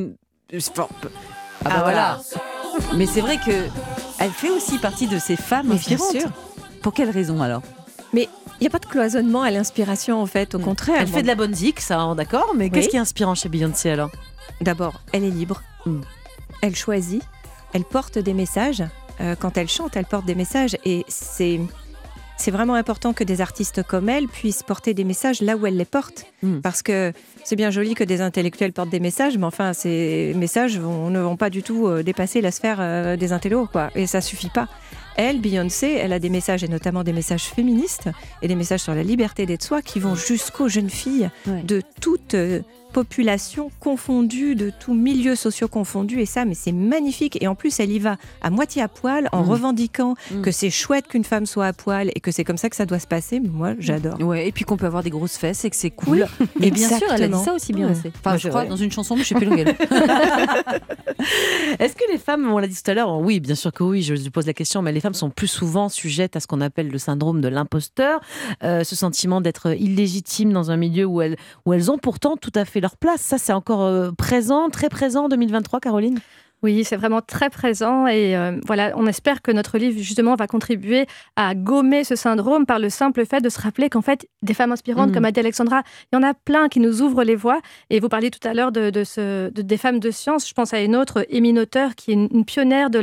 Ah, 0.54 0.88
bah 1.64 1.72
voilà. 1.82 2.20
Mais 2.96 3.08
c'est 3.08 3.22
vrai 3.22 3.38
que 3.38 3.52
elle 4.20 4.30
fait 4.30 4.52
aussi 4.52 4.78
partie 4.78 5.08
de 5.08 5.18
ces 5.18 5.36
femmes 5.38 5.68
Mais 5.70 5.76
bien 5.76 5.98
inspirantes. 5.98 6.12
sûr. 6.22 6.30
Pour 6.84 6.94
quelle 6.94 7.10
raison 7.10 7.42
alors? 7.42 7.64
Mais 8.14 8.30
il 8.60 8.64
n'y 8.64 8.68
a 8.68 8.70
pas 8.70 8.80
de 8.80 8.86
cloisonnement 8.86 9.42
à 9.42 9.52
l'inspiration, 9.52 10.22
en 10.22 10.26
fait. 10.26 10.56
Au 10.56 10.60
contraire. 10.60 10.98
Elle 11.02 11.08
fait 11.08 11.22
de 11.24 11.28
la 11.28 11.36
bonne 11.36 11.54
zik, 11.54 11.80
ça, 11.82 12.00
hein, 12.00 12.16
d'accord. 12.16 12.54
Mais 12.56 12.70
qu'est-ce 12.70 12.90
qui 12.90 12.96
est 12.96 13.00
inspirant 13.00 13.36
chez 13.36 13.50
Beyoncé 13.50 13.90
alors? 13.90 14.12
D'abord, 14.62 15.02
elle 15.12 15.24
est 15.24 15.30
libre. 15.30 15.62
Mm. 15.86 16.02
Elle 16.62 16.76
choisit. 16.76 17.22
Elle 17.74 17.84
porte 17.84 18.18
des 18.18 18.34
messages. 18.34 18.84
Euh, 19.22 19.36
quand 19.38 19.58
elle 19.58 19.68
chante, 19.68 19.96
elle 19.98 20.06
porte 20.06 20.26
des 20.26 20.36
messages. 20.36 20.78
Et 20.86 21.04
c'est. 21.08 21.60
C'est 22.38 22.52
vraiment 22.52 22.74
important 22.74 23.14
que 23.14 23.24
des 23.24 23.40
artistes 23.40 23.82
comme 23.84 24.10
elle 24.10 24.28
puissent 24.28 24.62
porter 24.62 24.94
des 24.94 25.06
messages 25.06 25.40
là 25.42 25.56
où 25.56 25.66
elle 25.66 25.78
les 25.78 25.86
porte. 25.86 26.26
Mm. 26.44 26.60
Parce 26.60 26.82
que 26.82 27.14
c'est 27.46 27.56
bien 27.56 27.70
joli 27.72 27.94
que 27.96 28.04
des 28.04 28.20
intellectuels 28.20 28.74
portent 28.74 28.90
des 28.90 29.00
messages, 29.00 29.38
mais 29.38 29.46
enfin, 29.46 29.72
ces 29.72 30.34
messages 30.36 30.78
vont- 30.78 31.10
ne 31.10 31.22
vont 31.22 31.38
pas 31.38 31.50
du 31.50 31.64
tout 31.64 31.88
euh, 31.88 32.04
dépasser 32.04 32.42
la 32.42 32.52
sphère 32.52 32.78
euh, 32.82 33.16
des 33.16 33.32
intellos, 33.32 33.68
quoi. 33.72 33.90
Et 33.96 34.06
ça 34.06 34.20
suffit 34.20 34.50
pas. 34.50 34.68
Elle, 35.18 35.40
Beyoncé, 35.40 35.94
elle 35.94 36.14
a 36.14 36.20
des 36.20 36.30
messages, 36.30 36.64
et 36.64 36.68
notamment 36.68 37.04
des 37.04 37.14
messages 37.14 37.44
féministes, 37.46 38.10
et 38.42 38.48
des 38.48 38.56
messages 38.56 38.82
sur 38.82 38.94
la 38.96 39.04
liberté 39.04 39.46
d'être 39.46 39.64
soi, 39.64 39.82
qui 39.82 40.00
vont 40.00 40.16
jusqu'aux 40.16 40.68
jeunes 40.68 40.90
filles 40.90 41.30
Ouais. 41.48 41.62
de 41.64 41.82
toute 42.02 42.36
euh, 42.98 43.02
population 43.06 43.72
confondue, 43.80 44.56
de 44.56 44.72
tout 44.80 44.94
milieu 44.94 45.36
socio 45.36 45.68
confondu. 45.68 46.20
Et 46.22 46.26
ça, 46.26 46.46
mais 46.46 46.54
c'est 46.56 46.72
magnifique. 46.72 47.42
Et 47.42 47.48
en 47.48 47.56
plus, 47.56 47.80
elle 47.80 47.92
y 47.92 48.00
va 48.00 48.18
à 48.42 48.50
moitié 48.50 48.82
à 48.82 48.88
poil, 48.88 49.30
en 49.32 49.44
Mm. 49.44 49.50
revendiquant 49.50 50.16
Mm. 50.32 50.42
que 50.42 50.52
c'est 50.52 50.70
chouette 50.70 51.08
qu'une 51.08 51.24
femme 51.24 51.46
soit 51.46 51.68
à 51.68 51.74
poil 51.74 52.10
et 52.16 52.20
que 52.20 52.32
c'est 52.32 52.44
comme 52.44 52.58
ça 52.58 52.70
que 52.70 52.76
ça 52.76 52.86
doit 52.86 53.00
se 53.00 53.08
passer. 53.08 53.40
Mais 53.40 53.50
moi, 53.50 53.74
j'adore. 53.80 54.20
Ouais, 54.22 54.48
et 54.48 54.52
puis 54.52 54.66
qu'on 54.66 54.78
peut 54.78 54.86
avoir 54.86 55.04
des 55.04 55.10
grosses 55.10 55.38
fesses 55.38 55.66
et 55.66 55.70
que 55.70 55.76
c'est 55.76 55.90
cool. 55.92 56.28
Oui, 56.40 56.48
Mais 56.60 56.72
bien 56.72 56.88
sûr, 56.88 57.08
elle 57.14 57.24
a 57.24 57.28
dit 57.28 57.44
ça 57.44 57.54
aussi 57.54 57.74
bien. 57.74 57.90
Ouais. 57.90 58.12
Enfin, 58.20 58.34
Ouais, 58.34 58.40
je 58.40 58.50
crois 58.50 58.62
vrai. 58.62 58.70
dans 58.70 58.76
une 58.78 58.92
chanson, 58.92 59.16
mais 59.16 59.24
je 59.24 59.28
sais 59.30 59.36
plus 59.36 59.46
lequel. 59.46 59.76
Est-ce 61.80 61.96
que 61.96 62.04
les 62.12 62.18
femmes, 62.18 62.50
on 62.52 62.58
l'a 62.60 62.68
dit 62.68 62.76
tout 62.82 62.90
à 62.90 62.94
l'heure, 62.94 63.18
oui, 63.20 63.40
bien 63.40 63.56
sûr 63.56 63.72
que 63.72 63.84
oui, 63.84 64.02
je 64.02 64.14
vous 64.16 64.32
pose 64.32 64.46
la 64.46 64.54
question, 64.54 64.82
mais 64.82 64.92
les 64.92 65.00
femmes 65.00 65.14
sont 65.14 65.30
plus 65.30 65.48
souvent 65.48 65.90
sujettes 65.90 66.36
à 66.36 66.40
ce 66.40 66.48
qu'on 66.48 66.62
appelle 66.62 66.90
le 66.90 66.98
syndrome 66.98 67.42
de 67.42 67.48
l'imposteur, 67.48 68.20
euh, 68.64 68.84
ce 68.84 68.96
sentiment 68.96 69.42
d'être 69.42 69.76
illégitime 69.78 70.54
dans 70.54 70.72
un 70.72 70.78
milieu 70.78 71.06
où 71.06 71.22
elles, 71.22 71.38
où 71.66 71.74
elles 71.74 71.92
ont 71.92 71.98
pourtant 71.98 72.38
tout 72.38 72.52
à 72.56 72.66
fait 72.66 72.80
place. 72.94 73.22
Ça, 73.22 73.38
c'est 73.38 73.54
encore 73.54 73.82
euh, 73.82 74.12
présent, 74.12 74.70
très 74.70 74.90
présent 74.90 75.26
en 75.26 75.30
2023, 75.30 75.80
Caroline? 75.80 76.20
Oui, 76.66 76.84
c'est 76.84 76.96
vraiment 76.96 77.22
très 77.22 77.50
présent 77.52 78.08
et 78.08 78.36
euh, 78.36 78.60
voilà, 78.66 78.92
on 78.96 79.06
espère 79.08 79.42
que 79.44 79.52
notre 79.52 79.78
livre 79.78 80.00
justement 80.02 80.34
va 80.36 80.48
contribuer 80.48 81.06
à 81.36 81.54
gommer 81.56 82.04
ce 82.04 82.16
syndrome 82.16 82.66
par 82.66 82.80
le 82.80 82.90
simple 82.90 83.24
fait 83.26 83.40
de 83.40 83.50
se 83.50 83.62
rappeler 83.62 83.88
qu'en 83.90 84.02
fait, 84.02 84.28
des 84.42 84.54
femmes 84.56 84.72
inspirantes, 84.72 85.12
Mm. 85.12 85.14
comme 85.14 85.26
a 85.26 85.32
dit 85.32 85.40
Alexandra, 85.40 85.84
il 86.12 86.16
y 86.16 86.20
en 86.20 86.24
a 86.24 86.34
plein 86.34 86.68
qui 86.70 86.80
nous 86.80 87.02
ouvrent 87.04 87.24
les 87.24 87.36
voies. 87.36 87.60
Et 87.92 88.00
vous 88.00 88.10
parliez 88.10 88.32
tout 88.32 88.46
à 88.48 88.54
l'heure 88.56 88.72
de, 88.72 88.90
de 88.90 89.04
ce, 89.04 89.50
de- 89.52 89.62
des 89.62 89.78
femmes 89.78 90.00
de 90.00 90.10
science. 90.12 90.48
Je 90.50 90.54
pense 90.54 90.74
à 90.74 90.82
une 90.82 90.96
autre, 90.96 91.26
Émile 91.30 91.54
Noether, 91.56 91.90
qui 91.96 92.12
est 92.12 92.14
une, 92.16 92.28
une 92.34 92.46
pionnière 92.46 92.90
de 92.90 93.00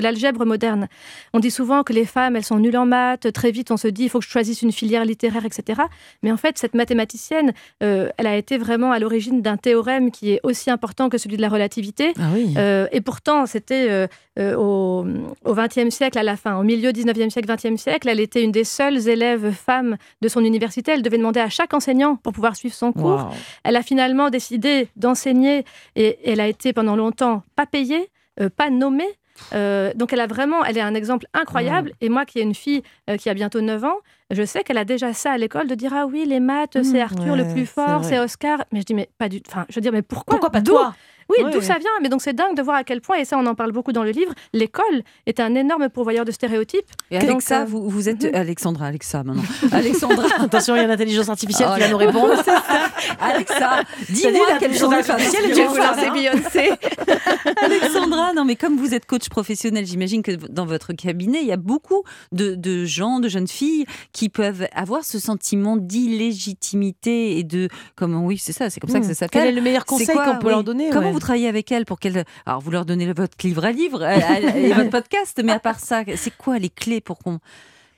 l'algèbre 0.00 0.44
moderne. 0.44 0.88
On 1.32 1.38
dit 1.38 1.50
souvent 1.52 1.82
que 1.84 1.92
les 1.92 2.04
femmes, 2.04 2.36
elles 2.36 2.44
sont 2.44 2.58
nulles 2.58 2.76
en 2.76 2.86
maths. 2.86 3.32
Très 3.32 3.50
vite, 3.52 3.70
on 3.70 3.76
se 3.76 3.88
dit, 3.88 4.04
il 4.04 4.08
faut 4.08 4.18
que 4.18 4.24
je 4.24 4.30
choisisse 4.30 4.62
une 4.62 4.72
filière 4.72 5.04
littéraire, 5.04 5.44
etc. 5.44 5.82
Mais 6.22 6.32
en 6.32 6.36
fait, 6.36 6.58
cette 6.58 6.74
mathématicienne, 6.74 7.52
euh, 7.82 8.08
elle 8.18 8.26
a 8.26 8.36
été 8.36 8.58
vraiment 8.58 8.90
à 8.90 8.98
l'origine 8.98 9.40
d'un 9.42 9.56
théorème 9.56 10.10
qui 10.10 10.32
est 10.32 10.40
aussi 10.42 10.70
important 10.70 11.08
que 11.08 11.18
celui 11.18 11.36
de 11.36 11.42
la 11.42 11.48
relativité. 11.48 12.12
Ah 12.18 12.30
oui. 12.34 12.54
Euh, 12.56 12.86
et 12.92 13.00
pourtant, 13.04 13.46
c'était 13.46 13.88
euh, 13.90 14.06
euh, 14.38 14.54
au 14.56 15.04
XXe 15.46 15.90
siècle, 15.90 16.18
à 16.18 16.22
la 16.22 16.36
fin, 16.36 16.58
au 16.58 16.62
milieu 16.62 16.90
XIXe 16.90 17.32
siècle, 17.32 17.48
XXe 17.48 17.80
siècle, 17.80 18.08
elle 18.08 18.20
était 18.20 18.42
une 18.42 18.52
des 18.52 18.64
seules 18.64 19.08
élèves 19.08 19.52
femmes 19.52 19.96
de 20.20 20.28
son 20.28 20.44
université. 20.44 20.92
Elle 20.92 21.02
devait 21.02 21.18
demander 21.18 21.40
à 21.40 21.48
chaque 21.48 21.74
enseignant 21.74 22.16
pour 22.16 22.32
pouvoir 22.32 22.56
suivre 22.56 22.74
son 22.74 22.92
cours. 22.92 23.30
Elle 23.62 23.76
a 23.76 23.82
finalement 23.82 24.30
décidé 24.30 24.88
d'enseigner 24.96 25.64
et 25.94 26.18
elle 26.24 26.40
a 26.40 26.48
été 26.48 26.72
pendant 26.72 26.96
longtemps 26.96 27.42
pas 27.54 27.66
payée, 27.66 28.10
euh, 28.40 28.48
pas 28.48 28.70
nommée. 28.70 29.04
Euh, 29.52 29.92
donc 29.94 30.12
elle 30.12 30.20
a 30.20 30.26
vraiment, 30.26 30.64
elle 30.64 30.78
est 30.78 30.82
un 30.82 30.94
exemple 30.94 31.26
incroyable. 31.34 31.92
Et 32.00 32.08
moi 32.08 32.24
qui 32.24 32.38
ai 32.38 32.42
une 32.42 32.54
fille 32.54 32.82
euh, 33.10 33.16
qui 33.16 33.28
a 33.28 33.34
bientôt 33.34 33.60
9 33.60 33.84
ans, 33.84 33.96
je 34.30 34.44
sais 34.44 34.62
qu'elle 34.62 34.78
a 34.78 34.84
déjà 34.84 35.12
ça 35.12 35.32
à 35.32 35.38
l'école 35.38 35.66
de 35.66 35.74
dire 35.74 35.92
ah 35.94 36.06
oui 36.06 36.24
les 36.26 36.40
maths 36.40 36.82
c'est 36.82 37.00
Arthur 37.00 37.36
le 37.36 37.46
plus 37.52 37.66
fort, 37.66 38.04
c'est 38.04 38.18
Oscar. 38.18 38.64
Mais 38.72 38.80
je 38.80 38.86
dis 38.86 38.94
mais 38.94 39.08
pas 39.18 39.28
du, 39.28 39.42
enfin 39.48 39.66
je 39.68 39.74
veux 39.74 39.80
dire 39.80 39.92
mais 39.92 40.02
pourquoi? 40.02 40.32
Pourquoi 40.32 40.50
pas 40.50 40.62
toi? 40.62 40.94
Oui, 41.28 41.44
Ouais, 41.44 41.50
d'où 41.50 41.58
ouais. 41.58 41.64
ça 41.64 41.78
vient 41.78 41.90
Mais 42.02 42.08
donc 42.08 42.22
c'est 42.22 42.32
dingue 42.32 42.56
de 42.56 42.62
voir 42.62 42.76
à 42.76 42.84
quel 42.84 43.00
point, 43.00 43.16
et 43.18 43.24
ça 43.24 43.36
on 43.38 43.46
en 43.46 43.54
parle 43.54 43.72
beaucoup 43.72 43.92
dans 43.92 44.04
le 44.04 44.10
livre, 44.10 44.32
l'école 44.52 45.02
est 45.26 45.40
un 45.40 45.54
énorme 45.54 45.88
pourvoyeur 45.88 46.24
de 46.24 46.30
stéréotypes. 46.32 46.86
Et 47.10 47.18
Donc, 47.18 47.30
Alexa, 47.30 47.62
euh, 47.62 47.64
vous, 47.64 47.88
vous 47.88 48.08
êtes. 48.08 48.24
Alexandra, 48.34 48.86
Alexa 48.86 49.22
maintenant. 49.24 49.42
Alexandra, 49.72 50.24
Attention, 50.40 50.76
il 50.76 50.82
y 50.82 50.84
a 50.84 50.86
l'intelligence 50.86 51.28
artificielle 51.28 51.68
Oh 51.70 51.74
qui 51.74 51.80
va 51.80 51.88
nous 51.88 51.96
répondre. 51.96 52.34
Alexa, 53.20 53.82
dis-moi 54.08 54.32
quelle 54.58 54.72
l'intelligence 54.72 54.78
journée 54.78 54.96
artificielle, 55.10 55.52
vas 55.54 55.66
vous 55.68 55.76
lancer 55.76 56.10
Beyoncé. 56.32 56.70
Alexandra, 57.62 58.32
non 58.34 58.44
mais 58.44 58.56
comme 58.56 58.76
vous 58.76 58.94
êtes 58.94 59.06
coach 59.06 59.28
professionnel, 59.28 59.86
j'imagine 59.86 60.22
que 60.22 60.32
dans 60.32 60.66
votre 60.66 60.92
cabinet, 60.92 61.40
il 61.42 61.46
y 61.46 61.52
a 61.52 61.56
beaucoup 61.56 62.02
de, 62.32 62.54
de 62.54 62.84
gens, 62.84 63.20
de 63.20 63.28
jeunes 63.28 63.48
filles 63.48 63.86
qui 64.12 64.28
peuvent 64.28 64.66
avoir 64.74 65.04
ce 65.04 65.18
sentiment 65.18 65.76
d'illégitimité 65.76 67.38
et 67.38 67.44
de 67.44 67.68
comment 67.96 68.24
oui 68.24 68.38
c'est 68.38 68.52
ça, 68.52 68.70
c'est 68.70 68.80
comme 68.80 68.90
ça 68.90 69.00
que 69.00 69.06
ça 69.06 69.14
Quel 69.28 69.40
s'appelle. 69.40 69.48
est 69.48 69.52
le 69.52 69.60
meilleur 69.60 69.84
conseil 69.84 70.06
qu'on 70.16 70.38
peut 70.38 70.46
oui. 70.46 70.52
leur 70.52 70.64
donner 70.64 70.90
Comment 70.90 71.06
ouais. 71.08 71.12
vous 71.12 71.18
travaillez 71.20 71.48
avec 71.48 71.70
elles 71.72 71.84
pour 71.84 71.98
qu'elles 71.98 72.24
alors 72.46 72.60
vous 72.60 72.70
leur 72.70 72.84
donnez 72.84 73.12
votre 73.12 73.36
livre 73.44 73.64
à 73.64 73.72
livre 73.72 74.02
euh, 74.02 74.50
et 74.56 74.72
votre 74.74 74.90
podcast, 74.90 75.40
mais 75.44 75.52
à 75.52 75.60
part 75.60 75.80
ça, 75.80 76.02
c'est 76.16 76.36
quoi 76.36 76.58
les 76.58 76.70
clés 76.70 77.00
pour 77.00 77.18
qu'on 77.18 77.38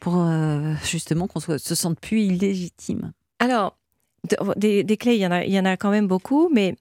pour 0.00 0.16
euh, 0.18 0.74
justement 0.84 1.26
qu'on 1.26 1.40
se 1.40 1.74
sente 1.74 1.98
plus 2.00 2.20
illégitime? 2.22 3.12
Alors, 3.38 3.76
de- 4.28 4.36
des, 4.58 4.84
des 4.84 4.96
clés, 4.96 5.14
il 5.14 5.20
y, 5.20 5.26
en 5.26 5.30
a, 5.32 5.44
il 5.44 5.52
y 5.52 5.58
en 5.58 5.64
a 5.64 5.76
quand 5.76 5.90
même 5.90 6.06
beaucoup, 6.06 6.48
mais 6.52 6.74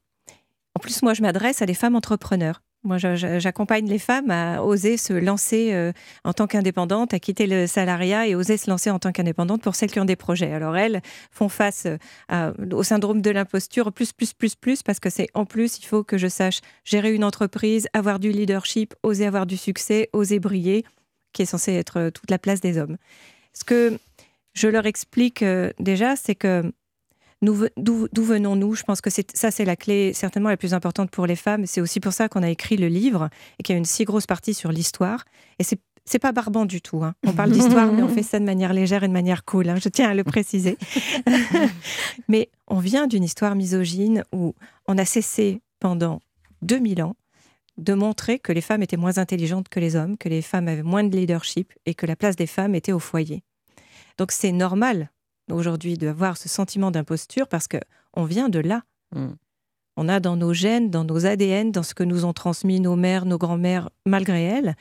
en 0.76 0.80
plus, 0.80 1.02
moi, 1.02 1.14
je 1.14 1.22
m'adresse 1.22 1.62
à 1.62 1.66
des 1.66 1.74
femmes 1.74 1.96
entrepreneurs. 1.96 2.62
Moi, 2.84 2.98
j'accompagne 3.00 3.90
les 3.90 3.98
femmes 3.98 4.30
à 4.30 4.64
oser 4.64 4.98
se 4.98 5.14
lancer 5.14 5.74
euh, 5.74 5.92
en 6.24 6.34
tant 6.34 6.46
qu'indépendantes, 6.46 7.16
à 7.16 7.20
quitter 7.20 7.48
le 7.48 7.66
salariat 7.66 8.28
et 8.28 8.36
oser 8.36 8.58
se 8.58 8.70
lancer 8.70 8.92
en 8.92 9.00
tant 9.00 9.12
qu'indépendantes 9.12 9.64
pour 9.64 9.74
celles 9.74 9.90
qui 9.90 10.00
ont 10.00 10.06
des 10.06 10.16
projets. 10.16 10.52
Alors, 10.54 10.78
elles 10.78 11.02
font 11.32 11.50
face 11.50 11.88
euh, 12.32 12.54
au 12.72 12.84
syndrome 12.84 13.22
de 13.22 13.32
l'imposture 13.32 13.92
plus, 13.92 14.14
plus, 14.14 14.34
plus, 14.34 14.54
plus, 14.54 14.84
parce 14.84 15.00
que 15.00 15.10
c'est 15.10 15.30
en 15.34 15.46
plus, 15.46 15.80
il 15.80 15.86
faut 15.86 16.04
que 16.04 16.20
je 16.20 16.28
sache 16.28 16.60
gérer 16.84 17.16
une 17.16 17.24
entreprise, 17.24 17.88
avoir 17.94 18.20
du 18.20 18.32
leadership, 18.32 18.94
oser 19.02 19.26
avoir 19.26 19.48
du 19.48 19.58
succès, 19.58 20.10
oser 20.14 20.40
briller, 20.40 20.86
qui 21.34 21.42
est 21.42 21.48
censé 21.48 21.74
être 21.74 22.00
euh, 22.00 22.12
toute 22.12 22.30
la 22.30 22.38
place 22.38 22.60
des 22.60 22.78
hommes. 22.78 22.98
Ce 23.54 23.64
que 23.64 23.98
je 24.54 24.68
leur 24.68 24.86
explique 24.86 25.44
déjà, 25.80 26.16
c'est 26.16 26.36
que 26.36 26.72
d'où 27.46 28.24
venons-nous? 28.24 28.76
Je 28.76 28.84
pense 28.84 29.02
que 29.02 29.10
ça, 29.10 29.52
c'est 29.52 29.66
la 29.66 29.76
clé 29.76 30.14
certainement 30.14 30.50
la 30.50 30.58
plus 30.58 30.74
importante 30.74 31.10
pour 31.12 31.26
les 31.28 31.36
femmes. 31.36 31.66
C'est 31.66 31.82
aussi 31.82 32.00
pour 32.00 32.14
ça 32.14 32.28
qu'on 32.30 32.44
a 32.44 32.50
écrit 32.50 32.78
le 32.78 32.88
livre 32.88 33.30
et 33.60 33.64
qu'il 33.64 33.74
y 33.74 33.76
a 33.76 33.80
une 33.80 33.86
si 33.86 34.04
grosse 34.04 34.26
partie 34.28 34.54
sur 34.54 34.72
l'histoire. 34.72 35.24
Et 35.60 35.64
c'est 35.64 35.80
c'est 36.08 36.20
pas 36.20 36.32
barbant 36.32 36.66
du 36.66 36.82
tout. 36.82 37.04
hein. 37.04 37.16
On 37.26 37.34
parle 37.34 37.50
d'histoire, 37.50 37.92
mais 37.92 38.04
on 38.04 38.08
fait 38.08 38.22
ça 38.22 38.40
de 38.40 38.46
manière 38.46 38.74
légère 38.74 39.04
et 39.04 39.08
de 39.08 39.14
manière 39.14 39.44
cool. 39.44 39.70
hein. 39.70 39.78
Je 39.82 39.90
tiens 39.90 40.08
à 40.08 40.14
le 40.14 40.24
préciser. 40.24 40.78
mais 42.28 42.50
on 42.68 42.78
vient 42.80 43.08
d'une 43.08 43.24
histoire 43.24 43.56
misogyne 43.56 44.24
où 44.32 44.54
on 44.88 45.00
a 45.00 45.06
cessé 45.06 45.62
pendant 45.80 46.22
2000 46.62 47.02
ans 47.02 47.16
de 47.78 47.94
montrer 47.94 48.38
que 48.40 48.52
les 48.52 48.62
femmes 48.62 48.84
étaient 48.84 48.98
moins 48.98 49.18
intelligentes 49.18 49.68
que 49.68 49.80
les 49.80 49.96
hommes, 49.96 50.16
que 50.18 50.30
les 50.30 50.44
femmes 50.44 50.68
avaient 50.68 50.84
moins 50.84 51.04
de 51.04 51.16
leadership 51.16 51.74
et 51.88 51.94
que 51.96 52.06
la 52.06 52.16
place 52.16 52.36
des 52.36 52.48
femmes 52.48 52.76
était 52.76 52.92
au 52.94 53.00
foyer. 53.00 53.44
Donc 54.18 54.32
c'est 54.32 54.52
normal 54.52 55.10
aujourd'hui 55.52 55.98
d'avoir 55.98 56.38
ce 56.38 56.50
sentiment 56.50 56.92
d'imposture 56.92 57.48
parce 57.48 57.68
que 57.68 57.78
on 58.14 58.26
vient 58.26 58.50
de 58.50 58.60
là. 58.60 58.84
Mm. 59.14 59.34
On 59.98 60.10
a 60.10 60.20
dans 60.20 60.36
nos 60.36 60.54
gènes, 60.54 60.90
dans 60.90 61.06
nos 61.06 61.26
ADN, 61.26 61.72
dans 61.72 61.84
ce 61.84 61.94
que 61.94 62.04
nous 62.04 62.26
ont 62.26 62.34
transmis 62.34 62.80
nos 62.80 62.96
mères, 62.96 63.26
nos 63.26 63.38
grands-mères, 63.38 63.90
malgré 64.06 64.44
elles, 64.44 64.76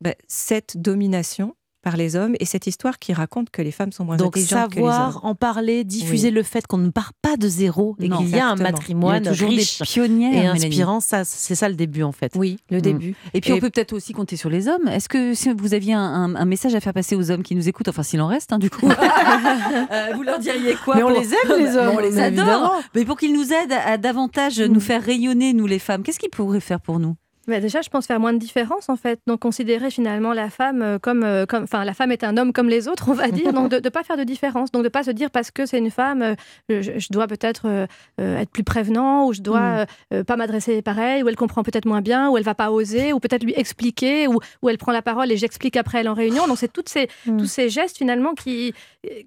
ben, 0.00 0.14
cette 0.26 0.76
domination 0.76 1.56
par 1.88 1.96
les 1.96 2.16
hommes 2.16 2.34
et 2.38 2.44
cette 2.44 2.66
histoire 2.66 2.98
qui 2.98 3.14
raconte 3.14 3.48
que 3.48 3.62
les 3.62 3.70
femmes 3.72 3.92
sont 3.92 4.04
moins 4.04 4.16
Donc 4.18 4.36
intelligentes 4.36 4.72
que 4.72 4.76
les 4.76 4.82
hommes. 4.82 4.90
savoir, 4.92 5.24
en 5.24 5.34
parler, 5.34 5.84
diffuser 5.84 6.30
le 6.30 6.42
fait 6.42 6.66
qu'on 6.66 6.76
ne 6.76 6.90
part 6.90 7.12
pas 7.22 7.38
de 7.38 7.48
zéro 7.48 7.96
et 7.98 8.10
qu'il 8.10 8.28
y 8.28 8.38
a 8.38 8.46
un 8.48 8.56
matrimoine 8.56 9.22
Il 9.22 9.24
y 9.24 9.28
a 9.28 9.32
toujours 9.32 9.48
riche 9.48 9.78
des 9.78 9.84
pionnières, 9.86 10.44
et 10.44 10.46
inspirant. 10.48 11.00
Ça, 11.00 11.24
c'est 11.24 11.54
ça 11.54 11.66
le 11.70 11.76
début 11.76 12.02
en 12.02 12.12
fait. 12.12 12.32
Oui, 12.36 12.58
le 12.70 12.78
Mm. 12.78 12.80
début. 12.82 13.14
Et 13.32 13.40
puis 13.40 13.50
Et- 13.50 13.54
on 13.54 13.58
peut 13.58 13.70
peut-être 13.70 13.94
aussi 13.94 14.12
compter 14.12 14.36
sur 14.36 14.50
les 14.50 14.68
hommes. 14.68 14.86
Est-ce 14.88 15.08
que 15.08 15.32
si 15.32 15.50
vous 15.56 15.72
aviez 15.72 15.94
un, 15.94 16.00
un- 16.02 16.34
un 16.34 16.44
message 16.44 16.74
à 16.74 16.80
faire 16.80 16.92
passer 16.92 17.16
aux 17.16 17.30
hommes 17.30 17.42
qui 17.42 17.54
nous 17.54 17.68
écoutent, 17.70 17.88
enfin 17.88 18.02
s'il 18.02 18.20
en 18.20 18.26
reste 18.26 18.52
hein, 18.52 18.58
du 18.58 18.68
coup, 18.68 18.86
euh, 19.90 20.06
vous 20.14 20.22
leur 20.24 20.38
diriez 20.38 20.74
quoi 20.84 20.96
Mais 20.96 21.02
on 21.02 21.08
pour- 21.10 21.18
les 21.20 21.28
aime 21.32 21.58
les 21.58 21.74
hommes, 21.76 21.94
on 21.96 22.00
les 22.00 22.18
adore. 22.18 22.76
Mais 22.94 23.06
pour 23.06 23.16
qu'ils 23.16 23.32
nous 23.32 23.50
aident 23.52 23.72
à 23.86 23.96
davantage 23.96 24.60
nous 24.60 24.80
faire 24.80 25.02
rayonner, 25.02 25.54
nous 25.54 25.66
les 25.66 25.78
femmes, 25.78 26.02
qu'est-ce 26.02 26.18
qu'ils 26.18 26.28
pourraient 26.30 26.60
faire 26.60 26.80
pour 26.80 26.98
nous? 26.98 27.14
Bah, 27.48 27.60
déjà, 27.60 27.80
je 27.80 27.88
pense 27.88 28.06
faire 28.06 28.20
moins 28.20 28.32
de 28.32 28.38
différence 28.38 28.88
en 28.88 28.96
fait. 28.96 29.18
Donc 29.26 29.40
considérer 29.40 29.90
finalement 29.90 30.32
la 30.32 30.50
femme 30.50 30.82
euh, 30.82 30.98
comme, 30.98 31.24
euh, 31.24 31.46
comme, 31.46 31.64
enfin 31.64 31.84
la 31.84 31.94
femme 31.94 32.12
est 32.12 32.22
un 32.24 32.36
homme 32.36 32.52
comme 32.52 32.68
les 32.68 32.86
autres, 32.88 33.08
on 33.08 33.14
va 33.14 33.28
dire. 33.28 33.52
Donc 33.52 33.70
de 33.70 33.80
ne 33.82 33.88
pas 33.88 34.02
faire 34.02 34.16
de 34.16 34.24
différence. 34.24 34.70
Donc 34.70 34.84
de 34.84 34.88
pas 34.88 35.02
se 35.02 35.10
dire 35.10 35.30
parce 35.30 35.50
que 35.50 35.64
c'est 35.66 35.78
une 35.78 35.90
femme, 35.90 36.22
euh, 36.22 36.34
je, 36.68 36.92
je 36.98 37.08
dois 37.10 37.26
peut-être 37.26 37.62
euh, 37.66 37.86
être 38.18 38.50
plus 38.50 38.64
prévenant 38.64 39.26
ou 39.26 39.32
je 39.32 39.40
dois 39.40 39.86
euh, 40.12 40.24
pas 40.24 40.36
m'adresser 40.36 40.82
pareil 40.82 41.22
ou 41.22 41.28
elle 41.28 41.36
comprend 41.36 41.62
peut-être 41.62 41.86
moins 41.86 42.02
bien 42.02 42.28
ou 42.30 42.36
elle 42.36 42.44
va 42.44 42.54
pas 42.54 42.70
oser 42.70 43.12
ou 43.12 43.18
peut-être 43.20 43.42
lui 43.44 43.54
expliquer 43.56 44.28
ou, 44.28 44.38
ou 44.62 44.68
elle 44.68 44.78
prend 44.78 44.92
la 44.92 45.02
parole 45.02 45.32
et 45.32 45.36
j'explique 45.36 45.76
après 45.76 45.98
elle 46.00 46.08
en 46.08 46.14
réunion. 46.14 46.46
Donc 46.46 46.58
c'est 46.58 46.72
toutes 46.72 46.88
ces, 46.88 47.08
Mm. 47.26 47.38
tous 47.38 47.46
ces 47.46 47.68
gestes 47.70 47.96
finalement 47.96 48.34
qui 48.34 48.74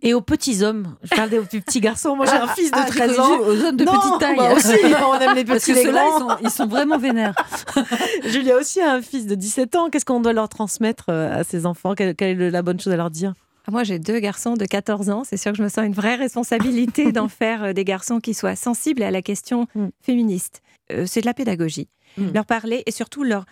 Et 0.03 0.13
aux 0.13 0.21
petits 0.21 0.63
hommes, 0.63 0.95
je 1.03 1.15
parle 1.15 1.29
des 1.29 1.39
aux 1.39 1.43
petits 1.45 1.79
garçons. 1.81 2.15
Moi, 2.15 2.25
j'ai 2.25 2.33
un 2.37 2.47
fils 2.47 2.69
de 2.71 2.77
Ah, 2.77 2.85
13 2.85 3.11
très 3.15 3.19
ans. 3.19 3.39
aux 3.39 3.65
hommes 3.65 3.75
de 3.75 3.83
Non, 3.85 3.93
petite 3.93 4.19
taille. 4.19 4.37
bah 4.37 4.53
aussi, 4.55 4.75
on 5.07 5.19
aime 5.19 5.35
les 5.35 5.43
Parce 5.45 5.59
petits 5.65 5.71
que 5.73 5.77
les 5.77 5.83
ceux-là, 5.85 6.03
grands. 6.05 6.17
ils 6.17 6.19
sont, 6.19 6.37
ils 6.43 6.49
sont 6.51 6.67
vraiment 6.67 6.97
vénères. 6.97 7.33
Julia 8.25 8.57
aussi 8.57 8.79
a 8.81 8.93
un 8.93 9.01
fils 9.01 9.25
de 9.27 9.35
17 9.35 9.75
ans. 9.75 9.89
Qu'est-ce 9.89 10.05
qu'on 10.05 10.19
doit 10.21 10.33
leur 10.33 10.49
transmettre 10.49 11.05
euh, 11.09 11.39
à 11.39 11.43
ses 11.43 11.65
enfants? 11.65 11.93
Quelle, 11.95 12.15
est 12.19 12.49
la 12.51 12.61
bonne 12.61 12.79
chose 12.79 12.93
à 12.93 12.97
leur 12.97 13.09
dire? 13.09 13.33
Ah, 13.67 13.71
Moi, 13.71 13.83
j'ai 13.83 13.99
deux 13.99 14.19
garçons 14.19 14.55
de 14.55 14.65
14 14.65 15.09
ans. 15.09 15.23
C'est 15.23 15.37
sûr 15.37 15.51
que 15.51 15.57
je 15.57 15.63
me 15.63 15.69
sens 15.69 15.85
une 15.85 15.93
vraie 15.93 16.15
responsabilité 16.15 17.11
d'en 17.11 17.27
faire 17.27 17.63
euh, 17.65 17.73
des 17.73 17.83
garçons 17.85 18.19
qui 18.19 18.33
soient 18.33 18.55
sensibles 18.55 19.03
à 19.03 19.11
la 19.11 19.21
question 19.21 19.67
Mm. 19.75 19.87
féministe. 20.01 20.61
Euh, 20.91 21.05
c'est 21.07 21.21
de 21.21 21.25
la 21.25 21.33
pédagogie. 21.33 21.87
Mm. 22.17 22.31
Leur 22.33 22.45
parler 22.45 22.83
et 22.85 22.91
surtout 22.91 23.23
leur. 23.23 23.45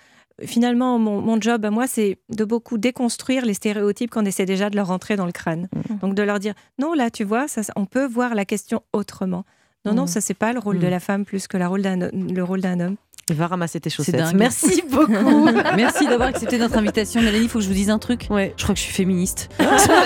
Finalement, 0.45 0.97
mon, 0.99 1.19
mon 1.21 1.39
job 1.41 1.65
à 1.65 1.69
moi, 1.69 1.85
c'est 1.85 2.17
de 2.29 2.45
beaucoup 2.45 2.77
déconstruire 2.77 3.45
les 3.45 3.53
stéréotypes 3.53 4.09
qu'on 4.09 4.23
essaie 4.23 4.45
déjà 4.45 4.69
de 4.69 4.77
leur 4.77 4.87
rentrer 4.87 5.17
dans 5.17 5.25
le 5.25 5.33
crâne. 5.33 5.67
Mm. 5.73 5.97
Donc 5.99 6.15
de 6.15 6.23
leur 6.23 6.39
dire 6.39 6.53
non, 6.79 6.93
là, 6.93 7.09
tu 7.11 7.23
vois, 7.25 7.47
ça, 7.47 7.61
on 7.75 7.85
peut 7.85 8.05
voir 8.05 8.35
la 8.35 8.45
question 8.45 8.81
autrement. 8.93 9.43
Non, 9.85 9.93
non, 9.93 10.07
ça, 10.07 10.19
c'est 10.21 10.33
pas 10.33 10.51
le 10.51 10.59
rôle 10.59 10.79
de 10.79 10.87
la 10.87 10.99
femme 10.99 11.23
plus 11.23 11.47
que 11.47 11.55
la 11.55 11.67
rôle 11.69 11.81
d'un- 11.81 12.09
le 12.11 12.41
rôle 12.43 12.59
d'un 12.61 12.79
homme. 12.81 12.95
Et 13.29 13.33
va 13.33 13.47
ramasser 13.47 13.79
tes 13.79 13.89
chaussettes. 13.89 14.15
dingue. 14.15 14.35
Merci 14.35 14.83
beaucoup. 14.89 15.49
Merci 15.75 16.07
d'avoir 16.07 16.29
accepté 16.29 16.57
notre 16.57 16.77
invitation. 16.77 17.21
Mélanie, 17.21 17.43
il 17.43 17.49
faut 17.49 17.59
que 17.59 17.63
je 17.63 17.69
vous 17.69 17.75
dise 17.75 17.89
un 17.89 17.99
truc. 17.99 18.27
Ouais. 18.29 18.53
Je 18.57 18.63
crois 18.63 18.73
que 18.73 18.79
je 18.79 18.85
suis 18.85 18.93
féministe. 18.93 19.49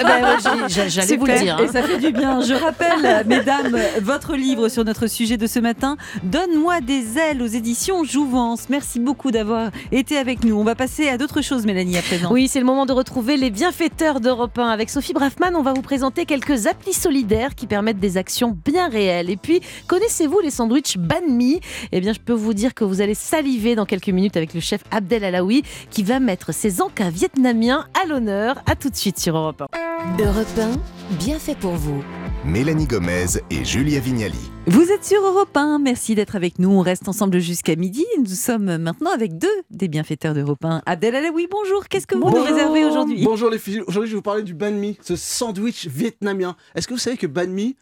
Ben 0.04 0.22
ouais, 0.22 0.68
J'allais 0.68 1.18
vous 1.18 1.26
le 1.26 1.40
dire. 1.40 1.60
Et 1.60 1.64
hein. 1.64 1.70
ça 1.72 1.84
fait 1.84 1.98
du 1.98 2.12
bien. 2.12 2.42
Je 2.42 2.54
rappelle, 2.54 3.26
mesdames, 3.26 3.78
votre 4.02 4.36
livre 4.36 4.68
sur 4.68 4.84
notre 4.84 5.08
sujet 5.08 5.38
de 5.38 5.48
ce 5.48 5.60
matin, 5.60 5.98
Donne-moi 6.24 6.82
des 6.82 7.18
ailes 7.18 7.42
aux 7.42 7.48
éditions 7.48 8.04
Jouvence. 8.04 8.70
Merci 8.70 9.00
beaucoup 9.00 9.32
d'avoir 9.32 9.72
été 9.92 10.18
avec 10.18 10.44
nous. 10.44 10.56
On 10.56 10.64
va 10.64 10.76
passer 10.76 11.10
à 11.10 11.18
d'autres 11.18 11.42
choses, 11.42 11.66
Mélanie, 11.66 11.98
à 11.98 12.02
présent. 12.02 12.32
Oui, 12.32 12.48
c'est 12.48 12.60
le 12.60 12.66
moment 12.66 12.86
de 12.86 12.94
retrouver 12.94 13.38
les 13.38 13.50
bienfaiteurs 13.50 14.20
d'Europe 14.20 14.58
1. 14.58 14.68
Avec 14.68 14.90
Sophie 14.90 15.14
Braffman, 15.14 15.56
on 15.56 15.62
va 15.62 15.74
vous 15.74 15.82
présenter 15.82 16.26
quelques 16.26 16.68
applis 16.68 16.94
solidaires 16.94 17.56
qui 17.56 17.68
permettent 17.68 18.00
des 18.00 18.18
actions 18.18 18.58
bien 18.66 18.90
réelles. 18.90 19.30
Et 19.30 19.38
puis, 19.38 19.62
connaissez-vous 19.88 20.40
les 20.40 20.52
sandwichs 20.52 20.98
banh 20.98 21.28
mi? 21.30 21.60
Eh 21.92 22.02
bien, 22.02 22.14
je 22.14 22.20
peux 22.20 22.34
vous 22.34 22.54
dire 22.54 22.74
que 22.74 22.84
vous 22.84 23.02
allez 23.04 23.14
saliver 23.14 23.76
dans 23.76 23.86
quelques 23.86 24.10
minutes 24.10 24.38
avec 24.38 24.54
le 24.54 24.60
chef 24.60 24.82
Abdel 24.92 25.24
Alaoui 25.24 25.64
qui 25.90 26.04
va 26.04 26.20
mettre 26.20 26.54
ses 26.54 26.82
encas 26.82 27.10
vietnamiens 27.10 27.86
à 28.02 28.08
l'honneur. 28.08 28.62
À 28.66 28.76
tout 28.76 28.90
de 28.90 28.96
suite 28.96 29.20
sur 29.20 29.38
Europe 29.38 29.62
1. 29.62 30.24
Europe 30.24 30.48
1, 30.58 31.16
bien 31.18 31.40
fait 31.40 31.56
pour 31.56 31.74
vous. 31.74 32.04
Mélanie 32.46 32.88
Gomez 32.88 33.26
et 33.52 33.64
Julia 33.64 34.00
Vignali. 34.00 34.52
Vous 34.68 34.92
êtes 34.92 35.06
sur 35.06 35.22
Europe 35.22 35.56
1. 35.56 35.80
Merci 35.80 36.16
d'être 36.16 36.36
avec 36.36 36.60
nous. 36.60 36.70
On 36.70 36.82
reste 36.82 37.08
ensemble 37.08 37.40
jusqu'à 37.40 37.76
midi. 37.76 38.06
Nous 38.20 38.26
sommes 38.26 38.78
maintenant 38.78 39.12
avec 39.12 39.38
deux 39.38 39.48
des 39.72 39.88
bienfaiteurs 39.88 40.34
d'Europe 40.34 40.64
1. 40.64 40.82
Abdel 40.86 41.16
Alaoui, 41.16 41.48
bonjour. 41.50 41.88
Qu'est-ce 41.88 42.08
que 42.08 42.16
vous 42.16 42.30
nous 42.30 42.44
réservez 42.44 42.86
aujourd'hui? 42.86 43.24
Bonjour 43.24 43.50
les 43.50 43.60
filles, 43.60 43.82
aujourd'hui 43.82 44.10
je 44.10 44.16
vais 44.16 44.18
vous 44.18 44.22
parler 44.22 44.44
du 44.44 44.54
banh 44.54 44.72
mi, 44.72 44.98
ce 45.02 45.16
sandwich 45.16 45.88
vietnamien. 45.88 46.56
Est-ce 46.76 46.88
que 46.88 46.94
vous 46.94 47.00
savez 47.00 47.18
que 47.18 47.28
banh 47.28 47.50
mi, 47.50 47.76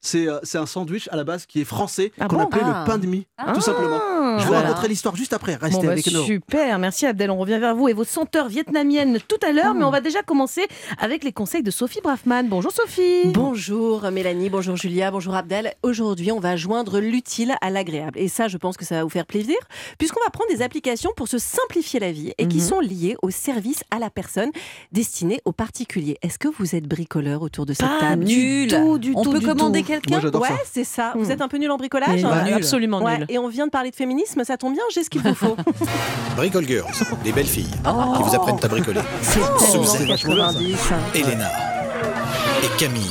c'est 0.00 0.28
euh, 0.28 0.38
c'est 0.42 0.58
un 0.58 0.66
sandwich 0.66 1.08
à 1.12 1.16
la 1.16 1.24
base 1.24 1.46
qui 1.46 1.60
est 1.60 1.64
français, 1.64 2.12
Ah 2.20 2.26
qu'on 2.28 2.36
bon 2.36 2.42
appelait 2.44 2.60
Ah. 2.64 2.84
le 2.84 2.90
pain 2.90 2.98
de 2.98 3.06
mie, 3.06 3.26
tout 3.54 3.60
simplement. 3.60 3.98
Je 4.38 4.42
vous 4.42 4.48
Voilà. 4.48 4.68
raconterai 4.68 4.88
l'histoire 4.88 5.16
juste 5.16 5.32
après, 5.32 5.54
restez 5.56 5.76
Bon, 5.76 5.84
bah, 5.86 5.92
avec 5.92 6.10
nous. 6.12 6.22
super, 6.24 6.78
merci 6.78 7.06
Abdel. 7.06 7.30
On 7.30 7.38
revient 7.38 7.58
vers 7.58 7.74
vous 7.74 7.88
et 7.88 7.92
vos 7.92 8.04
senteurs 8.04 8.48
vietnamiennes 8.48 9.18
tout 9.26 9.38
à 9.46 9.52
l'heure, 9.52 9.74
mais 9.74 9.84
on 9.84 9.90
va 9.90 10.00
déjà 10.00 10.22
commencer 10.22 10.66
avec 10.98 11.24
les 11.24 11.32
conseils 11.32 11.62
de 11.62 11.70
Sophie 11.70 12.00
Braffman. 12.02 12.44
Bonjour 12.48 12.72
Sophie. 12.72 13.32
Bonjour 13.32 14.10
Mélanie, 14.10 14.50
bonjour 14.50 14.76
Julia, 14.76 15.10
bonjour 15.10 15.34
Abdel. 15.34 15.72
Aujourd'hui, 15.82 16.30
on 16.32 16.40
va 16.40 16.56
joindre 16.56 17.00
l'utile 17.00 17.54
à 17.60 17.70
l'agréable. 17.70 18.18
Et 18.18 18.28
ça, 18.28 18.48
je 18.48 18.56
pense 18.58 18.76
que 18.76 18.84
ça 18.84 18.96
va 18.96 19.02
vous 19.04 19.08
faire 19.10 19.26
plaisir, 19.26 19.56
puisqu'on 19.98 20.20
va 20.24 20.30
prendre 20.30 20.50
des 20.50 20.62
applications 20.62 21.10
pour 21.16 21.28
se 21.28 21.38
simplifier 21.38 22.00
la 22.00 22.12
vie 22.12 22.32
et 22.38 22.46
qui 22.46 22.58
Mhm. 22.58 22.62
sont 22.62 22.80
liées 22.80 23.16
au 23.22 23.30
service 23.30 23.82
à 23.90 23.98
la 23.98 24.10
personne 24.10 24.50
destinées 24.92 25.40
aux 25.44 25.52
particuliers. 25.52 26.16
Est-ce 26.22 26.38
que 26.38 26.48
vous 26.48 26.74
êtes 26.74 26.86
bricoleur 26.86 27.42
autour 27.42 27.66
de 27.66 27.72
cette 27.72 27.86
Pas 27.86 28.00
table 28.00 28.24
du 28.24 28.66
tout, 28.68 28.98
du 28.98 29.12
On 29.16 29.22
tout, 29.22 29.32
peut 29.32 29.38
du 29.40 29.46
commander 29.46 29.82
tout. 29.82 29.87
Quelqu'un 29.88 30.20
Ouais, 30.20 30.48
ça. 30.48 30.54
c'est 30.72 30.84
ça. 30.84 31.12
Hmm. 31.14 31.20
Vous 31.22 31.30
êtes 31.30 31.40
un 31.40 31.48
peu 31.48 31.56
nul 31.58 31.70
en 31.70 31.76
bricolage 31.76 32.22
Bah, 32.22 32.30
hein 32.44 32.52
absolument 32.54 33.02
Ouais, 33.02 33.18
nul. 33.18 33.26
Et 33.28 33.38
on 33.38 33.48
vient 33.48 33.66
de 33.66 33.70
parler 33.70 33.90
de 33.90 33.96
féminisme, 33.96 34.44
ça 34.44 34.56
tombe 34.56 34.74
bien, 34.74 34.82
j'ai 34.94 35.02
ce 35.02 35.10
qu'il 35.10 35.22
vous 35.22 35.34
faut. 35.34 35.56
Bricole 36.36 36.66
Girls, 36.66 36.86
les 37.24 37.32
belles 37.32 37.46
filles 37.46 37.70
qui 37.70 38.22
vous 38.22 38.34
apprennent 38.34 38.58
à 38.62 38.68
bricoler. 38.68 39.00
C'est 39.22 39.40
Suzanne, 39.58 40.06
90. 40.06 40.76
Elena 41.14 41.50
et 42.62 42.78
Camille, 42.78 43.02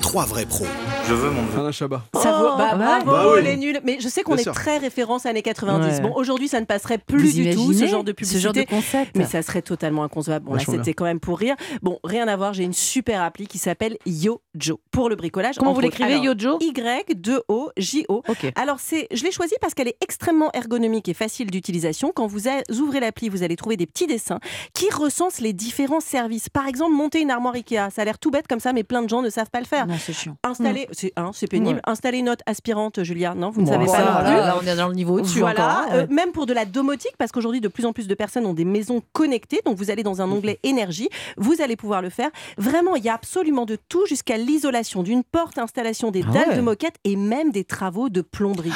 trois 0.00 0.24
vrais 0.24 0.46
pros. 0.46 0.66
Je 1.08 1.14
veux 1.14 1.30
mon 1.30 1.42
Alain 1.60 1.72
Chabat. 1.72 2.02
Ça 2.14 2.38
vaut, 2.38 2.56
bah, 2.56 2.70
ouais. 2.72 2.78
bravo 2.78 3.10
Bah 3.10 3.24
oui. 3.34 3.42
les 3.42 3.56
nuls. 3.56 3.80
Mais 3.84 3.98
je 4.00 4.08
sais 4.08 4.22
qu'on 4.22 4.36
est 4.36 4.42
sûr. 4.44 4.52
très 4.54 4.78
référence 4.78 5.26
années 5.26 5.42
90. 5.42 5.84
Ouais. 5.96 6.00
Bon, 6.00 6.12
aujourd'hui, 6.14 6.48
ça 6.48 6.60
ne 6.60 6.64
passerait 6.64 6.96
Vous 6.96 7.16
plus 7.16 7.34
du 7.34 7.50
tout 7.50 7.72
ce 7.72 7.86
genre 7.86 8.04
de 8.04 8.12
publicité. 8.12 8.38
Ce 8.38 8.42
genre 8.42 8.52
de 8.52 8.62
concept. 8.62 9.16
Mais 9.16 9.24
ça 9.24 9.42
serait 9.42 9.62
totalement 9.62 10.04
inconcevable. 10.04 10.46
Bon, 10.46 10.54
là, 10.54 10.60
c'était 10.64 10.94
quand 10.94 11.04
même 11.04 11.20
pour 11.20 11.38
rire. 11.38 11.56
Bon, 11.82 11.98
rien 12.04 12.28
à 12.28 12.36
voir, 12.36 12.54
j'ai 12.54 12.64
une 12.64 12.72
super 12.72 13.20
appli 13.22 13.46
qui 13.46 13.58
s'appelle 13.58 13.96
Yojo 14.06 14.80
pour 14.90 15.08
le 15.10 15.16
bricolage. 15.16 15.56
Comment 15.58 15.72
vous 15.72 15.80
l'écrivez, 15.80 16.18
Yojo 16.18 16.58
Y-2-O-J-O. 16.60 18.22
Ok. 18.28 18.52
Alors, 18.54 18.78
c'est, 18.80 19.08
je 19.12 19.24
l'ai 19.24 19.32
choisi 19.32 19.54
parce 19.60 19.74
qu'elle 19.74 19.88
est 19.88 19.96
extrêmement 20.02 20.50
ergonomique 20.52 21.08
et 21.08 21.14
facile 21.14 21.50
d'utilisation. 21.50 22.12
Quand 22.14 22.26
vous 22.26 22.48
a- 22.48 22.62
ouvrez 22.80 23.00
l'appli, 23.00 23.28
vous 23.28 23.42
allez 23.42 23.56
trouver 23.56 23.76
des 23.76 23.86
petits 23.86 24.06
dessins 24.06 24.38
qui 24.74 24.88
recensent 24.90 25.40
les 25.40 25.52
différents 25.52 26.00
services. 26.00 26.48
Par 26.48 26.66
exemple, 26.66 26.92
monter 26.92 27.20
une 27.20 27.30
armoire 27.30 27.54
Ikea. 27.54 27.90
Ça 27.94 28.02
a 28.02 28.04
l'air 28.04 28.18
tout 28.18 28.30
bête 28.30 28.46
comme 28.48 28.60
ça, 28.60 28.72
mais 28.72 28.84
plein 28.84 29.02
de 29.02 29.08
gens 29.08 29.22
ne 29.22 29.30
savent 29.30 29.50
pas 29.50 29.60
le 29.60 29.66
faire. 29.66 29.86
Non, 29.86 29.96
c'est 29.98 30.12
chiant. 30.12 30.36
Installer, 30.44 30.86
c'est, 30.92 31.12
hein, 31.16 31.30
c'est 31.34 31.46
pénible. 31.46 31.80
Installer 31.84 32.18
une 32.18 32.26
note 32.26 32.40
aspirante, 32.46 33.02
Julia. 33.02 33.34
Non, 33.34 33.50
vous 33.50 33.60
ne 33.62 33.66
Bon, 33.66 33.72
savez 33.72 33.86
ça, 33.88 33.98
pas 34.02 34.22
non 34.22 34.28
plus. 34.28 34.36
là, 34.36 34.56
on 34.62 34.66
est 34.66 34.76
dans 34.76 34.88
le 34.88 34.94
niveau 34.94 35.18
au-dessus 35.18 35.40
Voilà, 35.40 35.60
encore, 35.64 35.78
hein, 35.78 35.86
euh, 35.94 36.00
ouais. 36.06 36.14
même 36.14 36.32
pour 36.32 36.46
de 36.46 36.52
la 36.52 36.64
domotique, 36.64 37.14
parce 37.18 37.32
qu'aujourd'hui 37.32 37.60
de 37.60 37.68
plus 37.68 37.84
en 37.86 37.92
plus 37.92 38.06
de 38.06 38.14
personnes 38.14 38.46
ont 38.46 38.54
des 38.54 38.64
maisons 38.64 39.02
connectées, 39.12 39.60
donc 39.64 39.76
vous 39.76 39.90
allez 39.90 40.02
dans 40.02 40.22
un 40.22 40.30
onglet 40.30 40.58
énergie, 40.62 41.08
vous 41.36 41.60
allez 41.62 41.76
pouvoir 41.76 42.02
le 42.02 42.10
faire. 42.10 42.30
Vraiment, 42.58 42.96
il 42.96 43.04
y 43.04 43.08
a 43.08 43.14
absolument 43.14 43.66
de 43.66 43.76
tout, 43.88 44.06
jusqu'à 44.06 44.36
l'isolation 44.36 45.02
d'une 45.02 45.24
porte, 45.24 45.58
installation 45.58 46.10
des 46.10 46.22
Ah 46.28 46.32
dalles 46.32 46.48
ouais. 46.50 46.56
de 46.56 46.60
moquette 46.62 46.94
et 47.04 47.16
même 47.16 47.50
des 47.50 47.64
travaux 47.64 48.08
de 48.08 48.20
plomberie. 48.20 48.72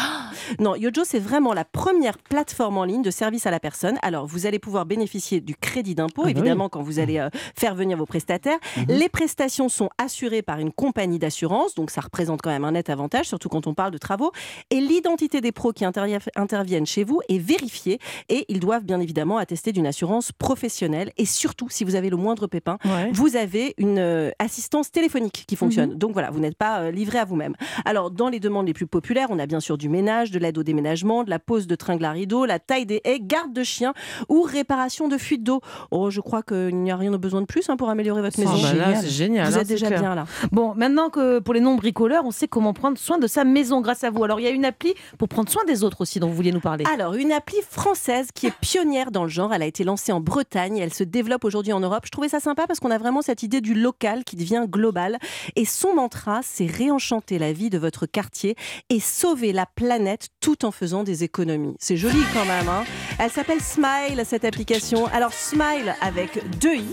non, 0.61 0.75
Yojo, 0.75 1.03
c'est 1.05 1.19
vraiment 1.19 1.53
la 1.53 1.65
première 1.65 2.19
plateforme 2.19 2.79
en 2.79 2.85
ligne 2.85 3.03
de 3.03 3.11
service 3.11 3.47
à 3.47 3.51
la 3.51 3.61
personne. 3.61 3.99
Alors, 4.03 4.27
vous 4.27 4.47
allez 4.47 4.59
pouvoir 4.59 4.87
bénéficier 4.87 5.41
du 5.41 5.55
crédit 5.57 5.95
d'impôt, 5.95 6.23
Ah 6.23 6.25
bah 6.27 6.31
évidemment, 6.31 6.69
quand 6.69 6.83
vous 6.83 6.99
allez 6.99 7.19
euh, 7.19 7.29
faire 7.59 7.75
venir 7.75 7.97
vos 7.99 8.07
prestataires. 8.07 8.59
Les 8.89 9.09
prestations 9.09 9.69
sont 9.69 9.91
assurées 9.99 10.43
par 10.43 10.59
une 10.59 10.73
compagnie 10.73 11.19
d'assurance, 11.19 11.75
donc 11.75 11.91
ça 11.91 12.01
représente 12.07 12.40
quand 12.42 12.51
même 12.51 12.64
un 12.64 12.73
net 12.73 12.88
avantage, 12.90 13.27
surtout 13.27 13.49
quand 13.49 13.66
on 13.66 13.75
parle 13.75 13.90
de 13.92 13.99
travaux. 13.99 14.33
Et 14.71 14.81
l'identité 14.81 15.40
des 15.40 15.53
pros 15.53 15.73
qui 15.73 15.85
intervie- 15.85 16.19
interviennent 16.35 16.87
chez 16.87 17.05
vous 17.05 17.21
est 17.29 17.38
vérifiée 17.38 17.99
et 18.29 18.45
ils 18.49 18.61
doivent 18.61 18.85
bien 18.85 19.01
évidemment 19.01 19.37
attester 19.38 19.73
d'une 19.73 19.87
assurance 19.87 20.33
professionnelle. 20.33 21.12
Et 21.19 21.27
surtout, 21.27 21.69
si 21.69 21.85
vous 21.85 21.95
avez 21.95 22.09
le 22.11 22.16
moindre 22.16 22.47
pépin, 22.47 22.79
Ouais. 22.85 23.11
vous 23.12 23.37
avez 23.37 23.75
une 23.79 23.99
euh, 23.99 24.31
assistance 24.38 24.90
téléphonique 24.90 25.45
qui 25.47 25.57
fonctionne. 25.57 25.95
Donc 25.95 26.12
voilà, 26.12 26.31
vous 26.31 26.40
n'êtes 26.40 26.57
pas 26.57 26.81
euh, 26.81 26.90
livré 26.90 27.19
à 27.19 27.25
vous-même. 27.25 27.55
Alors, 27.85 28.11
dans 28.11 28.29
les 28.29 28.40
demandes 28.40 28.66
les 28.66 28.73
plus 28.75 28.87
populaires, 28.87 29.29
on 29.31 29.38
a 29.38 29.47
bien 29.47 29.61
sûr 29.61 29.77
du 29.77 29.88
ménage, 29.88 30.31
de 30.31 30.38
l'aide 30.38 30.57
au 30.59 30.62
déménagement, 30.62 31.25
de 31.25 31.31
la 31.31 31.38
pose 31.38 31.66
de 31.66 31.75
tringles 31.75 32.05
à 32.05 32.12
rideaux, 32.12 32.47
la 32.47 32.59
taille 32.59 32.87
des 32.87 33.01
haies, 33.05 33.19
garde 33.21 33.53
de 33.53 33.62
chiens 33.64 33.92
ou 34.29 34.42
réparation 34.42 35.09
de 35.09 35.19
fuites 35.19 35.42
d'eau. 35.42 35.61
Oh, 35.90 36.11
je 36.11 36.21
crois 36.21 36.42
qu'il 36.42 36.77
n'y 36.77 36.90
a 36.90 36.97
rien 36.97 37.11
de 37.11 37.16
besoin 37.16 37.40
de 37.40 37.47
plus 37.47 37.69
hein, 37.69 37.77
pour 37.77 37.88
améliorer 37.90 38.23
votre 38.23 38.38
maison. 38.38 38.53
Ah 38.57 38.73
bah 38.73 38.90
là, 38.92 38.95
c'est 39.01 39.09
génial. 39.09 39.49
Vous 39.49 39.57
hein, 39.57 39.61
êtes 39.61 39.66
c'est 39.66 39.75
déjà 39.75 39.87
clair. 39.88 40.01
bien 40.01 40.14
là. 40.14 40.25
Bon, 40.53 40.75
maintenant 40.75 41.11
que 41.11 41.38
pour 41.40 41.55
les 41.55 41.61
on 42.01 42.31
sait 42.31 42.49
comment 42.49 42.73
prendre 42.73 42.99
soin 42.99 43.19
de 43.19 43.27
sa 43.27 43.45
maison 43.45 43.81
grâce 43.81 44.05
à 44.05 44.11
vous. 44.11 44.23
Alors, 44.25 44.41
il 44.41 44.45
y 44.45 44.47
a 44.47 44.51
une 44.51 44.65
appli 44.65 44.95
pour 45.19 45.29
prendre 45.29 45.49
soin 45.51 45.63
des 45.67 45.83
autres 45.85 46.01
aussi 46.03 46.21
dont 46.21 46.29
vous 46.29 46.35
vouliez 46.35 46.53
nous 46.53 46.61
parler. 46.61 46.85
Alors, 46.93 47.15
une 47.15 47.33
appli 47.33 47.57
française 47.69 48.29
qui 48.35 48.47
est 48.47 48.55
pionnière 48.61 49.11
dans 49.11 49.23
le 49.25 49.29
genre. 49.29 49.53
Elle 49.55 49.63
a 49.63 49.67
été 49.67 49.85
lancée 49.85 50.13
en 50.13 50.21
Bretagne. 50.21 50.79
Elle 50.79 50.93
se 50.93 51.05
développe 51.05 51.45
aujourd'hui 51.45 51.73
en 51.73 51.81
Europe. 51.81 52.03
Je 52.05 52.11
trouvais 52.11 52.29
ça 52.29 52.41
sympa 52.41 52.67
parce 52.67 52.81
qu'on 52.81 52.91
a 52.91 52.99
vraiment 52.99 53.23
cette 53.23 53.43
idée 53.43 53.61
du 53.61 53.75
local 53.75 54.25
qui 54.25 54.37
devient 54.37 54.65
global. 54.69 55.19
Et 55.57 55.65
son 55.65 55.95
mantra, 55.95 56.41
c'est 56.43 56.67
réenchanter 56.67 57.39
la 57.39 57.53
vie 57.53 57.71
de 57.71 57.79
votre 57.79 58.07
quartier 58.07 58.57
et 58.91 59.01
sauver 59.01 59.53
la 59.53 59.67
planète 59.67 60.29
tout 60.41 60.65
en 60.65 60.71
faisant 60.71 61.03
des 61.03 61.25
économies. 61.25 61.75
C'est 61.79 61.97
joli 61.97 62.19
quand 62.35 62.45
même. 62.45 62.69
hein. 62.69 62.85
Elle 63.19 63.31
s'appelle 63.31 63.61
Smile, 63.61 64.23
cette 64.25 64.45
application. 64.45 65.07
Alors, 65.07 65.33
Smile 65.33 65.95
avec 66.01 66.43
deux 66.61 66.75
i. 66.75 66.87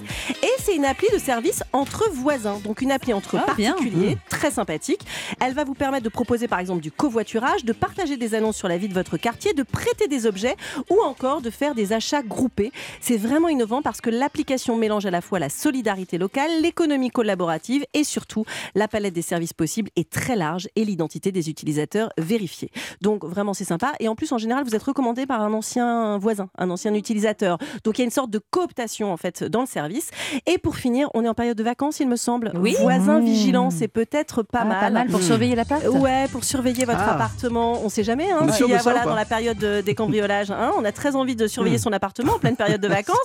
Et 0.43 0.49
c'est 0.59 0.75
une 0.75 0.85
appli 0.85 1.07
de 1.13 1.17
service 1.17 1.63
entre 1.73 2.09
voisins. 2.13 2.59
Donc, 2.63 2.81
une 2.81 2.91
appli 2.91 3.13
entre 3.13 3.37
Ah, 3.45 3.53
bien. 3.57 3.73
particuliers, 3.73 4.17
très 4.29 4.51
sympathique. 4.51 4.92
Elle 5.39 5.53
va 5.53 5.63
vous 5.63 5.73
permettre 5.73 6.03
de 6.03 6.09
proposer 6.09 6.47
par 6.47 6.59
exemple 6.59 6.81
du 6.81 6.91
covoiturage, 6.91 7.63
de 7.65 7.73
partager 7.73 8.17
des 8.17 8.35
annonces 8.35 8.57
sur 8.57 8.67
la 8.67 8.77
vie 8.77 8.87
de 8.87 8.93
votre 8.93 9.17
quartier, 9.17 9.53
de 9.53 9.63
prêter 9.63 10.07
des 10.07 10.25
objets 10.25 10.55
ou 10.89 10.99
encore 11.01 11.41
de 11.41 11.49
faire 11.49 11.75
des 11.75 11.93
achats 11.93 12.21
groupés. 12.23 12.71
C'est 13.01 13.17
vraiment 13.17 13.47
innovant 13.49 13.81
parce 13.81 14.01
que 14.01 14.09
l'application 14.09 14.75
mélange 14.77 15.05
à 15.05 15.11
la 15.11 15.21
fois 15.21 15.39
la 15.39 15.49
solidarité 15.49 16.17
locale, 16.17 16.49
l'économie 16.61 17.09
collaborative 17.09 17.85
et 17.93 18.03
surtout 18.03 18.45
la 18.75 18.87
palette 18.87 19.13
des 19.13 19.21
services 19.21 19.53
possibles 19.53 19.89
est 19.95 20.09
très 20.09 20.35
large 20.35 20.67
et 20.75 20.85
l'identité 20.85 21.31
des 21.31 21.49
utilisateurs 21.49 22.09
vérifiée. 22.17 22.71
Donc 23.01 23.13
Donc 23.13 23.25
vraiment 23.25 23.53
c'est 23.53 23.63
sympa. 23.63 23.91
Et 23.99 24.07
en 24.07 24.15
plus 24.15 24.31
en 24.31 24.39
général 24.39 24.63
vous 24.63 24.75
êtes 24.75 24.81
recommandé 24.81 25.27
par 25.27 25.41
un 25.41 25.53
ancien 25.53 26.17
voisin, 26.17 26.49
un 26.57 26.69
ancien 26.71 26.93
utilisateur. 26.95 27.59
Donc 27.83 27.99
il 27.99 28.01
y 28.01 28.03
a 28.03 28.05
une 28.05 28.11
sorte 28.11 28.31
de 28.31 28.39
cooptation 28.49 29.13
en 29.13 29.17
fait 29.17 29.43
dans 29.43 29.61
le 29.61 29.67
service. 29.67 30.09
Et 30.47 30.57
pour 30.57 30.75
finir, 30.77 31.09
on 31.13 31.23
est 31.23 31.27
en 31.29 31.35
période 31.35 31.55
de 31.57 31.63
vacances 31.63 31.99
il 31.99 32.07
me 32.07 32.15
semble. 32.15 32.51
Oui. 32.55 32.75
Voisin 32.81 33.19
Mmh. 33.19 33.25
vigilant, 33.25 33.69
c'est 33.69 33.87
peut-être 33.87 34.41
pas 34.41 34.61
Ah, 34.61 34.65
mal. 34.65 34.82
Pas 34.85 34.89
mal 34.91 35.07
pour 35.07 35.21
surveiller 35.21 35.55
l'appart. 35.55 35.83
Ouais, 35.87 36.27
pour 36.31 36.43
surveiller 36.43 36.85
votre 36.85 36.99
Ah. 36.99 37.13
appartement. 37.15 37.81
On 37.83 37.89
sait 37.89 38.03
jamais. 38.03 38.31
Hein, 38.31 38.39
On 38.41 38.47
est 38.47 38.51
s'il 38.51 38.57
sûr 38.57 38.69
y 38.69 38.73
a, 38.75 38.77
voilà, 38.81 39.03
dans 39.03 39.15
la 39.15 39.25
période 39.25 39.57
de- 39.57 39.81
des 39.81 39.95
cambriolages, 39.95 40.51
hein, 40.51 40.71
on 40.77 40.85
a 40.85 40.91
très 40.91 41.15
envie 41.15 41.35
de 41.35 41.47
surveiller 41.47 41.77
son 41.77 41.91
appartement 41.93 42.33
en 42.33 42.39
pleine 42.39 42.55
période 42.55 42.81
de 42.81 42.87
vacances. 42.99 43.17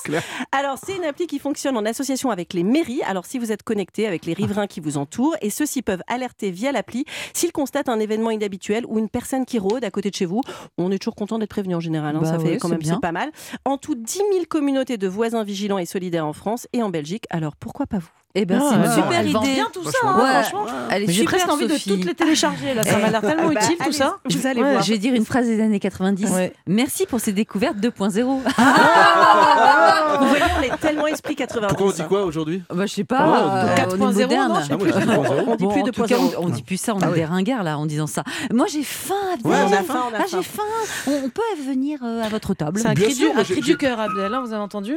Alors, 0.53 0.77
c'est 0.85 0.97
une 0.97 1.05
appli 1.05 1.27
qui 1.27 1.39
fonctionne 1.39 1.77
en 1.77 1.85
association 1.85 2.31
avec 2.31 2.53
les 2.55 2.63
mairies. 2.63 3.01
Alors, 3.07 3.27
si 3.27 3.39
vous 3.39 3.53
êtes 3.53 3.63
connecté 3.63 4.07
avec 4.07 4.27
les 4.27 4.33
riverains 4.35 4.67
qui 4.67 4.81
vous 4.81 4.97
entourent, 4.99 5.37
et 5.43 5.51
ceux-ci 5.51 5.83
peuvent 5.83 6.03
alerter 6.09 6.51
via 6.51 6.73
l'appli 6.73 7.05
s'ils 7.33 7.53
constatent 7.53 7.89
un 7.89 8.01
événement 8.01 8.31
inhabituel 8.31 8.85
ou 8.87 8.99
une 8.99 9.09
personne 9.09 9.45
qui 9.45 9.59
rôde 9.59 9.85
à 9.85 9.91
côté 9.91 10.11
de 10.11 10.15
chez 10.15 10.27
vous. 10.27 10.41
On 10.79 10.91
est 10.91 10.99
toujours 10.99 11.15
content 11.17 11.39
d'être 11.39 11.51
prévenu 11.51 11.75
en 11.75 11.81
général. 11.81 12.17
hein, 12.17 12.21
Bah 12.23 12.29
ça 12.29 12.39
ouais, 12.39 12.53
fait 12.53 12.57
quand 12.59 12.69
même 12.69 12.79
bien. 12.79 12.95
c'est 12.95 13.01
pas 13.01 13.13
mal. 13.13 13.31
En 13.65 13.77
tout, 13.79 13.95
10 13.95 14.19
000 14.19 14.29
communautés 14.49 14.97
de 14.97 15.09
voisins 15.09 15.43
vigilants 15.45 15.79
et 15.79 15.87
solidaires 15.87 16.27
en 16.27 16.33
France 16.33 16.67
et 16.73 16.83
en 16.83 16.89
Belgique. 16.91 17.25
Alors, 17.31 17.57
pourquoi 17.57 17.87
pas 17.87 17.99
vous? 17.99 18.09
Eh 18.35 18.45
ben, 18.45 18.61
Ah, 18.63 18.67
c'est 18.69 18.75
une 18.77 18.83
ouais. 18.83 18.95
super 18.95 19.21
Elle 19.21 19.33
vend 19.33 19.43
idée. 19.43 19.55
bien 19.55 19.67
tout 19.73 19.85
ça, 19.85 19.99
hein, 20.05 20.43
franchement. 20.43 20.67
Elle 20.91 21.03
est 21.03 21.07
Mais 21.07 21.13
J'ai 21.13 21.21
super, 21.23 21.39
presque 21.39 21.51
envie 21.51 21.67
de 21.67 21.77
toutes 21.79 22.05
les 22.05 22.15
télécharger 22.15 22.75
là, 22.75 22.85
ça 22.85 22.99
m'a 22.99 23.09
l'air 23.11 23.21
tellement 23.23 23.49
ben, 23.55 23.61
utile 23.63 23.77
tout 23.83 23.91
ça. 23.93 24.17
allez, 24.25 24.37
Vous 24.37 24.47
allez 24.47 24.63
Ouais. 24.63 24.71
voir. 24.73 24.83
Je 24.83 24.93
vais 24.93 24.99
dire 24.99 25.15
une 25.15 25.25
phrase 25.25 25.47
des 25.47 25.61
années 25.63 25.81
90. 25.81 26.31
Ouais. 26.31 26.53
Merci 26.67 27.07
pour 27.07 27.21
ces 27.21 27.33
découvertes 27.33 27.79
2.0. 27.79 28.23
Vous 30.21 30.27
voyez, 30.29 30.45
on 30.59 30.63
est 30.63 30.77
tellement 30.79 31.07
esprit 31.07 31.35
90. 31.37 31.69
Pourquoi 31.69 31.87
on 31.87 31.91
dit 31.91 32.03
quoi 32.09 32.23
aujourd'hui 32.25 32.63
Bah, 32.73 32.87
je 32.87 32.93
sais 32.95 33.05
pas. 33.05 33.65
euh, 33.67 33.75
4.0, 33.77 33.97
on 33.99 34.11
est 34.11 34.13
moderne. 34.23 34.53
non, 34.53 34.61
je 34.61 34.67
sais 34.67 34.73
Ah, 34.73 34.77
moi, 34.77 34.87
je 34.89 34.93
dis 34.93 35.07
2.0. 35.07 35.45
On 35.47 35.57
dit 35.57 35.67
plus 35.67 35.81
en 35.81 35.85
de 35.85 35.91
tout 35.91 36.03
cas, 36.05 36.17
2.0. 36.17 36.35
on, 36.39 36.45
on 36.45 36.49
dit 36.51 36.63
plus 36.63 36.77
ça, 36.81 36.95
on 36.95 36.99
Ah 37.01 37.09
est 37.11 37.15
des 37.15 37.25
ringards 37.25 37.63
là 37.63 37.79
en 37.79 37.87
disant 37.87 38.07
ça. 38.07 38.25
Moi 38.53 38.67
j'ai 38.71 38.83
faim. 38.85 39.15
On 39.45 39.51
a 39.51 39.67
faim, 39.83 40.03
on 40.11 40.15
a 40.15 40.19
ah, 40.19 40.25
faim. 40.25 40.27
j'ai 40.31 40.43
faim. 40.43 40.63
On, 41.07 41.29
peut 41.31 41.43
venir 41.67 42.01
euh, 42.05 42.23
à 42.23 42.29
votre 42.29 42.53
table. 42.55 42.79
C'est 42.79 42.89
un 42.89 42.95
cri, 42.95 43.15
du, 43.63 43.77
cœur, 43.79 43.99
Abdel. 43.99 44.31
Là, 44.31 44.41
vous 44.41 44.53
avez 44.53 44.63
entendu? 44.63 44.97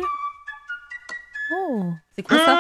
Oh, 1.70 1.86
C'est 2.16 2.24
quoi 2.24 2.38
ça? 2.46 2.58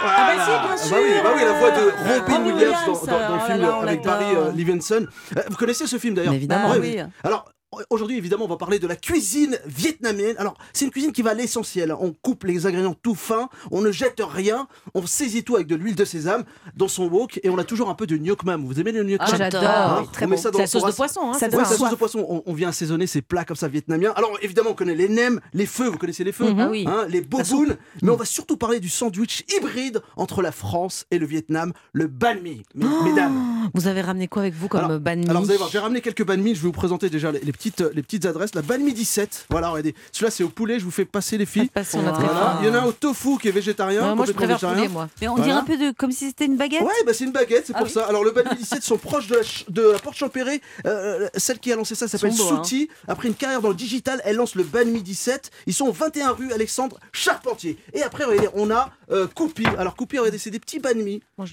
Ah 0.00 0.26
bah 0.36 0.44
si, 0.44 0.50
bien 0.50 0.70
Ah 0.72 0.76
sûr. 0.76 0.90
bah 0.96 1.02
oui, 1.02 1.10
bah 1.22 1.30
oui, 1.36 1.42
la 1.44 1.52
voix 1.58 1.70
de 1.70 1.76
Robin 1.80 2.20
Robin 2.36 2.44
Williams 2.44 2.72
dans, 2.86 2.92
Williams, 2.92 3.06
dans- 3.06 3.06
dans 3.06 3.18
le 3.18 3.40
oh 3.42 3.46
film 3.46 3.60
là 3.60 3.66
là, 3.68 3.76
on 3.78 3.82
avec. 3.86 4.04
Barry 4.04 4.36
euh, 4.36 4.52
Levinson. 4.52 5.06
Euh, 5.36 5.40
Vous 5.48 5.56
connaissez 5.56 5.86
ce 5.86 5.98
film 5.98 6.14
d'ailleurs? 6.14 6.34
Évidemment. 6.34 6.68
Ah 6.68 6.78
Ouais, 6.78 6.78
oui. 6.80 7.00
Alors, 7.24 7.44
aujourd'hui, 7.90 8.16
évidemment, 8.16 8.44
on 8.44 8.48
va 8.48 8.56
parler 8.56 8.78
de 8.78 8.86
la 8.86 8.96
cuisine 8.96 9.58
vietnamienne. 9.66 10.34
Alors, 10.38 10.56
c'est 10.72 10.84
une 10.84 10.90
cuisine 10.90 11.12
qui 11.12 11.22
va 11.22 11.30
à 11.30 11.34
l'essentiel. 11.34 11.94
On 12.00 12.12
coupe 12.12 12.44
les 12.44 12.66
ingrédients 12.66 12.94
tout 12.94 13.14
fins, 13.14 13.48
on 13.70 13.80
ne 13.80 13.92
jette 13.92 14.20
rien, 14.20 14.66
on 14.94 15.06
saisit 15.06 15.44
tout 15.44 15.56
avec 15.56 15.66
de 15.66 15.74
l'huile 15.76 15.94
de 15.94 16.04
sésame 16.04 16.44
dans 16.76 16.88
son 16.88 17.06
wok 17.08 17.40
et 17.42 17.50
on 17.50 17.58
a 17.58 17.64
toujours 17.64 17.90
un 17.90 17.94
peu 17.94 18.06
de 18.06 18.16
gnoc 18.16 18.42
mam. 18.44 18.64
Vous 18.64 18.80
aimez 18.80 18.92
le 18.92 19.02
gnoc 19.04 19.18
Ah, 19.20 19.28
mam 19.30 19.38
j'adore. 19.38 19.62
Hein? 19.64 19.98
Oui, 20.02 20.08
très 20.12 20.26
on 20.26 20.28
bon. 20.30 20.36
ça 20.36 20.50
dans 20.50 20.58
C'est 20.58 20.62
la 20.62 20.66
sauce 20.68 20.84
de 20.90 20.96
poisson. 20.96 21.20
Hein, 21.24 21.34
Ça? 21.34 21.46
Ouais, 21.48 21.56
la 21.56 21.64
sauce 21.64 21.90
de 21.90 21.94
poisson. 21.96 22.26
On, 22.28 22.42
on 22.46 22.52
vient 22.54 22.68
assaisonner 22.68 23.06
ces 23.06 23.22
plats 23.22 23.44
comme 23.44 23.56
ça 23.56 23.68
vietnamiens. 23.68 24.12
Alors 24.16 24.32
évidemment, 24.42 24.70
on 24.70 24.74
connaît 24.74 24.94
les 24.94 25.08
nems, 25.08 25.40
les 25.52 25.66
feux. 25.66 25.88
Vous 25.88 25.98
connaissez 25.98 26.24
les 26.24 26.32
feux? 26.32 26.46
Ah 26.58 26.68
oui. 26.70 26.84
Hein, 26.88 27.06
les 27.08 27.20
bobounes. 27.20 27.76
Mais 28.02 28.10
on 28.10 28.16
va 28.16 28.24
surtout 28.24 28.56
parler 28.56 28.80
du 28.80 28.88
sandwich 28.88 29.44
hybride 29.56 30.00
entre 30.16 30.42
la 30.42 30.52
France 30.52 31.04
et 31.10 31.18
le 31.18 31.26
Vietnam, 31.26 31.72
le 31.92 32.06
banh 32.06 32.40
mi, 32.42 32.62
mes- 32.74 32.86
mesdames. 33.04 33.70
Vous 33.74 33.86
avez 33.86 34.00
ramené 34.00 34.28
quoi 34.28 34.42
avec 34.42 34.54
vous 34.54 34.68
comme 34.68 34.84
Alors- 34.84 35.00
banh 35.00 35.16
mi? 35.18 35.28
Alors 35.28 35.42
vous 35.42 35.50
allez 35.50 35.58
voir, 35.58 35.70
j'ai 35.70 35.78
ramené 35.78 36.00
quelques 36.00 36.24
banh 36.24 36.36
mi. 36.40 36.54
Je 36.54 36.60
vais 36.60 36.66
vous 36.66 36.72
présenter 36.72 37.10
déjà 37.10 37.30
les, 37.32 37.40
les 37.40 37.52
petites, 37.58 37.80
les 37.94 38.02
petites 38.02 38.24
adresses. 38.26 38.54
La 38.54 38.62
banh 38.62 38.78
mi 38.78 38.92
17. 38.94 39.46
Voilà, 39.50 39.68
regardez. 39.68 39.94
Celui-là, 40.12 40.30
c'est 40.30 40.44
au 40.44 40.48
poulet. 40.48 40.78
Je 40.78 40.84
vous 40.84 40.90
fais 40.90 41.04
passer 41.04 41.36
les 41.38 41.46
filles. 41.46 41.68
Passe, 41.68 41.94
Voilà. 41.94 42.58
Il 42.62 42.66
y 42.66 42.70
en 42.70 42.74
a 42.74 42.78
un 42.80 42.84
au 42.86 42.92
tofu 42.92 43.38
qui 43.38 43.48
est 43.48 43.52
végétarien. 43.52 44.08
Ouais, 44.10 44.14
moi, 44.14 44.26
je 44.26 44.32
préfère 44.32 44.56
végétarien. 44.56 44.76
poulet, 44.76 44.88
moi. 44.88 45.08
Mais 45.20 45.28
on 45.28 45.34
Voilà. 45.34 45.44
dirait 45.46 45.60
un 45.60 45.64
peu 45.64 45.76
de 45.76 45.92
comme 45.96 46.12
si 46.12 46.26
c'était 46.26 46.46
une 46.46 46.56
baguette. 46.56 46.82
Ouais, 46.82 46.92
bah 47.04 47.12
c'est 47.12 47.24
une 47.24 47.32
baguette, 47.32 47.64
c'est 47.66 47.72
Ah 47.74 47.78
pour 47.78 47.86
oui. 47.88 47.92
ça. 47.92 48.04
Alors 48.06 48.24
le 48.24 48.30
banh 48.30 48.44
mi 48.50 48.56
17 48.56 48.82
sont 48.82 48.96
proches 48.98 49.26
de 49.28 49.34
la, 49.36 49.42
ch- 49.42 49.64
de 49.68 49.82
la 49.82 49.98
porte 49.98 50.16
Champéré. 50.16 50.60
Euh, 50.86 51.28
celle 51.36 51.58
qui 51.58 51.72
a 51.72 51.76
lancé 51.76 51.94
ça 51.94 52.08
s'appelle 52.08 52.30
hein. 52.32 52.34
Souti. 52.48 52.88
Après 53.08 53.28
une 53.28 53.34
carrière 53.34 53.60
dans 53.60 53.68
le 53.70 53.74
digital, 53.74 54.20
elle 54.24 54.36
lance 54.36 54.54
le 54.54 54.62
banh 54.62 54.84
mi 54.86 55.02
17. 55.02 55.50
Ils 55.66 55.74
sont 55.74 55.86
au 55.86 55.92
21 55.92 56.30
rue 56.32 56.52
Alexandre 56.52 56.98
Charpentier. 57.12 57.76
Et 57.92 58.02
après, 58.02 58.24
regardez, 58.24 58.48
on 58.54 58.70
a 58.70 58.90
euh, 59.10 59.26
Coupi. 59.34 59.64
Alors 59.78 59.96
Coupi, 59.96 60.18
regardez, 60.18 60.38
c'est 60.38 60.50
des 60.50 60.60
petits 60.60 60.78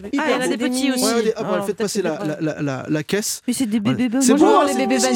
vais- 0.03 0.09
Hyper 0.09 0.23
Ah, 0.25 0.29
il 0.29 0.35
y 0.35 0.35
en 0.35 0.41
a 0.41 0.47
des 0.47 0.57
petits 0.57 0.91
aussi. 0.91 1.03
Ouais, 1.03 1.09
regardez, 1.11 1.29
hop, 1.29 1.35
Ah, 1.39 1.43
voilà, 1.43 1.63
faites 1.63 1.77
passer 1.77 2.01
la, 2.01 2.19
c'est 2.19 2.25
la, 2.27 2.37
la, 2.41 2.61
la- 2.61 2.85
la 2.89 3.03
caisse. 3.03 3.41
Mais 3.47 3.53
c'est 3.53 3.65
des 3.65 3.79
bébés 3.79 4.09
C'est 4.21 4.33
bon, 4.33 4.59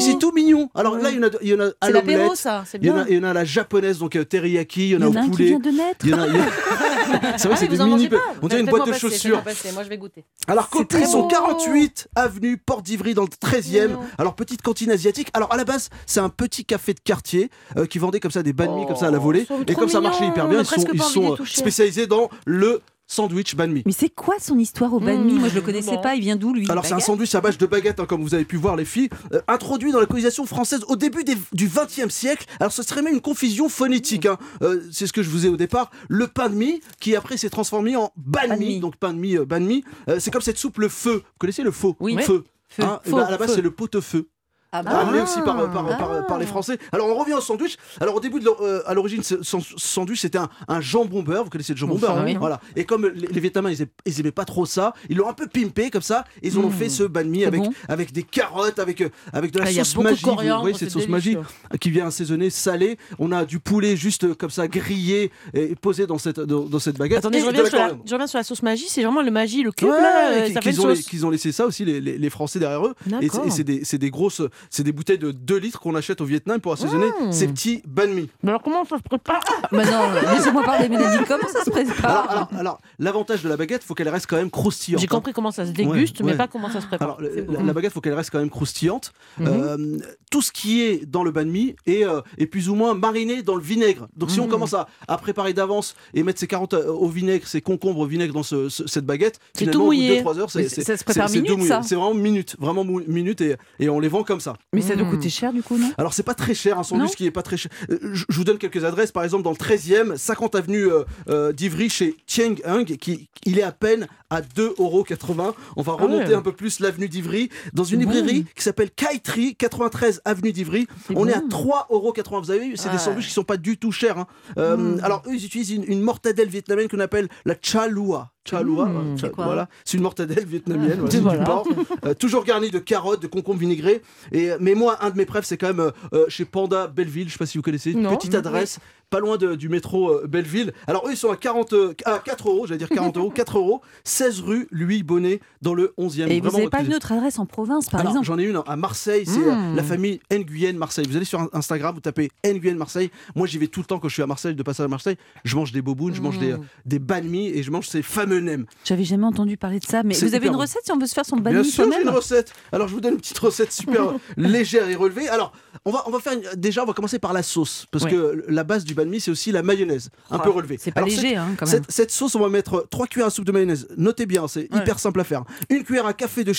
C'est 0.00 0.18
tout 0.18 0.32
mignon. 0.32 0.70
Alors 0.80 0.96
là, 0.96 1.10
il 1.10 1.16
y 1.16 1.18
en 1.18 1.22
a, 1.26 1.30
il 1.42 1.48
y 1.48 1.54
en 1.54 1.60
a 1.60 1.70
à 1.80 1.90
l'apéro, 1.90 2.34
ça. 2.34 2.64
C'est 2.66 2.78
Il 2.78 2.86
y, 2.86 2.90
en 2.90 2.94
bien. 2.94 3.02
a, 3.04 3.08
il 3.08 3.16
y 3.16 3.18
en 3.20 3.24
a 3.24 3.30
à 3.30 3.32
la 3.34 3.44
japonaise, 3.44 3.98
donc 3.98 4.16
euh, 4.16 4.24
teriyaki. 4.24 4.88
Il 4.90 4.92
y 4.92 4.96
en 4.96 4.98
Il 4.98 5.02
a 5.02 5.06
y 5.06 5.08
au 5.08 5.12
en 5.12 5.16
a 5.16 5.20
un 5.20 5.24
qui 5.24 5.30
poulet. 5.30 5.44
vient 5.46 5.58
de 5.58 5.70
naître. 5.70 6.04
Il 6.04 6.10
y 6.10 6.14
en 6.14 6.18
a- 6.20 6.26
il 6.26 6.36
y 6.36 6.38
a- 6.38 6.44
c'est 7.38 7.48
vrai, 7.48 7.56
Ah 7.56 7.56
c'est 7.60 7.68
des 7.68 7.78
mini. 7.84 8.08
pas 8.08 8.16
On 8.42 8.48
dirait 8.48 8.60
une 8.60 8.66
boîte 8.66 8.86
de 8.88 8.92
chaussures. 8.92 9.42
Moi, 9.74 9.84
je 9.84 9.88
vais 9.88 9.98
goûter. 9.98 10.24
Alors, 10.46 10.68
ils 10.98 11.06
sont 11.06 11.22
beau. 11.22 11.28
48 11.28 12.08
avenue 12.14 12.56
Porte 12.58 12.84
d'Ivry 12.84 13.14
dans 13.14 13.22
le 13.22 13.28
13e. 13.28 13.88
Mignon. 13.88 14.00
Alors, 14.18 14.34
petite 14.34 14.62
cantine 14.62 14.90
asiatique. 14.90 15.28
Alors, 15.34 15.52
à 15.52 15.56
la 15.56 15.64
base, 15.64 15.90
c'est 16.06 16.20
un 16.20 16.28
petit 16.28 16.64
café 16.64 16.94
de 16.94 17.00
quartier 17.00 17.50
euh, 17.76 17.86
qui 17.86 17.98
vendait 17.98 18.20
comme 18.20 18.30
ça 18.30 18.42
des 18.42 18.52
banh 18.52 18.86
comme 18.86 18.96
ça 18.96 19.06
à 19.06 19.10
la 19.10 19.18
volée. 19.18 19.46
Oh, 19.50 19.54
Et 19.66 19.72
trop 19.72 19.80
comme 19.82 19.90
ça 19.90 20.00
marchait 20.00 20.26
hyper 20.26 20.48
bien, 20.48 20.62
ils 20.62 21.02
sont, 21.02 21.32
euh, 21.34 21.44
spécialisés 21.44 22.06
dans 22.06 22.30
le 22.46 22.80
sandwich 23.10 23.56
banh 23.56 23.66
mi. 23.72 23.82
Mais 23.86 23.92
c'est 23.92 24.08
quoi 24.08 24.36
son 24.40 24.58
histoire 24.58 24.92
au 24.94 25.00
banh 25.00 25.18
mi? 25.24 25.34
Mmh, 25.34 25.38
Moi 25.40 25.48
je 25.48 25.54
le 25.56 25.60
connaissais 25.62 25.96
bon. 25.96 26.00
pas. 26.00 26.14
Il 26.14 26.20
vient 26.20 26.36
d'où 26.36 26.54
lui 26.54 26.70
Alors 26.70 26.86
c'est 26.86 26.94
un 26.94 27.00
sandwich 27.00 27.34
à 27.34 27.40
base 27.40 27.58
de 27.58 27.66
baguette, 27.66 27.98
hein, 28.00 28.06
comme 28.06 28.22
vous 28.22 28.34
avez 28.34 28.44
pu 28.44 28.56
voir 28.56 28.76
les 28.76 28.84
filles, 28.84 29.08
euh, 29.32 29.40
introduit 29.48 29.90
dans 29.92 29.98
la 30.00 30.06
colonisation 30.06 30.46
française 30.46 30.80
au 30.88 30.96
début 30.96 31.24
des- 31.24 31.36
du 31.52 31.68
XXe 31.68 32.08
siècle. 32.08 32.46
Alors 32.60 32.72
ce 32.72 32.82
serait 32.82 33.02
même 33.02 33.14
une 33.14 33.20
confusion 33.20 33.68
phonétique. 33.68 34.26
hein. 34.26 34.38
Euh, 34.62 34.80
c'est 34.92 35.06
ce 35.06 35.12
que 35.12 35.22
je 35.22 35.28
vous 35.30 35.46
ai 35.46 35.48
au 35.48 35.56
départ. 35.56 35.90
Le 36.08 36.28
pain 36.28 36.48
de 36.48 36.54
mie, 36.54 36.80
qui 37.00 37.16
après 37.16 37.36
s'est 37.36 37.50
transformé 37.50 37.96
en 37.96 38.12
banh 38.16 38.56
mi. 38.56 38.78
Donc 38.80 38.96
pain 38.96 39.12
de 39.12 39.18
mie, 39.18 39.36
euh, 39.36 39.44
banh 39.44 39.60
mi. 39.66 39.82
Euh, 40.08 40.18
c'est 40.20 40.30
comme 40.30 40.42
cette 40.42 40.58
soupe 40.58 40.78
le 40.78 40.88
feu. 40.88 41.16
Vous 41.16 41.22
connaissez 41.38 41.62
le 41.62 41.72
faux 41.72 41.96
Oui. 42.00 42.16
Feu. 42.22 42.44
Feu. 42.68 42.84
Hein, 42.84 43.00
Faux, 43.04 43.16
ben, 43.16 43.24
à 43.24 43.30
la 43.32 43.36
base 43.38 43.54
c'est 43.54 43.62
le 43.62 43.72
pot-au-feu. 43.72 44.28
Ah 44.72 44.82
Ramené 44.82 45.20
aussi 45.22 45.40
par, 45.42 45.56
par, 45.56 45.84
par- 45.98 46.12
Ah. 46.12 46.22
par 46.22 46.38
les 46.38 46.46
Français. 46.46 46.78
Alors 46.92 47.08
on 47.08 47.14
revient 47.16 47.34
au 47.34 47.40
sandwich. 47.40 47.76
Alors 48.00 48.14
au 48.14 48.20
début, 48.20 48.38
de 48.38 48.48
euh, 48.60 48.82
à 48.86 48.94
l'origine, 48.94 49.20
ce 49.24 49.36
sandwich 49.42 50.20
c'était 50.20 50.38
un, 50.38 50.48
un 50.68 50.80
jambon 50.80 51.22
beurre. 51.24 51.42
Vous 51.44 51.50
connaissez 51.50 51.72
le 51.72 51.78
jambon 51.78 51.96
beurre, 51.98 52.12
Enfin, 52.12 52.20
hein 52.20 52.24
oui. 52.26 52.36
voilà. 52.38 52.60
Et 52.76 52.84
comme 52.84 53.06
les, 53.06 53.26
les 53.26 53.40
Vietnamiens 53.40 53.70
ils, 53.72 53.86
ils 54.06 54.20
aimaient 54.20 54.30
pas 54.30 54.44
trop 54.44 54.66
ça, 54.66 54.94
ils 55.08 55.16
l'ont 55.16 55.28
un 55.28 55.32
peu 55.32 55.48
pimpé 55.48 55.90
comme 55.90 56.02
ça. 56.02 56.24
Et 56.42 56.48
ils 56.48 56.58
ont 56.58 56.68
Mmh. 56.68 56.72
fait 56.72 56.88
ce 56.88 57.02
banh 57.02 57.24
mi 57.28 57.44
avec 57.44 57.60
bon 57.62 57.72
avec 57.88 58.12
des 58.12 58.22
carottes, 58.22 58.78
avec 58.78 59.00
euh, 59.00 59.08
avec 59.32 59.50
de 59.50 59.58
la 59.58 59.64
Ah, 59.66 59.72
sauce 59.84 59.96
magie. 59.96 60.22
Vous 60.24 60.36
voyez 60.60 60.76
cette 60.76 60.90
sauce 60.92 61.08
magie 61.08 61.34
délicieux. 61.34 61.78
qui 61.80 61.90
vient 61.90 62.06
assaisonner, 62.06 62.48
salée. 62.50 62.96
On 63.18 63.32
a 63.32 63.44
du 63.44 63.58
poulet 63.58 63.96
juste 63.96 64.22
euh, 64.24 64.34
comme 64.34 64.50
ça 64.50 64.68
grillé 64.68 65.32
et 65.52 65.74
posé 65.74 66.06
dans 66.06 66.18
cette 66.18 66.38
dans, 66.38 66.60
dans 66.60 66.78
cette 66.78 66.96
baguette. 66.96 67.18
Attendez, 67.18 67.40
je 67.40 67.46
reviens, 67.46 67.64
sur 67.66 67.76
la, 67.76 67.82
coriandre. 67.86 68.02
je 68.06 68.12
reviens 68.14 68.26
sur 68.28 68.38
la 68.38 68.44
sauce 68.44 68.62
magie. 68.62 68.86
C'est 68.88 69.02
vraiment 69.02 69.22
le 69.22 69.30
magie, 69.32 69.62
le 69.64 69.72
cube, 69.72 69.88
Ouais, 69.88 70.00
là. 70.00 70.60
qu'ils- 70.60 70.80
ont, 70.80 70.94
qu'ils 70.94 71.26
ont 71.26 71.30
laissé 71.30 71.50
ça 71.50 71.66
aussi 71.66 71.84
les, 71.84 72.00
les- 72.00 72.18
les 72.18 72.30
Français 72.30 72.60
derrière 72.60 72.86
eux 72.86 72.94
et 73.06 73.10
c'est- 73.10 73.18
D'accord. 73.20 73.46
et 73.46 73.50
c'est 73.50 73.64
des, 73.64 73.84
c'est 73.84 73.98
des 73.98 74.10
grosses 74.10 74.42
c'est 74.68 74.82
des 74.82 74.92
bouteilles 74.92 75.18
de 75.18 75.30
2 75.32 75.56
litres 75.56 75.80
qu'on 75.80 75.94
achète 75.94 76.20
au 76.20 76.24
Vietnam 76.24 76.60
pour 76.60 76.72
assaisonner 76.72 77.06
Mmh. 77.20 77.32
ces 77.32 77.48
petits 77.48 77.82
banh 77.86 78.08
mi 78.08 78.28
Mais 78.42 78.50
alors, 78.50 78.62
comment 78.62 78.84
ça 78.84 78.96
se 78.98 79.02
prépare? 79.02 79.40
Maintenant, 79.72 80.02
laissez-moi 80.34 80.62
parler, 80.62 80.88
Mélanie. 80.88 81.24
Comment 81.26 81.48
ça 81.52 81.64
se 81.64 81.70
prépare? 81.70 82.48
alors, 82.58 82.78
l'avantage 82.98 83.42
de 83.42 83.48
la 83.48 83.56
baguette 83.56 83.82
faut 83.84 83.94
qu'elle 83.94 84.08
reste 84.08 84.26
quand 84.26 84.36
même 84.36 84.50
croustillante 84.50 85.00
J'ai 85.00 85.06
compris 85.06 85.32
comment 85.32 85.50
ça 85.50 85.64
se 85.66 85.70
déguste, 85.72 86.20
Ouais, 86.20 86.26
mais 86.32 86.36
pas 86.36 86.48
comment 86.48 86.70
ça 86.70 86.80
se 86.80 86.86
prépare. 86.86 87.16
Alors, 87.18 87.20
la, 87.20 87.62
la 87.62 87.72
baguette, 87.72 87.92
faut 87.92 88.00
qu'elle 88.00 88.14
reste 88.14 88.30
quand 88.30 88.38
même 88.38 88.50
croustillante. 88.50 89.12
Euh, 89.40 89.98
tout 90.30 90.42
ce 90.42 90.52
qui 90.52 90.82
est 90.82 91.06
dans 91.06 91.24
le 91.24 91.30
banh 91.30 91.44
mi 91.46 91.74
est, 91.86 92.04
euh, 92.04 92.20
est 92.38 92.46
plus 92.46 92.68
ou 92.68 92.74
moins 92.74 92.94
mariné 92.94 93.42
dans 93.42 93.56
le 93.56 93.62
vinaigre. 93.62 94.08
Donc, 94.16 94.30
si 94.30 94.40
on 94.40 94.44
Mhm. 94.44 94.50
commence 94.50 94.74
à, 94.74 94.86
à 95.08 95.16
préparer 95.18 95.52
d'avance 95.52 95.94
et 96.14 96.22
mettre 96.22 96.38
ses 96.40 96.46
carottes 96.46 96.74
euh, 96.74 96.90
au 96.92 97.08
vinaigre, 97.08 97.46
ses 97.46 97.60
concombres 97.60 98.00
au 98.00 98.06
vinaigre 98.06 98.34
dans 98.34 98.42
ce- 98.42 98.68
ce- 98.68 98.86
cette 98.86 99.04
baguette, 99.06 99.38
finalement, 99.56 99.72
tout 99.72 99.86
au 99.86 99.90
bout 99.90 99.94
de 99.94 99.98
mouillé. 100.00 100.22
2-3 100.22 100.38
heures, 100.38 100.48
Mais 100.54 100.68
c'est 100.68 101.30
minute. 101.40 101.72
C'est 101.82 101.94
vraiment 101.94 102.14
minute, 102.14 102.56
vraiment 102.58 102.84
minute 102.84 103.40
et, 103.40 103.56
et 103.78 103.88
on 103.88 104.00
les 104.00 104.08
vend 104.08 104.22
comme 104.22 104.40
ça. 104.40 104.49
Mais 104.72 104.80
ça 104.82 104.94
doit 104.96 105.06
Mmh. 105.06 105.10
coûter 105.10 105.30
cher 105.30 105.52
du 105.52 105.62
coup, 105.62 105.76
non? 105.78 105.90
Alors 105.98 106.12
c'est 106.14 106.22
pas 106.22 106.34
très 106.34 106.54
cher, 106.54 106.78
un 106.78 106.82
sandwich 106.82 107.08
Non 107.10 107.14
qui 107.14 107.26
est 107.26 107.30
pas 107.30 107.42
très 107.42 107.56
cher. 107.56 107.70
Euh, 107.90 107.98
Je 108.12 108.24
vous 108.30 108.44
donne 108.44 108.58
quelques 108.58 108.84
adresses, 108.84 109.12
par 109.12 109.24
exemple 109.24 109.42
dans 109.44 109.50
le 109.50 109.56
13e, 109.56 110.16
50 110.16 110.54
avenue 110.54 110.86
euh, 110.90 111.04
euh, 111.28 111.52
d'Ivry 111.52 111.88
chez 111.90 112.16
Tieng 112.26 112.56
Hung, 112.64 112.84
qui 112.96 113.28
il 113.46 113.58
est 113.58 113.62
à 113.62 113.72
peine 113.72 114.06
à 114.28 114.42
2,80€. 114.42 115.54
On 115.76 115.82
va 115.82 115.96
Ah 115.98 116.02
remonter 116.02 116.28
ouais. 116.28 116.34
un 116.34 116.42
peu 116.42 116.52
plus 116.52 116.80
l'avenue 116.80 117.08
d'Ivry 117.08 117.48
dans 117.72 117.84
une 117.84 118.00
librairie 118.00 118.44
qui 118.54 118.62
s'appelle 118.62 118.90
Kaitri, 118.90 119.56
93 119.56 120.20
avenue 120.24 120.52
d'Ivry. 120.52 120.86
On 121.14 121.26
est 121.28 121.32
à 121.34 121.40
3,80€. 121.40 122.40
Vous 122.44 122.50
avez 122.50 122.60
vu, 122.68 122.76
c'est 122.76 122.86
Ouais. 122.86 122.92
des 122.92 122.98
sandwichs 122.98 123.26
qui 123.28 123.32
sont 123.32 123.44
pas 123.44 123.56
du 123.56 123.76
tout 123.78 123.92
chers. 123.92 124.18
hein. 124.18 124.26
Euh, 124.58 124.76
Mm. 124.76 125.00
Alors 125.02 125.22
eux, 125.26 125.34
ils 125.34 125.44
utilisent 125.44 125.70
une, 125.72 125.84
une 125.84 126.00
mortadelle 126.00 126.48
vietnamienne 126.48 126.88
qu'on 126.88 127.00
appelle 127.00 127.28
la 127.44 127.54
chalua. 127.60 128.30
Chalua, 128.50 128.86
Mm. 128.86 129.16
euh, 129.24 129.28
quoi 129.30 129.44
voilà, 129.44 129.68
c'est 129.84 129.96
une 129.96 130.02
mortadelle 130.02 130.44
vietnamienne, 130.44 131.00
voilà, 131.20 131.38
du 131.38 131.44
porc. 131.44 131.68
Euh, 132.04 132.14
toujours 132.14 132.44
garni 132.44 132.70
de 132.70 132.78
carottes, 132.78 133.22
de 133.22 133.26
concombres 133.26 133.60
vinaigrés. 133.60 134.02
Et, 134.32 134.50
mais 134.60 134.74
moi, 134.74 134.98
un 135.00 135.10
de 135.10 135.16
mes 135.16 135.26
préfs, 135.26 135.44
c'est 135.44 135.56
quand 135.56 135.68
même 135.68 135.80
euh, 135.80 135.90
euh, 136.12 136.24
chez 136.28 136.44
Panda 136.44 136.86
Belleville. 136.86 137.28
Je 137.28 137.32
sais 137.32 137.38
pas 137.38 137.46
si 137.46 137.58
vous 137.58 137.62
connaissez. 137.62 137.92
Une 137.92 138.02
Non. 138.02 138.16
petite 138.16 138.34
adresse. 138.34 138.78
Pas 139.10 139.18
loin 139.20 139.36
de- 139.36 139.56
du 139.56 139.68
métro 139.68 140.08
euh, 140.10 140.26
Belleville. 140.28 140.72
Alors 140.86 141.06
eux, 141.06 141.10
ils 141.10 141.16
sont 141.16 141.30
à, 141.30 141.36
40, 141.36 141.72
euh, 141.72 141.94
à 142.04 142.18
4 142.24 142.48
euros, 142.48 142.66
j'allais 142.66 142.78
dire 142.78 142.88
40 142.88 143.16
euros, 143.16 143.30
4 143.30 143.58
euros, 143.58 143.80
16 144.04 144.40
rue 144.40 144.68
Louis 144.70 145.02
Bonnet 145.02 145.40
dans 145.62 145.74
le 145.74 145.92
11e. 145.98 146.28
Et 146.30 146.40
vous 146.40 146.50
n'avez 146.50 146.68
pas 146.68 146.82
une 146.82 146.94
autre 146.94 147.10
adresse 147.12 147.38
en 147.38 147.46
province, 147.46 147.88
par 147.90 148.00
Alors, 148.00 148.12
exemple 148.12 148.26
j'en 148.26 148.38
ai 148.38 148.44
une 148.44 148.60
à 148.66 148.76
Marseille, 148.76 149.24
c'est 149.26 149.38
Mmh. 149.40 149.72
euh, 149.72 149.74
la 149.74 149.82
famille 149.82 150.20
Nguyen 150.32 150.74
Marseille. 150.76 151.04
Vous 151.08 151.16
allez 151.16 151.24
sur 151.24 151.48
Instagram, 151.52 151.94
vous 151.94 152.00
tapez 152.00 152.30
Nguyen 152.44 152.76
Marseille. 152.76 153.10
Moi, 153.34 153.46
j'y 153.48 153.58
vais 153.58 153.66
tout 153.66 153.80
le 153.80 153.86
temps 153.86 153.98
quand 153.98 154.08
je 154.08 154.14
suis 154.14 154.22
à 154.22 154.26
Marseille, 154.28 154.54
de 154.54 154.62
passage 154.62 154.84
à 154.86 154.88
Marseille. 154.88 155.16
Je 155.44 155.56
mange 155.56 155.72
des 155.72 155.82
bobounes, 155.82 156.14
je 156.14 156.20
mange 156.22 156.38
des, 156.38 156.52
Mmh. 156.54 156.60
des 156.86 156.98
banh 157.00 157.22
mi 157.24 157.48
et 157.48 157.62
je 157.64 157.70
mange 157.70 157.88
ces 157.88 158.02
fameux 158.02 158.40
nems. 158.40 158.64
J'avais 158.84 159.04
jamais 159.04 159.24
entendu 159.26 159.56
parler 159.56 159.80
de 159.80 159.84
ça, 159.86 160.02
mais 160.04 160.14
vous 160.14 160.34
avez 160.34 160.46
une 160.46 160.52
bon. 160.52 160.58
recette 160.60 160.82
si 160.84 160.92
on 160.92 160.98
veut 160.98 161.06
se 161.06 161.14
faire 161.14 161.26
son 161.26 161.36
banh 161.36 161.50
Bien 161.52 161.64
sûr, 161.64 161.90
j'ai 161.92 162.02
une 162.02 162.08
recette. 162.10 162.52
Alors, 162.72 162.86
je 162.88 162.94
vous 162.94 163.00
donne 163.00 163.14
une 163.14 163.20
petite 163.20 163.38
recette 163.38 163.72
super 163.72 164.12
légère 164.36 164.88
et 164.88 164.94
relevée. 164.94 165.28
Alors, 165.28 165.52
on 165.84 165.90
va, 165.90 166.04
on 166.06 166.10
va 166.10 166.20
faire 166.20 166.34
une- 166.34 166.60
déjà, 166.60 166.82
on 166.82 166.86
va 166.86 166.92
commencer 166.92 167.18
par 167.18 167.32
la 167.32 167.42
sauce 167.42 167.86
parce 167.90 168.04
Ouais. 168.04 168.10
que 168.10 168.44
la 168.48 168.62
base 168.64 168.84
du 168.84 168.94
banh 169.04 169.10
mi, 169.10 169.20
c'est 169.20 169.30
aussi 169.30 169.52
la 169.52 169.62
mayonnaise, 169.62 170.10
un 170.30 170.38
peu 170.38 170.50
relevée. 170.50 170.76
c'est 170.80 170.90
pas 170.92 171.00
Alors, 171.00 171.08
léger, 171.08 171.28
cette- 171.30 171.36
hein, 171.38 171.48
quand 171.58 171.66
même. 171.66 171.74
Cette, 171.82 171.90
cette 171.90 172.10
sauce, 172.10 172.34
on 172.34 172.40
va 172.40 172.48
mettre 172.48 172.86
3 172.90 173.06
cuillères 173.06 173.26
à 173.28 173.30
soupe 173.30 173.44
de 173.44 173.52
mayonnaise. 173.52 173.88
Notez 173.96 174.26
bien, 174.26 174.46
c'est 174.48 174.72
Ouais. 174.72 174.80
hyper 174.80 174.98
simple 174.98 175.20
à 175.20 175.24
faire. 175.24 175.44
Une 175.68 175.82
cuillère 175.84 176.06
à 176.06 176.12
café 176.14 176.44
de 176.44 176.52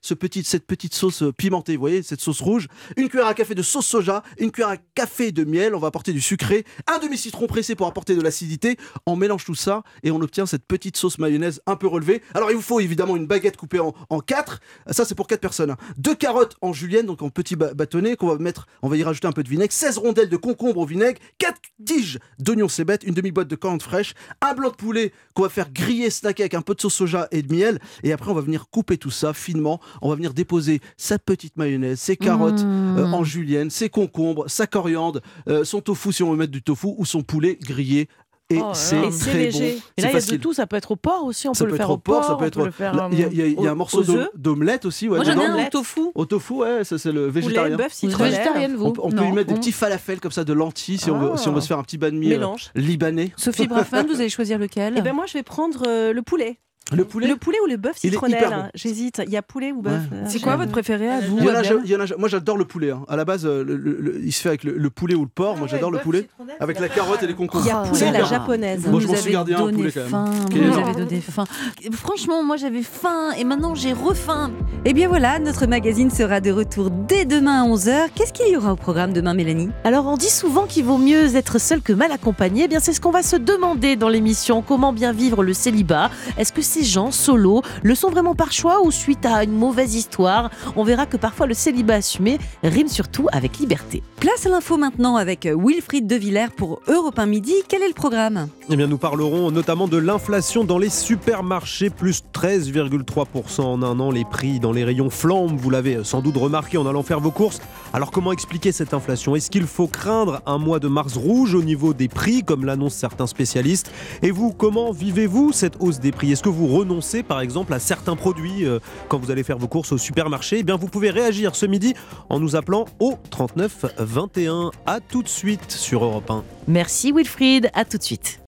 ce 0.00 0.14
petit, 0.14 0.44
cette 0.44 0.66
petite 0.66 0.94
sauce 0.94 1.22
euh, 1.22 1.32
pimentée, 1.32 1.74
vous 1.76 1.80
voyez, 1.80 2.02
cette 2.02 2.20
sauce 2.20 2.40
rouge. 2.40 2.68
Une 2.96 3.08
cuillère 3.08 3.26
à 3.26 3.34
café 3.34 3.54
de 3.54 3.62
sauce 3.62 3.86
soja. 3.86 4.22
Une 4.38 4.50
cuillère 4.50 4.70
à 4.70 4.76
café 4.94 5.32
de 5.32 5.44
miel. 5.44 5.74
On 5.74 5.78
va 5.78 5.88
apporter 5.88 6.12
du 6.12 6.20
sucré. 6.20 6.64
Un 6.86 6.98
demi-citron 6.98 7.46
pressé 7.46 7.74
pour 7.74 7.86
apporter 7.86 8.14
de 8.16 8.20
l'acidité. 8.20 8.76
On 9.06 9.16
mélange 9.16 9.44
tout 9.44 9.54
ça 9.54 9.82
et 10.02 10.10
on 10.10 10.20
obtient 10.20 10.46
cette 10.46 10.64
petite 10.64 10.96
sauce 10.96 11.18
mayonnaise 11.18 11.60
un 11.66 11.76
peu 11.76 11.86
relevée. 11.86 12.22
Alors, 12.34 12.50
il 12.50 12.56
vous 12.56 12.62
faut 12.62 12.80
évidemment 12.80 13.16
une 13.16 13.26
baguette 13.26 13.56
coupée 13.56 13.80
en, 13.80 13.94
en 14.10 14.20
quatre. 14.20 14.60
Ça, 14.90 15.04
c'est 15.04 15.14
pour 15.14 15.26
quatre 15.26 15.40
personnes. 15.40 15.70
hein. 15.70 15.76
Deux 15.98 16.14
carottes 16.14 16.56
en 16.60 16.72
julienne, 16.72 17.06
donc 17.06 17.22
en 17.22 17.28
petits 17.30 17.56
ba- 17.56 17.74
bâtonnets, 17.74 18.16
qu'on 18.16 18.28
va 18.28 18.38
mettre, 18.38 18.66
on 18.82 18.88
va 18.88 18.96
y 18.96 19.02
rajouter 19.02 19.26
un 19.28 19.32
peu 19.32 19.42
de 19.42 19.48
vinaigre. 19.48 19.72
16 19.72 19.98
rondelles 19.98 20.28
de 20.28 20.36
concombre 20.36 20.80
au 20.80 20.86
vinaigre. 20.86 21.20
4 21.38 21.54
tiges 21.84 22.18
d'oignons 22.38 22.68
cébettes. 22.68 23.04
Une 23.04 23.14
demi-boîte 23.14 23.48
de 23.48 23.56
carottes 23.56 23.82
fraîches. 23.82 24.14
Un 24.40 24.54
blanc 24.54 24.70
de 24.70 24.76
poulet 24.76 25.12
qu'on 25.34 25.42
va 25.42 25.48
faire 25.48 25.70
griller, 25.70 26.10
snacker 26.10 26.42
avec 26.42 26.54
un 26.54 26.62
peu 26.62 26.74
de 26.74 26.80
sauce 26.80 26.94
soja 26.94 27.28
et 27.30 27.42
de 27.42 27.54
miel. 27.54 27.78
Et 28.02 28.12
après, 28.12 28.30
on 28.30 28.34
va 28.34 28.40
venir 28.40 28.68
couper 28.70 28.98
tout 28.98 29.10
ça 29.10 29.32
finement. 29.32 29.80
On 30.02 30.08
va 30.08 30.14
venir 30.14 30.32
déposer 30.34 30.80
sa 30.96 31.18
petite 31.18 31.56
mayonnaise, 31.56 32.00
ses 32.00 32.16
carottes 32.16 32.56
Mmh. 32.56 32.98
euh, 32.98 33.06
en 33.06 33.24
julienne, 33.24 33.70
ses 33.70 33.88
concombres, 33.88 34.48
sa 34.48 34.66
coriandre, 34.66 35.20
euh, 35.48 35.64
son 35.64 35.80
tofu 35.80 36.12
si 36.12 36.22
on 36.22 36.30
veut 36.30 36.36
mettre 36.36 36.52
du 36.52 36.62
tofu 36.62 36.88
ou 36.96 37.04
son 37.04 37.22
poulet 37.22 37.58
grillé. 37.60 38.08
Et 38.48 38.58
Oh 38.58 38.68
là 38.68 38.74
c'est 38.74 39.08
très 39.18 39.34
Et 39.34 39.38
léger. 39.46 39.72
bon. 39.72 39.82
Et 39.96 40.02
là, 40.02 40.08
C'est 40.12 40.18
il 40.28 40.30
y 40.30 40.34
a 40.34 40.36
de 40.36 40.42
tout. 40.42 40.52
Ça 40.52 40.66
peut 40.68 40.76
être 40.76 40.92
au 40.92 40.96
porc 40.96 41.24
aussi. 41.24 41.48
On 41.48 41.54
Ça 41.54 41.64
peut, 41.64 41.70
le 41.72 41.76
faire 41.76 41.90
au 41.90 41.98
porc, 41.98 42.22
ça 42.24 42.36
peut 42.36 42.44
être. 42.44 42.70
Il 43.10 43.18
y 43.18 43.42
a, 43.42 43.66
euh, 43.66 43.70
un 43.72 43.74
morceau 43.74 44.04
d'omelette 44.36 44.84
aussi. 44.84 45.08
Ouais, 45.08 45.16
Moi, 45.16 45.24
j'en 45.24 45.32
ai 45.32 45.34
dedans. 45.48 45.58
un 45.58 45.66
au 45.66 45.70
tofu. 45.70 46.00
Au 46.14 46.26
tofu, 46.26 46.52
ouais, 46.52 46.84
ça 46.84 46.96
c'est 46.96 47.10
le 47.10 47.26
végétarien. 47.28 47.76
bœuf, 47.76 47.92
végétarienne, 48.04 48.76
vous 48.76 48.86
On, 48.86 48.92
peut- 48.92 49.00
on 49.02 49.10
peut 49.10 49.16
Non. 49.16 49.28
y 49.30 49.32
mettre 49.32 49.52
des 49.52 49.58
petits 49.58 49.72
falafels 49.72 50.20
comme 50.20 50.30
ça 50.30 50.44
de 50.44 50.52
lentilles 50.52 50.98
si, 50.98 51.10
on, 51.10 51.18
veut, 51.18 51.36
si 51.36 51.48
on 51.48 51.52
veut 51.52 51.60
se 51.60 51.66
faire 51.66 51.78
un 51.78 51.82
petit 51.82 51.98
banh 51.98 52.12
mi 52.12 52.26
euh, 52.28 52.30
Mélange. 52.30 52.70
libanais. 52.76 53.32
Sophie 53.36 53.66
Braffman, 53.66 54.04
vous 54.06 54.20
allez 54.20 54.28
choisir 54.28 54.58
lequel? 54.58 54.94
Eh 54.96 55.00
ben 55.02 55.12
moi, 55.12 55.26
je 55.26 55.32
vais 55.32 55.42
prendre 55.42 55.82
euh, 55.88 56.12
le 56.12 56.22
poulet. 56.22 56.60
Le 56.92 57.04
poulet 57.04 57.26
Le 57.26 57.36
poulet 57.36 57.58
ou 57.64 57.68
le 57.68 57.76
bœuf 57.76 57.96
Il 58.04 58.08
est 58.08 58.10
citronnelle 58.12 58.38
hyper 58.38 58.50
bon. 58.62 58.68
J'hésite. 58.74 59.20
Il 59.26 59.32
y 59.32 59.36
a 59.36 59.42
poulet 59.42 59.72
ou 59.72 59.82
bœuf 59.82 59.92
Ouais. 60.12 60.18
euh, 60.18 60.24
C'est 60.28 60.40
quoi 60.40 60.56
votre 60.56 60.70
préféré 60.70 61.08
à 61.08 61.20
vous 61.20 61.36
il 61.38 61.44
y 61.44 61.50
en 61.50 61.54
a, 61.54 61.58
Adèle 61.58 61.80
il 61.84 61.90
y 61.90 61.96
en 61.96 62.00
a- 62.00 62.16
moi 62.16 62.28
j'adore 62.28 62.56
le 62.56 62.64
poulet. 62.64 62.90
hein. 62.92 63.02
À 63.08 63.16
la 63.16 63.24
base, 63.24 63.44
euh, 63.44 63.64
le- 63.64 63.76
le- 63.76 63.98
le- 64.00 64.20
il 64.24 64.32
se 64.32 64.40
fait 64.42 64.50
avec 64.50 64.62
le, 64.62 64.76
le 64.76 64.90
poulet 64.90 65.14
ou 65.16 65.22
le 65.22 65.28
porc. 65.28 65.56
moi 65.56 65.66
j'adore 65.66 65.90
le 65.90 65.98
poulet. 65.98 66.28
Avec 66.60 66.78
la 66.78 66.88
carotte 66.88 67.22
et 67.22 67.26
les 67.26 67.34
concombres. 67.34 67.64
Il 67.64 67.68
y 67.68 67.70
a 67.72 67.82
Oh, 67.84 67.88
poulet 67.88 68.06
à 68.06 68.12
la 68.12 68.24
japonaise. 68.24 68.80
Vous 68.82 68.90
Moi, 68.92 69.00
je 69.00 69.06
m'en 69.08 69.14
suis 69.16 69.32
gardé 69.32 69.54
un 69.54 69.66
poulet, 69.68 69.90
quand 69.90 70.00
même. 70.00 70.34
vous 70.50 70.58
nous 70.58 70.62
énorme. 70.64 70.84
avez 70.90 71.04
donné 71.04 71.20
faim. 71.20 71.44
Franchement, 71.92 72.42
moi 72.44 72.56
j'avais 72.56 72.82
faim 72.82 73.32
et 73.38 73.44
maintenant 73.44 73.74
j'ai 73.74 73.92
refaim. 73.92 74.50
Et 74.84 74.90
Eh 74.90 74.92
bien 74.92 75.08
voilà, 75.08 75.38
notre 75.40 75.66
magazine 75.66 76.10
sera 76.10 76.40
de 76.40 76.50
retour 76.52 76.90
dès 76.90 77.24
demain 77.24 77.64
à 77.64 77.66
11h. 77.66 78.10
Qu'est-ce 78.14 78.32
qu'il 78.32 78.48
y 78.48 78.56
aura 78.56 78.72
au 78.72 78.76
programme 78.76 79.12
demain, 79.12 79.34
Mélanie? 79.34 79.70
Alors 79.84 80.06
on 80.06 80.16
dit 80.16 80.30
souvent 80.30 80.66
qu'il 80.66 80.84
vaut 80.84 80.98
mieux 80.98 81.34
être 81.36 81.58
seul 81.60 81.80
que 81.82 81.92
mal 81.92 82.12
accompagné. 82.12 82.62
Eh 82.64 82.68
bien 82.68 82.78
c'est 82.80 82.92
ce 82.92 83.00
qu'on 83.00 83.10
va 83.10 83.22
se 83.24 83.36
demander 83.36 83.96
dans 83.96 84.08
l'émission. 84.08 84.62
Comment 84.62 84.92
bien 84.92 85.12
vivre 85.12 85.42
le 85.42 85.52
célibat? 85.52 86.10
Est-ce 86.38 86.52
que 86.52 86.62
ces 86.76 86.84
gens 86.84 87.10
solos 87.10 87.62
le 87.82 87.94
sont 87.94 88.10
vraiment 88.10 88.34
par 88.34 88.52
choix 88.52 88.84
ou 88.84 88.90
suite 88.90 89.24
à 89.24 89.44
une 89.44 89.56
mauvaise 89.56 89.94
histoire? 89.94 90.50
On 90.76 90.84
verra 90.84 91.06
que 91.06 91.16
parfois 91.16 91.46
le 91.46 91.54
célibat 91.54 91.94
assumé 91.94 92.38
rime 92.62 92.88
surtout 92.88 93.28
avec 93.32 93.56
liberté. 93.56 94.02
Place 94.20 94.44
à 94.44 94.50
l'info 94.50 94.76
maintenant 94.76 95.16
avec 95.16 95.46
Wilfried 95.46 96.06
De 96.06 96.16
Villers 96.16 96.50
pour 96.54 96.80
Europe 96.86 97.18
1 97.18 97.26
Midi. 97.26 97.54
Quel 97.68 97.82
est 97.82 97.88
le 97.88 97.94
programme? 97.94 98.48
Eh 98.68 98.76
bien, 98.76 98.88
nous 98.88 98.98
parlerons 98.98 99.50
notamment 99.50 99.88
de 99.88 99.96
l'inflation 99.96 100.64
dans 100.64 100.78
les 100.78 100.90
supermarchés, 100.90 101.88
plus 101.88 102.22
13,3% 102.34 103.62
en 103.62 103.82
un 103.82 103.98
an. 104.00 104.10
Les 104.10 104.24
prix 104.24 104.60
dans 104.60 104.72
les 104.72 104.84
rayons 104.84 105.08
flambent, 105.08 105.56
vous 105.56 105.70
l'avez 105.70 106.04
sans 106.04 106.20
doute 106.20 106.36
remarqué 106.36 106.76
en 106.76 106.86
allant 106.86 107.02
faire 107.02 107.20
vos 107.20 107.30
courses. 107.30 107.60
Alors 107.94 108.10
comment 108.10 108.32
expliquer 108.32 108.72
cette 108.72 108.92
inflation? 108.92 109.34
Est-ce 109.34 109.50
qu'il 109.50 109.66
faut 109.66 109.86
craindre 109.86 110.42
un 110.44 110.58
mois 110.58 110.80
de 110.80 110.88
mars 110.88 111.16
rouge 111.16 111.54
au 111.54 111.62
niveau 111.62 111.94
des 111.94 112.08
prix, 112.08 112.42
comme 112.42 112.66
l'annoncent 112.66 112.98
certains 112.98 113.26
spécialistes? 113.26 113.90
Et 114.22 114.30
vous, 114.30 114.52
comment 114.52 114.92
vivez-vous 114.92 115.52
cette 115.52 115.76
hausse 115.80 116.00
des 116.00 116.12
prix? 116.12 116.32
Est-ce 116.32 116.42
que 116.42 116.48
vous 116.48 116.65
renoncez 116.66 117.22
par 117.22 117.40
exemple 117.40 117.72
à 117.72 117.78
certains 117.78 118.16
produits 118.16 118.64
euh, 118.64 118.78
quand 119.08 119.18
vous 119.18 119.30
allez 119.30 119.42
faire 119.42 119.58
vos 119.58 119.68
courses 119.68 119.92
au 119.92 119.98
supermarché 119.98 120.58
Eh 120.60 120.62
bien, 120.62 120.76
vous 120.76 120.88
pouvez 120.88 121.10
réagir 121.10 121.54
ce 121.56 121.66
midi 121.66 121.94
en 122.28 122.40
nous 122.40 122.56
appelant 122.56 122.86
au 123.00 123.16
39 123.30 123.86
21. 123.98 124.70
A 124.86 125.00
tout 125.00 125.22
de 125.22 125.28
suite 125.28 125.70
sur 125.70 126.04
Europe 126.04 126.30
1. 126.30 126.44
Merci 126.68 127.12
Wilfried, 127.12 127.70
à 127.74 127.84
tout 127.84 127.98
de 127.98 128.02
suite. 128.02 128.40